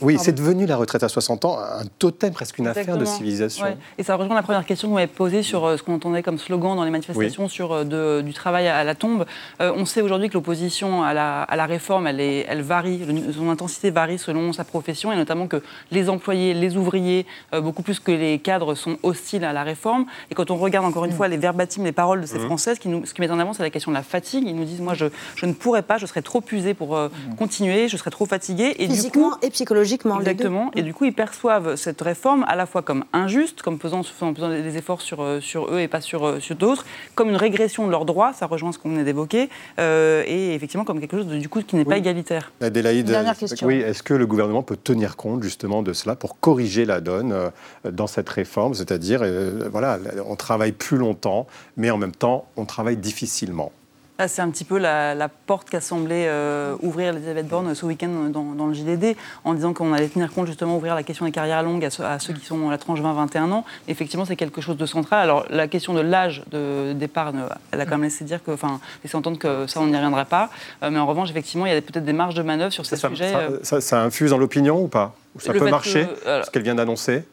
Oui, 0.00 0.16
c'est 0.18 0.32
devenu 0.32 0.66
la 0.66 0.76
retraite 0.76 1.02
à 1.02 1.08
60 1.08 1.44
ans 1.44 1.58
un 1.58 1.84
totem, 1.98 2.32
presque 2.32 2.58
une 2.58 2.66
affaire 2.66 2.96
de 2.98 3.04
civilisation. 3.04 3.66
Et 3.98 4.02
ça 4.02 4.16
rejoint 4.16 4.34
la 4.34 4.42
première 4.42 4.64
question 4.64 4.88
que 4.88 4.90
vous 4.90 4.96
m'avez 4.96 5.06
posée 5.06 5.42
sur 5.42 5.64
euh, 5.64 5.76
ce 5.76 5.82
qu'on 5.82 5.94
entendait 5.94 6.22
comme 6.22 6.38
slogan 6.38 6.76
dans 6.76 6.84
les 6.84 6.90
manifestations 6.90 7.48
sur 7.48 7.72
euh, 7.72 8.22
du 8.22 8.32
travail 8.32 8.68
à 8.68 8.84
la 8.84 8.94
tombe. 8.94 9.24
Euh, 9.60 9.72
on 9.76 9.84
sait 9.84 10.02
aujourd'hui 10.02 10.28
que 10.28 10.34
l'opposition 10.34 11.02
à 11.02 11.14
la, 11.14 11.66
réforme, 11.66 12.06
elle, 12.06 12.20
est, 12.20 12.46
elle 12.48 12.62
varie, 12.62 13.00
son 13.34 13.50
intensité 13.50 13.90
varie 13.90 14.18
selon 14.18 14.52
sa 14.52 14.64
profession, 14.64 15.12
et 15.12 15.16
notamment 15.16 15.46
que 15.46 15.62
les 15.90 16.08
employés, 16.08 16.54
les 16.54 16.76
ouvriers, 16.76 17.26
beaucoup 17.62 17.82
plus 17.82 18.00
que 18.00 18.12
les 18.12 18.38
cadres, 18.38 18.74
sont 18.74 18.98
hostiles 19.02 19.44
à 19.44 19.52
la 19.52 19.62
réforme. 19.62 20.06
Et 20.30 20.34
quand 20.34 20.50
on 20.50 20.56
regarde 20.56 20.86
encore 20.86 21.04
une 21.04 21.12
mm. 21.12 21.16
fois 21.16 21.28
les 21.28 21.36
verbatims, 21.36 21.84
les 21.84 21.92
paroles 21.92 22.20
de 22.20 22.26
ces 22.26 22.38
mmh. 22.38 22.46
Françaises, 22.46 22.78
qui 22.78 22.88
nous, 22.88 23.06
ce 23.06 23.14
qui 23.14 23.20
met 23.20 23.30
en 23.30 23.38
avant, 23.38 23.52
c'est 23.52 23.62
la 23.62 23.70
question 23.70 23.90
de 23.90 23.96
la 23.96 24.02
fatigue. 24.02 24.44
Ils 24.46 24.54
nous 24.54 24.64
disent, 24.64 24.80
moi, 24.80 24.94
je, 24.94 25.06
je 25.36 25.46
ne 25.46 25.52
pourrais 25.52 25.82
pas, 25.82 25.98
je 25.98 26.06
serais 26.06 26.22
trop 26.22 26.42
usé 26.52 26.74
pour 26.74 26.96
mm. 26.96 27.10
continuer, 27.38 27.88
je 27.88 27.96
serais 27.96 28.10
trop 28.10 28.26
fatigué. 28.26 28.74
Et 28.78 28.86
Physiquement 28.86 29.30
du 29.30 29.34
coup, 29.34 29.38
et 29.42 29.50
psychologiquement. 29.54 30.18
Exactement. 30.18 30.70
Et 30.74 30.82
du 30.82 30.92
coup, 30.92 31.04
ils 31.04 31.14
perçoivent 31.14 31.76
cette 31.76 32.00
réforme 32.00 32.44
à 32.48 32.56
la 32.56 32.66
fois 32.66 32.82
comme 32.82 33.04
injuste, 33.12 33.62
comme 33.62 33.78
faisant, 33.78 34.02
faisant 34.02 34.32
des 34.32 34.76
efforts 34.76 35.00
sur, 35.00 35.22
euh, 35.22 35.40
sur 35.40 35.72
eux 35.72 35.80
et 35.80 35.88
pas 35.88 36.00
sur, 36.00 36.26
euh, 36.26 36.40
sur 36.40 36.56
d'autres, 36.56 36.84
comme 37.14 37.30
une 37.30 37.36
régression 37.36 37.86
de 37.86 37.90
leurs 37.90 38.04
droits, 38.04 38.32
ça 38.32 38.46
rejoint 38.46 38.72
ce 38.72 38.78
qu'on 38.78 38.90
venait 38.90 39.04
d'évoquer, 39.04 39.48
euh, 39.78 40.24
et 40.26 40.54
effectivement 40.54 40.84
comme 40.84 41.00
quelque 41.00 41.16
chose 41.16 41.28
de, 41.28 41.38
du 41.38 41.48
coup 41.48 41.62
qui 41.62 41.76
n'est 41.76 41.84
pas 41.84 41.96
égalitaire. 41.96 42.52
Adélaïde, 42.60 43.06
Dernière 43.06 43.36
question. 43.36 43.66
Oui, 43.66 43.76
est-ce 43.76 44.02
que 44.02 44.14
le 44.14 44.26
gouvernement 44.26 44.62
peut 44.62 44.76
tenir 44.76 45.16
compte 45.16 45.42
justement 45.42 45.82
de 45.82 45.92
cela 45.92 46.16
pour 46.16 46.40
corriger 46.40 46.84
la 46.84 47.00
donne 47.00 47.50
dans 47.88 48.08
cette 48.08 48.28
réforme, 48.28 48.74
c'est-à-dire 48.74 49.22
voilà, 49.70 49.98
on 50.26 50.36
travaille 50.36 50.72
plus 50.72 50.96
longtemps, 50.96 51.46
mais 51.76 51.90
en 51.90 51.98
même 51.98 52.14
temps, 52.14 52.46
on 52.56 52.64
travaille 52.64 52.96
difficilement 52.96 53.72
ah, 54.16 54.28
c'est 54.28 54.42
un 54.42 54.50
petit 54.50 54.62
peu 54.62 54.78
la, 54.78 55.28
porte 55.46 55.68
qu'a 55.68 55.80
semblé 55.80 56.26
euh, 56.28 56.76
ouvrir 56.82 57.16
Elisabeth 57.16 57.48
Borne 57.48 57.74
ce 57.74 57.84
week-end 57.84 58.30
dans, 58.30 58.66
le 58.66 58.72
JDD, 58.72 59.16
en 59.42 59.54
disant 59.54 59.72
qu'on 59.72 59.92
allait 59.92 60.08
tenir 60.08 60.32
compte 60.32 60.46
justement 60.46 60.76
ouvrir 60.76 60.94
la 60.94 61.02
question 61.02 61.24
des 61.24 61.32
carrières 61.32 61.64
longues 61.64 61.84
à, 61.84 62.18
ceux, 62.20 62.32
qui 62.32 62.46
sont 62.46 62.58
dans 62.58 62.70
la 62.70 62.78
tranche 62.78 63.00
20-21 63.00 63.50
ans. 63.50 63.64
Effectivement, 63.88 64.24
c'est 64.24 64.36
quelque 64.36 64.60
chose 64.60 64.76
de 64.76 64.86
central. 64.86 65.22
Alors, 65.22 65.44
la 65.50 65.66
question 65.66 65.94
de 65.94 66.00
l'âge 66.00 66.44
de 66.52 66.92
départ, 66.92 67.32
elle 67.72 67.80
a 67.80 67.84
quand 67.86 67.92
même 67.92 68.04
laissé 68.04 68.24
dire 68.24 68.42
que, 68.44 68.52
enfin, 68.52 68.78
laissé 69.02 69.16
entendre 69.16 69.38
que 69.38 69.66
ça, 69.66 69.80
on 69.80 69.86
n'y 69.86 69.96
reviendrait 69.96 70.26
pas. 70.26 70.48
Euh, 70.84 70.90
mais 70.90 71.00
en 71.00 71.06
revanche, 71.06 71.30
effectivement, 71.30 71.66
il 71.66 71.72
y 71.72 71.76
a 71.76 71.82
peut-être 71.82 72.04
des 72.04 72.12
marges 72.12 72.34
de 72.34 72.42
manœuvre 72.42 72.72
sur 72.72 72.86
ces 72.86 72.96
sujets. 72.96 73.34
Euh. 73.34 73.58
Ça, 73.64 73.80
ça, 73.80 74.00
infuse 74.00 74.30
dans 74.30 74.38
l'opinion 74.38 74.80
ou 74.80 74.86
pas? 74.86 75.16
Ça 75.38 75.52
peut 75.52 75.68
marcher, 75.68 76.06
ce 76.24 76.48
qu'elle 76.52 76.62
vient 76.62 76.76
d'annoncer? 76.76 77.24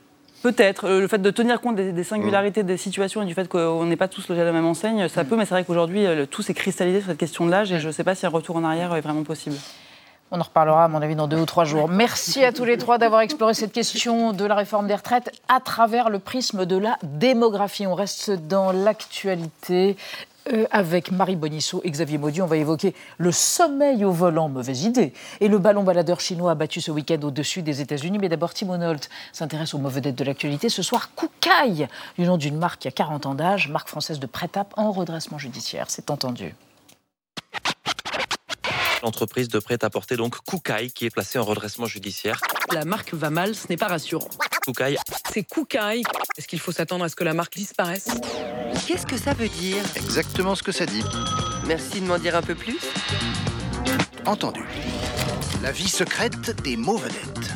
Peut-être. 0.42 0.86
Euh, 0.86 1.02
le 1.02 1.08
fait 1.08 1.22
de 1.22 1.30
tenir 1.30 1.62
compte 1.62 1.76
des, 1.76 2.04
singularités 2.04 2.64
des 2.64 2.78
situations 2.78 3.22
et 3.22 3.26
du 3.26 3.34
fait 3.34 3.48
qu'on 3.48 3.86
n'est 3.86 3.96
pas 3.96 4.08
tous 4.08 4.28
logés 4.28 4.42
à 4.42 4.46
la 4.46 4.52
même 4.52 4.66
enseigne, 4.66 5.08
ça 5.08 5.24
mm. 5.24 5.28
peut, 5.28 5.36
mais 5.36 5.46
c'est 5.46 5.54
vrai 5.54 5.64
qu'aujourd'hui, 5.64 6.06
euh, 6.06 6.26
tout 6.26 6.42
s'est 6.42 6.54
cristallisé 6.54 7.00
sur 7.00 7.10
cette 7.10 7.20
question 7.20 7.46
de 7.46 7.52
l'âge 7.52 7.72
et 7.72 7.80
je 7.80 7.88
ne 7.88 7.92
sais 7.92 8.04
pas 8.04 8.16
si 8.16 8.26
un 8.26 8.30
retour 8.30 8.56
en 8.56 8.64
arrière 8.64 8.96
est 8.96 9.02
vraiment 9.02 9.24
possible. 9.24 9.56
On 10.34 10.40
en 10.40 10.44
reparlera, 10.44 10.86
à 10.86 10.88
mon 10.88 11.02
avis, 11.02 11.16
dans 11.16 11.28
deux 11.28 11.38
ou 11.38 11.46
trois 11.46 11.66
jours. 11.66 11.90
Merci 11.90 12.46
à 12.46 12.54
tous 12.54 12.64
les 12.64 12.78
trois 12.78 12.98
d'avoir 12.98 13.20
exploré 13.20 13.54
cette 13.54 13.74
question 13.74 14.32
de 14.32 14.46
la 14.46 14.56
réforme 14.56 14.88
des 14.88 14.96
retraites 14.96 15.30
à 15.50 15.60
travers 15.60 16.10
le 16.10 16.20
prisme 16.20 16.66
de 16.66 16.78
la 16.78 16.98
démographie. 17.04 17.86
On 17.86 17.96
reste 17.96 18.32
dans 18.32 18.72
l'actualité. 18.72 19.98
Euh, 20.50 20.66
avec 20.72 21.12
Marie 21.12 21.36
Bonisseau 21.36 21.82
et 21.84 21.92
Xavier 21.92 22.18
Maudu, 22.18 22.42
on 22.42 22.48
va 22.48 22.58
évoquer 22.58 22.96
le 23.20 23.32
sommeil 23.32 24.04
au 24.04 24.12
volant, 24.12 24.50
mauvaise 24.50 24.84
idée, 24.84 25.14
et 25.40 25.48
le 25.48 25.60
ballon 25.60 25.84
baladeur 25.84 26.20
chinois 26.20 26.52
abattu 26.52 26.82
ce 26.82 26.90
week-end 26.90 27.20
au-dessus 27.22 27.62
des 27.62 27.80
États-Unis. 27.80 28.18
Mais 28.18 28.28
d'abord, 28.28 28.54
Timon 28.54 28.82
Holt 28.82 29.08
s'intéresse 29.34 29.76
aux 29.76 29.78
mauvaises 29.78 30.02
dettes 30.02 30.16
de 30.16 30.24
l'actualité. 30.24 30.70
Ce 30.70 30.82
soir, 30.82 31.12
Koukaï, 31.16 31.88
du 32.18 32.26
nom 32.26 32.38
d'une 32.38 32.58
marque 32.58 32.82
qui 32.82 32.88
a 32.88 32.92
40 32.92 33.28
ans 33.28 33.36
d'âge, 33.36 33.70
marque 33.70 33.90
française 33.90 34.20
de 34.20 34.26
prêt 34.26 34.50
en 34.78 34.92
redressement 34.92 35.38
judiciaire. 35.38 35.86
C'est 35.90 36.10
entendu. 36.10 36.56
L'entreprise 39.04 39.48
de 39.48 39.60
prêt-à-porter, 39.60 40.16
donc 40.16 40.38
Koukaï, 40.46 40.92
qui 40.92 41.06
est 41.06 41.10
placée 41.10 41.40
en 41.40 41.44
redressement 41.44 41.88
judiciaire. 41.88 42.40
La 42.72 42.86
marque 42.86 43.14
va 43.14 43.30
mal, 43.30 43.56
ce 43.56 43.68
n'est 43.70 43.78
pas 43.78 43.88
rassurant. 43.88 44.30
Koukaï. 44.66 44.98
C'est 45.34 45.44
Koukaï. 45.44 46.04
Est-ce 46.38 46.48
qu'il 46.48 46.60
faut 46.60 46.72
s'attendre 46.72 47.04
à 47.04 47.10
ce 47.10 47.16
que 47.16 47.24
la 47.24 47.34
marque 47.34 47.56
disparaisse? 47.56 48.10
Qu'est-ce 48.88 49.08
que 49.08 49.18
ça 49.18 49.34
veut 49.34 49.50
dire? 49.50 49.84
Exactement 49.96 50.56
ce 50.56 50.64
que 50.64 50.72
ça 50.72 50.86
dit. 50.86 51.04
Merci 51.66 52.02
de 52.02 52.06
m'en 52.06 52.20
dire 52.20 52.36
un 52.36 52.42
peu 52.42 52.56
plus. 52.56 52.80
Entendu. 54.26 54.64
La 55.64 55.72
vie 55.72 55.90
secrète 55.90 56.62
des 56.62 56.78
mots 56.78 56.98
vedettes. 56.98 57.52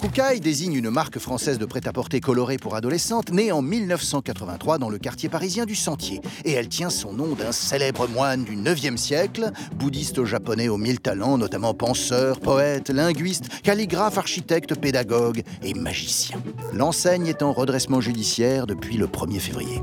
Koukaï 0.00 0.40
désigne 0.40 0.74
une 0.74 0.90
marque 0.90 1.18
française 1.18 1.58
de 1.58 1.66
prêt-à-porter 1.66 2.20
coloré 2.20 2.56
pour 2.56 2.74
adolescentes 2.74 3.30
née 3.30 3.52
en 3.52 3.62
1983 3.62 4.78
dans 4.78 4.90
le 4.90 4.98
quartier 4.98 5.28
parisien 5.28 5.66
du 5.66 5.74
Sentier. 5.74 6.20
Et 6.44 6.52
elle 6.52 6.68
tient 6.68 6.90
son 6.90 7.12
nom 7.12 7.34
d'un 7.34 7.52
célèbre 7.52 8.08
moine 8.08 8.44
du 8.44 8.56
9e 8.56 8.96
siècle, 8.96 9.50
bouddhiste 9.74 10.24
japonais 10.24 10.68
aux 10.68 10.78
mille 10.78 11.00
talents, 11.00 11.38
notamment 11.38 11.74
penseur, 11.74 12.40
poète, 12.40 12.90
linguiste, 12.90 13.48
calligraphe, 13.62 14.18
architecte, 14.18 14.74
pédagogue 14.74 15.42
et 15.62 15.74
magicien. 15.74 16.40
L'enseigne 16.72 17.26
est 17.26 17.42
en 17.42 17.52
redressement 17.52 18.00
judiciaire 18.00 18.66
depuis 18.66 18.96
le 18.96 19.06
1er 19.06 19.40
février. 19.40 19.80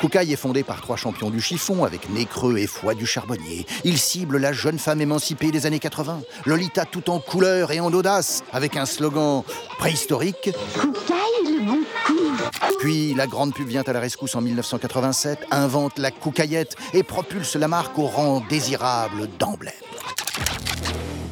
Koukaï 0.00 0.32
est 0.32 0.36
fondé 0.36 0.62
par 0.62 0.80
trois 0.80 0.96
champions 0.96 1.28
du 1.28 1.40
chiffon 1.40 1.84
avec 1.84 2.08
nez 2.10 2.24
creux 2.24 2.58
et 2.58 2.68
foie 2.68 2.94
du 2.94 3.04
charbonnier. 3.04 3.66
Il 3.84 3.98
cible 3.98 4.38
la 4.38 4.52
jeune 4.52 4.78
femme 4.78 5.00
émancipée 5.00 5.50
des 5.50 5.66
années 5.66 5.80
80, 5.80 6.20
Lolita 6.46 6.84
tout 6.84 7.10
en 7.10 7.18
couleur 7.18 7.72
et 7.72 7.80
en 7.80 7.92
audace, 7.92 8.44
avec 8.52 8.76
un 8.76 8.86
slogan 8.86 9.42
préhistorique. 9.78 10.50
Koukaï 10.80 11.18
le 11.44 11.66
bon 11.66 11.78
coup. 12.06 12.76
Puis 12.78 13.14
la 13.14 13.26
grande 13.26 13.52
pub 13.52 13.66
vient 13.66 13.82
à 13.82 13.92
la 13.92 14.00
rescousse 14.00 14.36
en 14.36 14.40
1987, 14.40 15.46
invente 15.50 15.98
la 15.98 16.12
Koukaïette 16.12 16.76
et 16.94 17.02
propulse 17.02 17.56
la 17.56 17.66
marque 17.66 17.98
au 17.98 18.06
rang 18.06 18.40
désirable 18.48 19.28
d'emblème. 19.38 19.72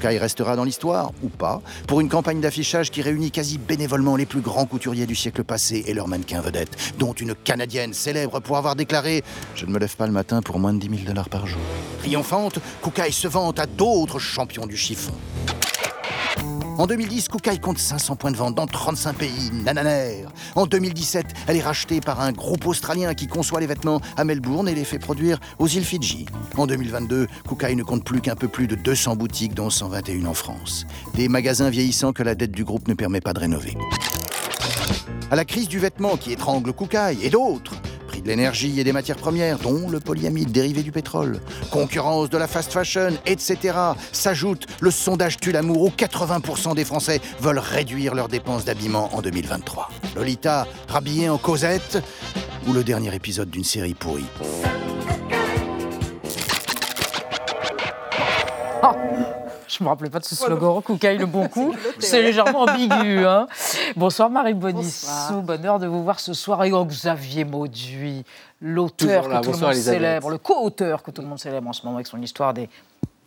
Kai 0.07 0.18
restera 0.18 0.54
dans 0.54 0.62
l'histoire, 0.62 1.11
ou 1.24 1.28
pas, 1.28 1.61
pour 1.88 2.00
une 2.00 2.09
campagne 2.09 2.40
d'affichage 2.40 2.92
qui 2.92 3.02
réunit 3.02 3.32
quasi 3.32 3.59
bénévolement 3.59 4.14
les 4.14 4.26
plus 4.26 4.40
grands 4.40 4.66
couturiers 4.66 5.07
du 5.07 5.16
siècle 5.16 5.42
passé 5.42 5.82
et 5.88 5.94
leurs 5.94 6.07
mannequins 6.07 6.40
vedettes, 6.40 6.76
dont 6.98 7.12
une 7.12 7.34
Canadienne 7.34 7.92
célèbre 7.92 8.38
pour 8.38 8.57
avoir 8.57 8.76
déclaré 8.76 9.24
«Je 9.57 9.66
ne 9.66 9.72
me 9.72 9.80
lève 9.80 9.96
pas 9.96 10.07
le 10.07 10.12
matin 10.12 10.42
pour 10.42 10.61
moins 10.61 10.72
de 10.72 10.78
10 10.78 10.90
000 10.90 11.00
dollars 11.09 11.28
par 11.28 11.48
jour». 11.48 11.61
Triomphante, 11.98 12.61
Kukai 12.84 13.11
se 13.11 13.26
vante 13.26 13.59
à 13.59 13.66
d'autres 13.66 14.20
champions 14.20 14.66
du 14.66 14.76
chiffon. 14.76 15.12
En 16.79 16.87
2010, 16.87 17.29
Kukai 17.29 17.59
compte 17.59 17.79
500 17.79 18.16
points 18.16 18.31
de 18.31 18.37
vente 18.37 18.55
dans 18.55 18.66
35 18.66 19.16
pays, 19.16 19.51
nananaire. 19.64 20.31
En 20.57 20.66
2017, 20.66 21.24
elle 21.47 21.57
est 21.57 21.62
rachetée 21.62 22.03
par 22.03 22.20
un 22.20 22.33
groupe 22.33 22.66
australien 22.66 23.14
qui 23.14 23.27
conçoit 23.27 23.61
les 23.61 23.66
vêtements 23.66 24.03
à 24.18 24.24
Melbourne 24.24 24.68
et 24.68 24.74
les 24.74 24.85
fait 24.85 24.99
produire 24.99 25.39
aux 25.59 25.68
îles 25.68 25.87
Fidji. 25.87 26.27
En 26.59 26.66
2022, 26.66 27.29
Kukai 27.49 27.74
ne 27.77 27.83
compte 27.83 28.05
plus 28.05 28.20
qu'un 28.20 28.37
peu 28.37 28.49
plus 28.49 28.66
de 28.66 28.74
200 28.74 29.16
boutiques, 29.16 29.55
dont 29.55 29.70
121 29.70 30.27
en 30.27 30.35
France. 30.35 30.87
Des 31.14 31.29
magasins 31.29 31.70
vieillissants 31.70 32.12
que 32.12 32.22
la 32.22 32.35
dette 32.35 32.53
du 32.53 32.64
groupe 32.64 32.89
ne 32.89 32.95
permet 32.95 33.22
pas 33.22 33.33
de 33.33 33.41
rénover. 33.41 33.74
À 35.31 35.35
la 35.35 35.45
crise 35.45 35.68
du 35.68 35.79
vêtement 35.79 36.16
qui 36.16 36.33
étrangle 36.33 36.72
Kukai 36.72 37.18
et 37.22 37.31
d'autres, 37.31 37.76
l'énergie 38.27 38.79
et 38.79 38.85
des 38.85 38.93
matières 38.93 39.16
premières, 39.16 39.59
dont 39.59 39.89
le 39.89 40.01
polyamide 40.01 40.51
dérivé 40.53 40.83
du 40.83 40.93
pétrole, 40.93 41.41
concurrence 41.70 42.29
de 42.29 42.37
la 42.37 42.47
fast 42.47 42.72
fashion, 42.72 43.11
etc. 43.24 43.77
S'ajoute 44.12 44.66
le 44.81 44.91
sondage 44.91 45.39
tue 45.39 45.53
l'amour 45.53 45.83
où 45.83 45.89
80% 45.89 46.74
des 46.74 46.85
Français 46.85 47.20
veulent 47.41 47.59
réduire 47.59 48.14
leurs 48.14 48.29
dépenses 48.29 48.64
d'habillement 48.64 49.14
en 49.14 49.22
2023. 49.22 49.89
Lolita, 50.16 50.66
rhabillée 50.89 51.29
en 51.29 51.39
Cosette, 51.39 52.03
ou 52.66 52.72
le 52.72 52.83
dernier 52.83 53.14
épisode 53.14 53.51
d'une 53.51 53.64
série 53.64 53.95
pourrie. 53.95 54.27
Je 59.68 59.78
ne 59.80 59.84
me 59.84 59.88
rappelais 59.88 60.10
pas 60.10 60.20
de 60.20 60.24
ce 60.24 60.34
slogan, 60.34 60.80
Koukaï 60.82 61.18
le 61.18 61.26
bon 61.26 61.48
coup. 61.48 61.74
C'est 61.98 62.22
légèrement 62.22 62.62
ambigu. 62.62 63.24
Hein. 63.26 63.46
Bonsoir 63.96 64.30
Marie 64.30 64.54
Bonissou, 64.54 65.42
bonheur 65.42 65.78
de 65.78 65.86
vous 65.86 66.02
voir 66.02 66.20
ce 66.20 66.34
soir. 66.34 66.62
Et 66.64 66.70
Xavier 66.70 67.44
Mauduit, 67.44 68.24
l'auteur 68.60 69.28
que 69.28 69.44
tout 69.44 69.52
le 69.52 69.58
monde 69.58 69.74
célèbre, 69.74 70.30
le 70.30 70.38
co-auteur 70.38 71.02
que 71.02 71.10
tout 71.10 71.22
le 71.22 71.28
monde 71.28 71.38
célèbre 71.38 71.68
en 71.68 71.72
ce 71.72 71.82
moment 71.84 71.96
avec 71.96 72.06
son 72.06 72.20
histoire 72.20 72.54
des 72.54 72.68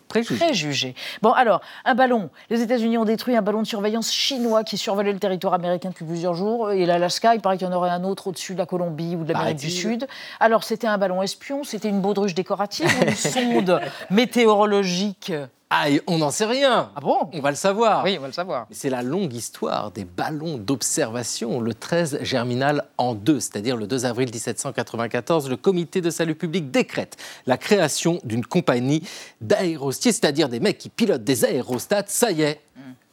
préjugés. 0.09 0.95
Bon, 1.21 1.31
alors, 1.31 1.61
un 1.85 1.93
ballon. 1.93 2.29
Les 2.49 2.61
États-Unis 2.61 2.97
ont 2.97 3.05
détruit 3.05 3.35
un 3.35 3.43
ballon 3.43 3.61
de 3.61 3.67
surveillance 3.67 4.11
chinois 4.11 4.63
qui 4.63 4.77
survolait 4.77 5.13
le 5.13 5.19
territoire 5.19 5.53
américain 5.53 5.89
depuis 5.89 6.05
plusieurs 6.05 6.33
jours. 6.33 6.71
Et 6.71 6.85
l'Alaska, 6.85 7.35
il 7.35 7.41
paraît 7.41 7.57
qu'il 7.57 7.67
y 7.67 7.69
en 7.69 7.73
aurait 7.73 7.91
un 7.91 8.03
autre 8.03 8.27
au-dessus 8.27 8.53
de 8.53 8.57
la 8.57 8.65
Colombie 8.65 9.15
ou 9.15 9.23
de 9.23 9.31
l'Amérique 9.31 9.59
du 9.59 9.69
Sud. 9.69 10.07
Alors, 10.39 10.63
c'était 10.63 10.87
un 10.87 10.97
ballon 10.97 11.21
espion, 11.21 11.63
c'était 11.63 11.89
une 11.89 12.01
baudruche 12.01 12.33
décorative 12.33 12.87
ou 12.99 13.05
une 13.05 13.15
sonde 13.15 13.81
météorologique? 14.09 15.31
Ah, 15.71 15.85
on 16.07 16.17
n'en 16.17 16.31
sait 16.31 16.47
rien. 16.47 16.89
Ah 16.95 16.99
bon? 16.99 17.29
On 17.31 17.41
va 17.41 17.51
le 17.51 17.55
savoir. 17.55 18.03
Oui, 18.03 18.15
on 18.17 18.21
va 18.21 18.27
le 18.27 18.33
savoir. 18.33 18.65
C'est 18.71 18.89
la 18.89 19.03
longue 19.03 19.31
histoire 19.31 19.91
des 19.91 20.03
ballons 20.03 20.57
d'observation. 20.57 21.61
Le 21.61 21.75
13 21.75 22.23
germinal 22.23 22.85
en 22.97 23.13
deux, 23.13 23.39
c'est-à-dire 23.39 23.77
le 23.77 23.85
2 23.85 24.07
avril 24.07 24.31
1794, 24.33 25.47
le 25.47 25.57
Comité 25.57 26.01
de 26.01 26.09
salut 26.09 26.33
public 26.33 26.71
décrète 26.71 27.17
la 27.45 27.57
création 27.57 28.19
d'une 28.23 28.43
compagnie 28.43 29.03
d'aérostiers, 29.41 30.11
c'est-à-dire 30.11 30.49
des 30.49 30.59
mecs 30.59 30.79
qui 30.79 30.89
pilotent 30.89 31.23
des 31.23 31.45
aérostats. 31.45 32.03
Ça 32.07 32.31
y 32.31 32.41
est, 32.41 32.61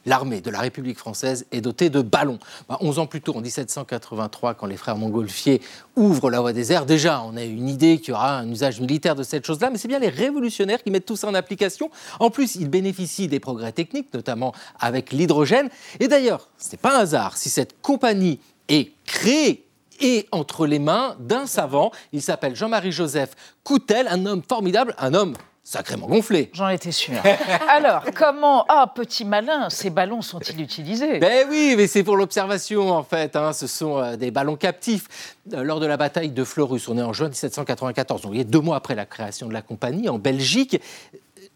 l'armée 0.07 0.41
de 0.41 0.49
la 0.49 0.59
République 0.59 0.97
française 0.97 1.45
est 1.51 1.61
dotée 1.61 1.91
de 1.91 2.01
ballons. 2.01 2.39
Bah, 2.67 2.77
11 2.81 2.99
ans 2.99 3.05
plus 3.05 3.21
tôt, 3.21 3.35
en 3.35 3.41
1783, 3.41 4.55
quand 4.55 4.65
les 4.65 4.77
frères 4.77 4.97
Montgolfier 4.97 5.61
ouvrent 5.95 6.31
la 6.31 6.39
voie 6.39 6.53
des 6.53 6.71
airs, 6.71 6.85
déjà, 6.87 7.21
on 7.21 7.37
a 7.37 7.43
une 7.43 7.69
idée 7.69 7.99
qu'il 7.99 8.09
y 8.09 8.11
aura 8.13 8.39
un 8.39 8.49
usage 8.49 8.79
militaire 8.79 9.13
de 9.15 9.23
cette 9.23 9.45
chose-là, 9.45 9.69
mais 9.69 9.77
c'est 9.77 9.87
bien 9.87 9.99
les 9.99 10.09
révolutionnaires 10.09 10.81
qui 10.81 10.89
mettent 10.89 11.05
tout 11.05 11.17
ça 11.17 11.27
en 11.27 11.35
application. 11.35 11.91
En 12.19 12.31
plus, 12.31 12.55
ils 12.55 12.69
bénéficient 12.69 13.27
des 13.27 13.39
progrès 13.39 13.73
techniques, 13.73 14.13
notamment 14.13 14.53
avec 14.79 15.11
l'hydrogène. 15.11 15.69
Et 15.99 16.07
d'ailleurs, 16.07 16.49
ce 16.57 16.71
n'est 16.71 16.77
pas 16.77 16.97
un 16.97 17.01
hasard 17.01 17.37
si 17.37 17.49
cette 17.49 17.81
compagnie 17.81 18.39
est 18.69 18.91
créée 19.05 19.65
et 19.99 20.27
entre 20.31 20.67
les 20.67 20.79
mains 20.79 21.15
d'un 21.19 21.45
savant. 21.45 21.91
Il 22.13 22.21
s'appelle 22.21 22.55
Jean-Marie 22.55 22.91
Joseph 22.91 23.35
Coutel, 23.63 24.07
un 24.09 24.25
homme 24.25 24.43
formidable, 24.47 24.95
un 24.99 25.13
homme 25.13 25.33
sacrément 25.67 26.07
gonflé. 26.07 26.49
J'en 26.53 26.69
étais 26.69 26.93
sûr. 26.93 27.17
Alors, 27.69 28.05
comment, 28.15 28.65
ah, 28.69 28.89
petit 28.95 29.25
malin, 29.25 29.69
ces 29.69 29.89
ballons 29.89 30.21
sont-ils 30.21 30.61
utilisés? 30.61 31.19
Ben 31.19 31.45
oui, 31.49 31.73
mais 31.75 31.87
c'est 31.87 32.03
pour 32.03 32.15
l'observation, 32.15 32.89
en 32.89 33.03
fait. 33.03 33.35
Hein. 33.35 33.51
Ce 33.51 33.67
sont 33.67 33.97
euh, 33.97 34.15
des 34.15 34.31
ballons 34.31 34.55
captifs. 34.55 35.35
Euh, 35.53 35.63
lors 35.63 35.81
de 35.81 35.85
la 35.85 35.97
bataille 35.97 36.29
de 36.29 36.43
Fleurus, 36.45 36.87
on 36.87 36.97
est 36.97 37.01
en 37.01 37.11
juin 37.11 37.27
1794, 37.27 38.21
donc 38.21 38.31
il 38.33 38.37
y 38.37 38.41
a 38.41 38.45
deux 38.45 38.61
mois 38.61 38.77
après 38.77 38.95
la 38.95 39.05
création 39.05 39.49
de 39.49 39.53
la 39.53 39.61
compagnie, 39.61 40.07
en 40.07 40.19
Belgique, 40.19 40.81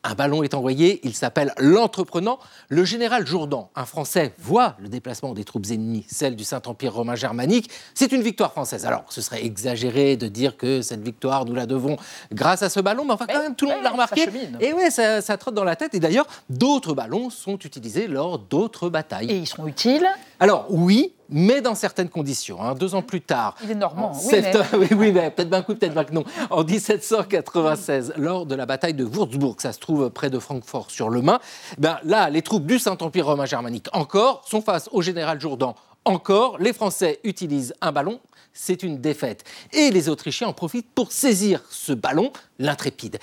un 0.04 0.16
ballon 0.16 0.43
est 0.43 0.54
envoyé, 0.54 0.99
il 1.04 1.14
s'appelle 1.14 1.54
l'entreprenant. 1.58 2.39
Le 2.70 2.84
général 2.84 3.28
Jourdan, 3.28 3.70
un 3.76 3.86
Français, 3.86 4.34
voit 4.39 4.76
le 4.80 4.89
déplacement 4.89 5.34
des 5.34 5.43
troupes 5.43 5.68
ennemies, 5.70 6.06
celle 6.10 6.36
du 6.36 6.43
Saint-Empire 6.43 6.93
romain 6.93 7.16
germanique. 7.16 7.70
C'est 7.93 8.12
une 8.12 8.22
victoire 8.22 8.52
française. 8.52 8.86
Alors, 8.86 9.06
ce 9.10 9.22
serait 9.22 9.45
exagéré 9.45 10.18
de 10.18 10.28
dire 10.28 10.58
que 10.58 10.82
cette 10.82 11.02
victoire, 11.02 11.45
nous 11.45 11.54
la 11.54 11.66
devons 11.66 11.97
grâce 12.32 12.64
à 12.64 12.70
ce 12.70 12.80
ballon, 12.80 13.06
mais 13.06 13.14
enfin, 13.14 13.28
quand 13.28 13.41
même, 13.41 13.56
tout 13.56 13.68
le 13.68 13.74
monde 13.74 13.84
l'a 13.84 13.91
remarqué. 13.91 14.28
Et 14.60 14.74
ouais, 14.74 14.89
ça, 14.89 15.22
ça 15.22 15.38
trotte 15.38 15.54
dans 15.54 15.64
la 15.64 15.76
tête. 15.76 15.93
Et 15.93 15.99
d'ailleurs, 15.99 16.28
d'autres 16.49 16.93
ballons 16.93 17.30
sont 17.30 17.58
utilisés 17.60 18.08
lors 18.08 18.39
d'autres 18.39 18.89
batailles. 18.89 19.30
Et 19.30 19.38
ils 19.38 19.47
seront 19.47 19.68
utiles 19.68 20.08
Alors, 20.39 20.66
oui, 20.70 21.14
mais 21.32 21.62
dans 21.62 21.76
certaines 21.76 22.10
conditions. 22.10 22.62
Hein. 22.62 22.76
Deux 22.76 22.94
ans 22.94 23.02
plus 23.02 23.22
tard. 23.22 23.56
Il 23.64 23.72
est 23.72 23.76
normand, 23.76 24.12
oui, 24.26 24.30
mais... 24.32 24.54
oui, 24.78 24.88
oui, 24.92 25.12
mais 25.12 25.32
peut-être 25.32 25.50
bien 25.50 25.62
coup, 25.62 25.76
peut-être 25.76 25.94
bien 25.94 26.04
que 26.04 26.14
non. 26.14 26.24
En 26.50 26.64
1796, 26.64 28.14
lors 28.18 28.46
de 28.46 28.56
la 28.56 28.66
bataille 28.66 28.94
de 28.94 29.06
Würzburg, 29.06 29.56
ça 29.60 29.74
se 29.74 29.80
trouve 29.80 30.10
près 30.10 30.30
de 30.30 30.40
Francfort 30.40 30.92
sur 30.92 31.10
le 31.10 31.22
Main, 31.22 31.40
ben 31.78 31.98
là, 32.04 32.30
les 32.30 32.42
troupes 32.42 32.66
du 32.66 32.80
Saint-Empire 32.80 33.26
romain 33.26 33.46
germanique 33.46 33.88
encore 33.94 34.44
sont 34.48 34.62
face 34.62 34.90
au 34.92 35.02
général 35.02 35.40
Jourdan 35.40 35.76
encore, 36.06 36.58
les 36.58 36.74
Français 36.74 37.20
utilisent 37.24 37.74
un 37.82 37.92
ballon, 37.92 38.20
c'est 38.54 38.84
une 38.84 39.00
défaite. 39.00 39.44
Et 39.72 39.92
les 39.92 40.10
Autrichiens 40.10 40.48
en 40.48 40.54
profitent 40.54 40.90
pour 40.94 41.12
saisir 41.12 41.62
ce 41.70 41.94
ballon, 41.94 42.32
l'intrépide 42.58 43.20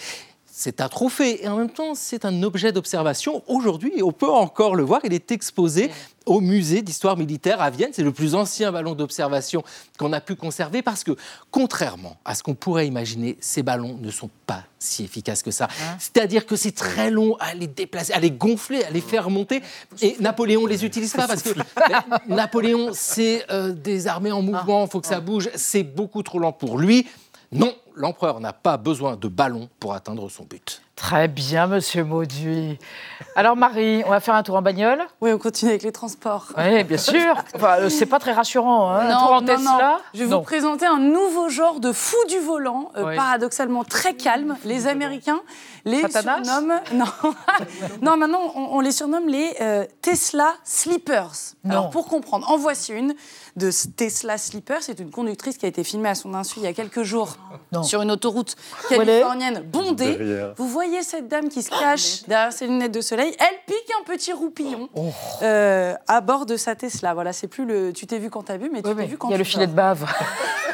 c'est 0.59 0.81
un 0.81 0.89
trophée 0.89 1.45
et 1.45 1.49
en 1.49 1.57
même 1.57 1.71
temps 1.71 1.95
c'est 1.95 2.25
un 2.25 2.43
objet 2.43 2.73
d'observation. 2.73 3.45
Aujourd'hui, 3.47 4.03
on 4.03 4.11
peut 4.11 4.29
encore 4.29 4.75
le 4.75 4.83
voir, 4.83 5.01
il 5.05 5.13
est 5.13 5.31
exposé 5.31 5.89
au 6.27 6.41
musée 6.41 6.83
d'histoire 6.83 7.17
militaire 7.17 7.63
à 7.63 7.71
Vienne. 7.71 7.91
C'est 7.93 8.03
le 8.03 8.11
plus 8.11 8.35
ancien 8.35 8.73
ballon 8.73 8.97
d'observation 8.97 9.63
qu'on 10.01 10.13
a 10.13 10.21
pu 10.21 10.35
conserver 10.35 10.83
parce 10.83 11.05
que, 11.05 11.13
contrairement 11.53 12.17
à 12.25 12.35
ce 12.35 12.43
qu'on 12.43 12.57
pourrait 12.57 12.89
imaginer, 12.89 13.37
ces 13.41 13.63
ballons 13.63 13.97
ne 14.03 14.11
sont 14.11 14.31
pas 14.47 14.65
si 14.81 15.05
efficaces 15.05 15.45
que 15.45 15.53
ça. 15.53 15.67
Hein 15.67 15.97
C'est-à-dire 16.01 16.45
que 16.45 16.57
c'est 16.57 16.75
très 16.75 17.13
long 17.13 17.37
à 17.39 17.55
les 17.55 17.69
déplacer, 17.69 18.13
à 18.13 18.19
les 18.19 18.33
gonfler, 18.33 18.83
à 18.83 18.91
les 18.91 19.01
faire 19.01 19.31
monter. 19.31 19.63
Et 20.03 20.17
Napoléon 20.19 20.67
les 20.67 20.85
utilise 20.85 21.13
pas 21.13 21.29
parce 21.29 21.43
que 21.43 21.51
Napoléon, 22.29 22.91
c'est 22.95 23.45
euh, 23.53 23.71
des 23.71 24.09
armées 24.09 24.33
en 24.33 24.43
mouvement, 24.43 24.87
il 24.87 24.91
faut 24.91 25.01
que 25.01 25.07
ça 25.07 25.21
bouge. 25.21 25.51
C'est 25.55 25.85
beaucoup 25.85 26.25
trop 26.25 26.41
lent 26.41 26.53
pour 26.53 26.79
lui. 26.79 27.07
Non, 27.53 27.75
l'empereur 27.99 28.41
n'a 28.41 28.53
pas 28.53 28.77
besoin 28.77 29.17
de 29.17 29.29
ballon 29.29 29.69
pour 29.81 29.93
atteindre 29.93 30.29
son 30.31 30.45
but. 30.45 30.83
Très 30.99 31.29
bien, 31.29 31.69
monsieur 31.69 32.03
Mauduit. 32.03 32.77
Alors, 33.37 33.55
Marie, 33.55 34.03
on 34.05 34.11
va 34.11 34.19
faire 34.19 34.35
un 34.35 34.43
tour 34.43 34.57
en 34.57 34.63
bagnole 34.63 35.01
Oui, 35.21 35.33
on 35.33 35.39
continue 35.39 35.71
avec 35.71 35.85
les 35.85 35.93
transports. 35.93 36.47
Oui, 36.57 36.83
bien 36.83 36.97
sûr. 36.97 37.37
Enfin, 37.55 37.89
c'est 37.89 38.07
pas 38.07 38.19
très 38.19 38.33
rassurant. 38.33 38.91
Hein, 38.91 39.05
non, 39.05 39.15
un 39.15 39.19
tour 39.19 39.33
en 39.33 39.41
non, 39.41 39.47
Tesla. 39.47 40.01
Je 40.13 40.25
vais 40.25 40.35
vous 40.35 40.41
présenter 40.41 40.87
un 40.87 40.99
nouveau 40.99 41.49
genre 41.51 41.79
de 41.79 41.93
fou 41.93 42.17
du 42.29 42.39
volant, 42.41 42.91
euh, 42.97 43.15
paradoxalement 43.15 43.85
très 43.85 44.15
calme. 44.15 44.57
Les 44.65 44.89
Américains 44.89 45.41
les 45.85 46.03
surnomment. 46.11 46.81
Non, 46.93 47.07
non 48.03 48.17
maintenant, 48.17 48.53
on, 48.57 48.81
les 48.81 48.91
surnomme 48.91 49.29
les 49.29 49.55
euh, 49.61 49.87
Tesla 50.03 50.55
Sleepers. 50.65 51.55
Alors, 51.65 51.91
pour 51.91 52.09
comprendre, 52.09 52.51
en 52.51 52.57
voici 52.57 52.93
une 52.93 53.15
de 53.59 53.71
Tesla 53.97 54.37
Sleepers. 54.37 54.83
C'est 54.83 54.99
une 54.99 55.11
conductrice 55.11 55.59
qui 55.59 55.67
a 55.67 55.69
été 55.69 55.85
filmée 55.85 56.09
à 56.09 56.15
son 56.15 56.35
insu 56.35 56.55
il 56.59 56.65
y 56.65 56.67
a 56.67 56.73
quelques 56.73 57.03
jours 57.03 57.37
sur 57.89 58.03
une 58.03 58.11
autoroute 58.11 58.55
californienne 58.89 59.63
bondée. 59.65 60.19
Vous 60.57 60.69
voyez 60.69 61.03
cette 61.03 61.29
dame 61.29 61.49
qui 61.49 61.63
se 61.63 61.71
cache 61.71 62.25
derrière 62.27 62.53
ses 62.53 62.67
lunettes 62.67 62.93
de 62.93 63.01
soleil. 63.01 63.35
Elle 63.39 63.57
pique 63.67 63.93
un 64.01 64.05
petit 64.05 64.33
roupillon 64.33 64.89
oh. 64.95 65.11
euh, 65.43 65.95
à 66.07 66.21
bord 66.21 66.47
de 66.47 66.57
sa 66.57 66.75
Tesla. 66.75 67.15
Voilà, 67.15 67.33
c'est 67.33 67.49
plus 67.49 67.65
le 67.65 67.93
tu 67.93 68.07
t'es 68.07 68.19
vu 68.19 68.31
quand 68.31 68.45
t'as 68.45 68.57
vu, 68.57 68.71
mais 68.73 68.83
tu 68.83 68.95
t'es 68.95 69.07
vu 69.07 69.17
quand 69.17 69.29
Il 69.29 69.33
y 69.33 69.35
a 69.35 69.39
le 69.39 69.45
filet 69.45 69.67
de 69.67 69.73
bave. 69.73 70.07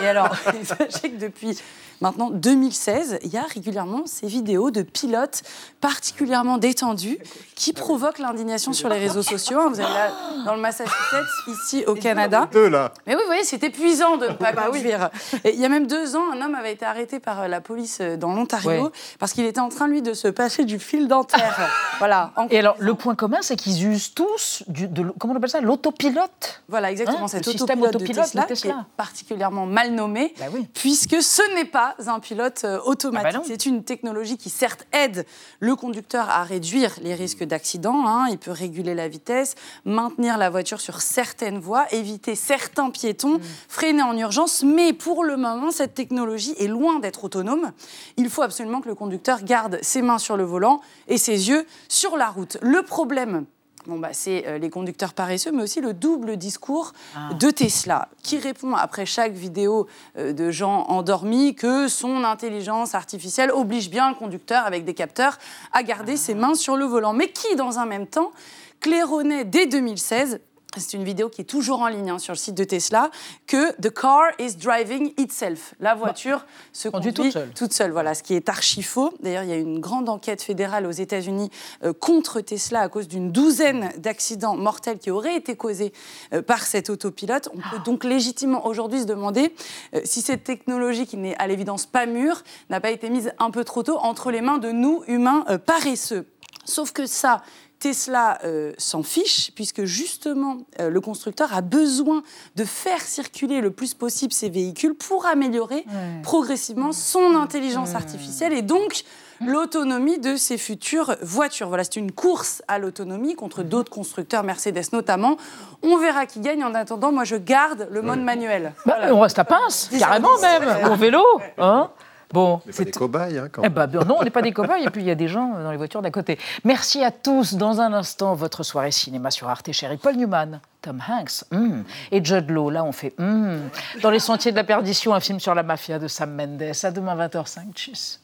Et 0.00 0.06
alors, 0.06 0.34
sachez 0.64 1.10
que 1.10 1.20
depuis 1.20 1.58
maintenant 2.00 2.30
2016, 2.30 3.18
il 3.22 3.30
y 3.30 3.36
a 3.36 3.42
régulièrement 3.42 4.02
ces 4.06 4.26
vidéos 4.26 4.70
de 4.70 4.82
pilotes 4.82 5.42
particulièrement 5.80 6.58
détendus 6.58 7.18
qui 7.54 7.72
provoquent 7.72 8.18
l'indignation 8.18 8.72
sur 8.72 8.88
les 8.88 8.98
réseaux 8.98 9.22
sociaux. 9.22 9.68
Vous 9.68 9.80
avez 9.80 9.92
là 9.92 10.12
dans 10.46 10.54
le 10.54 10.60
Massachusetts, 10.60 11.26
ici 11.48 11.84
au 11.86 11.94
Canada. 11.94 12.48
Deux 12.52 12.68
là. 12.68 12.92
Mais 13.06 13.14
oui, 13.14 13.20
vous 13.20 13.26
voyez, 13.26 13.44
c'est 13.44 13.62
épuisant 13.62 14.16
de 14.16 14.26
ne 14.26 14.32
pas 14.32 14.52
bah 14.52 14.66
conduire. 14.70 15.10
il 15.44 15.60
y 15.60 15.64
a 15.64 15.68
même 15.68 15.86
deux 15.86 16.16
ans, 16.16 16.32
un 16.32 16.40
homme 16.40 16.54
avait 16.54 16.72
été 16.72 16.84
arrêté 16.84 17.20
par 17.20 17.42
euh, 17.42 17.48
la 17.48 17.60
police 17.60 17.98
euh, 18.00 18.16
dans 18.16 18.32
l'Ontario 18.34 18.90
parce 19.18 19.32
qu'il 19.32 19.44
était 19.44 19.60
en 19.60 19.68
train, 19.68 19.88
lui, 19.88 20.02
de 20.02 20.14
se 20.14 20.28
passer 20.28 20.64
du 20.64 20.78
fil 20.78 21.08
dentaire. 21.08 21.70
voilà. 21.98 22.32
Et 22.50 22.58
alors, 22.58 22.76
le 22.78 22.94
point 22.94 23.14
commun, 23.14 23.38
c'est 23.40 23.56
qu'ils 23.56 23.86
usent 23.86 24.14
tous, 24.14 24.62
du, 24.68 24.88
de, 24.88 25.04
comment 25.18 25.34
on 25.34 25.36
appelle 25.36 25.50
ça, 25.50 25.60
l'autopilote? 25.60 26.62
Voilà, 26.68 26.90
exactement. 26.90 27.24
Hein, 27.24 27.28
cet 27.28 27.46
autopilote, 27.46 27.92
de 27.92 28.06
Tesla, 28.06 28.44
Qui 28.44 28.68
est 28.68 28.72
particulièrement 28.96 29.66
mal 29.66 29.92
nommé, 29.92 30.34
bah 30.38 30.46
puisque 30.72 31.22
ce 31.22 31.54
n'est 31.54 31.64
pas 31.64 31.83
un 32.06 32.20
pilote 32.20 32.62
euh, 32.64 32.80
automatique. 32.84 33.32
Ah 33.34 33.38
bah 33.38 33.44
c'est 33.46 33.66
une 33.66 33.84
technologie 33.84 34.36
qui, 34.36 34.50
certes, 34.50 34.86
aide 34.92 35.26
le 35.60 35.76
conducteur 35.76 36.28
à 36.28 36.42
réduire 36.44 36.92
les 37.02 37.14
risques 37.14 37.44
d'accident. 37.44 38.06
Hein. 38.06 38.26
Il 38.30 38.38
peut 38.38 38.50
réguler 38.50 38.94
la 38.94 39.08
vitesse, 39.08 39.54
maintenir 39.84 40.38
la 40.38 40.50
voiture 40.50 40.80
sur 40.80 41.00
certaines 41.00 41.58
voies, 41.58 41.86
éviter 41.92 42.34
certains 42.34 42.90
piétons, 42.90 43.38
mm. 43.38 43.42
freiner 43.68 44.02
en 44.02 44.16
urgence. 44.16 44.62
Mais 44.62 44.92
pour 44.92 45.24
le 45.24 45.36
moment, 45.36 45.70
cette 45.70 45.94
technologie 45.94 46.54
est 46.58 46.68
loin 46.68 46.98
d'être 47.00 47.24
autonome. 47.24 47.72
Il 48.16 48.28
faut 48.30 48.42
absolument 48.42 48.80
que 48.80 48.88
le 48.88 48.94
conducteur 48.94 49.42
garde 49.42 49.78
ses 49.82 50.02
mains 50.02 50.18
sur 50.18 50.36
le 50.36 50.44
volant 50.44 50.80
et 51.08 51.18
ses 51.18 51.48
yeux 51.48 51.66
sur 51.88 52.16
la 52.16 52.28
route. 52.28 52.58
Le 52.62 52.82
problème, 52.82 53.46
Bon, 53.86 53.98
bah, 53.98 54.10
c'est 54.12 54.46
euh, 54.46 54.56
les 54.56 54.70
conducteurs 54.70 55.12
paresseux, 55.12 55.52
mais 55.52 55.62
aussi 55.62 55.82
le 55.82 55.92
double 55.92 56.38
discours 56.38 56.92
ah. 57.14 57.34
de 57.34 57.50
Tesla, 57.50 58.08
qui 58.22 58.38
répond 58.38 58.74
après 58.74 59.04
chaque 59.04 59.32
vidéo 59.32 59.86
euh, 60.16 60.32
de 60.32 60.50
gens 60.50 60.84
endormis 60.88 61.54
que 61.54 61.86
son 61.88 62.24
intelligence 62.24 62.94
artificielle 62.94 63.50
oblige 63.50 63.90
bien 63.90 64.08
le 64.08 64.14
conducteur 64.14 64.64
avec 64.64 64.84
des 64.84 64.94
capteurs 64.94 65.38
à 65.72 65.82
garder 65.82 66.16
ses 66.16 66.34
mains 66.34 66.54
sur 66.54 66.76
le 66.76 66.86
volant, 66.86 67.12
mais 67.12 67.28
qui, 67.30 67.56
dans 67.56 67.78
un 67.78 67.84
même 67.84 68.06
temps, 68.06 68.32
claironnait 68.80 69.44
dès 69.44 69.66
2016 69.66 70.40
c'est 70.80 70.96
une 70.96 71.04
vidéo 71.04 71.28
qui 71.28 71.40
est 71.40 71.44
toujours 71.44 71.80
en 71.80 71.88
ligne 71.88 72.10
hein, 72.10 72.18
sur 72.18 72.32
le 72.32 72.38
site 72.38 72.54
de 72.54 72.64
Tesla, 72.64 73.10
que 73.46 73.72
The 73.80 73.92
car 73.92 74.30
is 74.38 74.56
driving 74.56 75.12
itself. 75.18 75.74
La 75.80 75.94
voiture 75.94 76.44
se 76.72 76.88
conduit, 76.88 77.12
toute 77.12 77.32
seule. 77.32 77.50
toute 77.54 77.72
seule. 77.72 77.90
Voilà, 77.92 78.14
ce 78.14 78.22
qui 78.22 78.34
est 78.34 78.48
archi 78.48 78.82
faux. 78.82 79.14
D'ailleurs, 79.20 79.44
il 79.44 79.50
y 79.50 79.52
a 79.52 79.56
une 79.56 79.80
grande 79.80 80.08
enquête 80.08 80.42
fédérale 80.42 80.86
aux 80.86 80.90
États-Unis 80.90 81.50
euh, 81.84 81.92
contre 81.92 82.40
Tesla 82.40 82.80
à 82.80 82.88
cause 82.88 83.08
d'une 83.08 83.32
douzaine 83.32 83.90
d'accidents 83.98 84.56
mortels 84.56 84.98
qui 84.98 85.10
auraient 85.10 85.36
été 85.36 85.56
causés 85.56 85.92
euh, 86.32 86.42
par 86.42 86.62
cet 86.62 86.90
autopilote. 86.90 87.48
On 87.54 87.76
peut 87.76 87.82
donc 87.84 88.04
légitimement 88.04 88.66
aujourd'hui 88.66 89.00
se 89.00 89.06
demander 89.06 89.54
euh, 89.94 90.00
si 90.04 90.22
cette 90.22 90.44
technologie, 90.44 91.06
qui 91.06 91.16
n'est 91.16 91.36
à 91.36 91.46
l'évidence 91.46 91.86
pas 91.86 92.06
mûre, 92.06 92.42
n'a 92.70 92.80
pas 92.80 92.90
été 92.90 93.10
mise 93.10 93.32
un 93.38 93.50
peu 93.50 93.64
trop 93.64 93.82
tôt 93.82 93.98
entre 93.98 94.30
les 94.30 94.40
mains 94.40 94.58
de 94.58 94.70
nous, 94.70 95.02
humains 95.06 95.44
paresseux. 95.66 96.26
Sauf 96.64 96.92
que 96.92 97.06
ça, 97.06 97.42
Tesla 97.78 98.38
euh, 98.44 98.72
s'en 98.78 99.02
fiche, 99.02 99.50
puisque 99.54 99.84
justement, 99.84 100.58
euh, 100.80 100.90
le 100.90 101.00
constructeur 101.00 101.52
a 101.54 101.60
besoin 101.60 102.22
de 102.56 102.64
faire 102.64 103.00
circuler 103.00 103.60
le 103.60 103.70
plus 103.70 103.94
possible 103.94 104.32
ses 104.32 104.48
véhicules 104.48 104.94
pour 104.94 105.26
améliorer 105.26 105.84
progressivement 106.22 106.92
son 106.92 107.34
intelligence 107.36 107.94
artificielle 107.94 108.52
et 108.52 108.62
donc 108.62 109.04
l'autonomie 109.40 110.18
de 110.18 110.36
ses 110.36 110.58
futures 110.58 111.16
voitures. 111.22 111.68
Voilà, 111.68 111.84
c'est 111.84 111.96
une 111.96 112.12
course 112.12 112.62
à 112.68 112.78
l'autonomie 112.78 113.34
contre 113.34 113.62
d'autres 113.62 113.90
constructeurs, 113.90 114.42
Mercedes 114.42 114.92
notamment. 114.92 115.36
On 115.82 115.98
verra 115.98 116.26
qui 116.26 116.40
gagne. 116.40 116.64
En 116.64 116.74
attendant, 116.74 117.12
moi, 117.12 117.24
je 117.24 117.36
garde 117.36 117.88
le 117.90 118.00
mode 118.00 118.20
manuel. 118.20 118.72
Bah, 118.86 118.96
on 119.12 119.20
reste 119.20 119.38
à 119.38 119.44
pince, 119.44 119.90
carrément 119.98 120.38
même, 120.40 120.90
au 120.90 120.94
vélo. 120.96 121.22
Hein 121.58 121.90
Bon, 122.34 122.60
c'est 122.68 122.86
des 122.86 122.90
cobayes, 122.90 123.38
hein, 123.38 123.48
quand 123.50 123.62
eh 123.62 123.68
ben, 123.68 123.86
non, 123.86 124.16
on 124.18 124.24
n'est 124.24 124.30
pas 124.30 124.42
des 124.42 124.50
cobayes, 124.50 124.82
et 124.82 124.90
puis 124.90 125.02
il 125.02 125.06
y 125.06 125.10
a 125.12 125.14
des 125.14 125.28
gens 125.28 125.54
dans 125.56 125.70
les 125.70 125.76
voitures 125.76 126.02
d'à 126.02 126.10
côté. 126.10 126.36
Merci 126.64 127.04
à 127.04 127.12
tous. 127.12 127.54
Dans 127.54 127.80
un 127.80 127.92
instant, 127.92 128.34
votre 128.34 128.64
soirée 128.64 128.90
cinéma 128.90 129.30
sur 129.30 129.48
Arte 129.48 129.70
Chérie. 129.70 129.98
Paul 129.98 130.16
Newman, 130.16 130.60
Tom 130.82 131.00
Hanks, 131.08 131.44
hmm. 131.52 131.82
et 132.10 132.24
Judd 132.24 132.50
Law. 132.50 132.70
Là, 132.70 132.82
on 132.82 132.90
fait 132.90 133.14
hmm. 133.18 133.60
Dans 134.02 134.10
les 134.10 134.18
sentiers 134.18 134.50
de 134.50 134.56
la 134.56 134.64
perdition, 134.64 135.14
un 135.14 135.20
film 135.20 135.38
sur 135.38 135.54
la 135.54 135.62
mafia 135.62 136.00
de 136.00 136.08
Sam 136.08 136.34
Mendes. 136.34 136.72
À 136.82 136.90
demain 136.90 137.14
20h05. 137.14 137.72
Tchuss. 137.72 138.23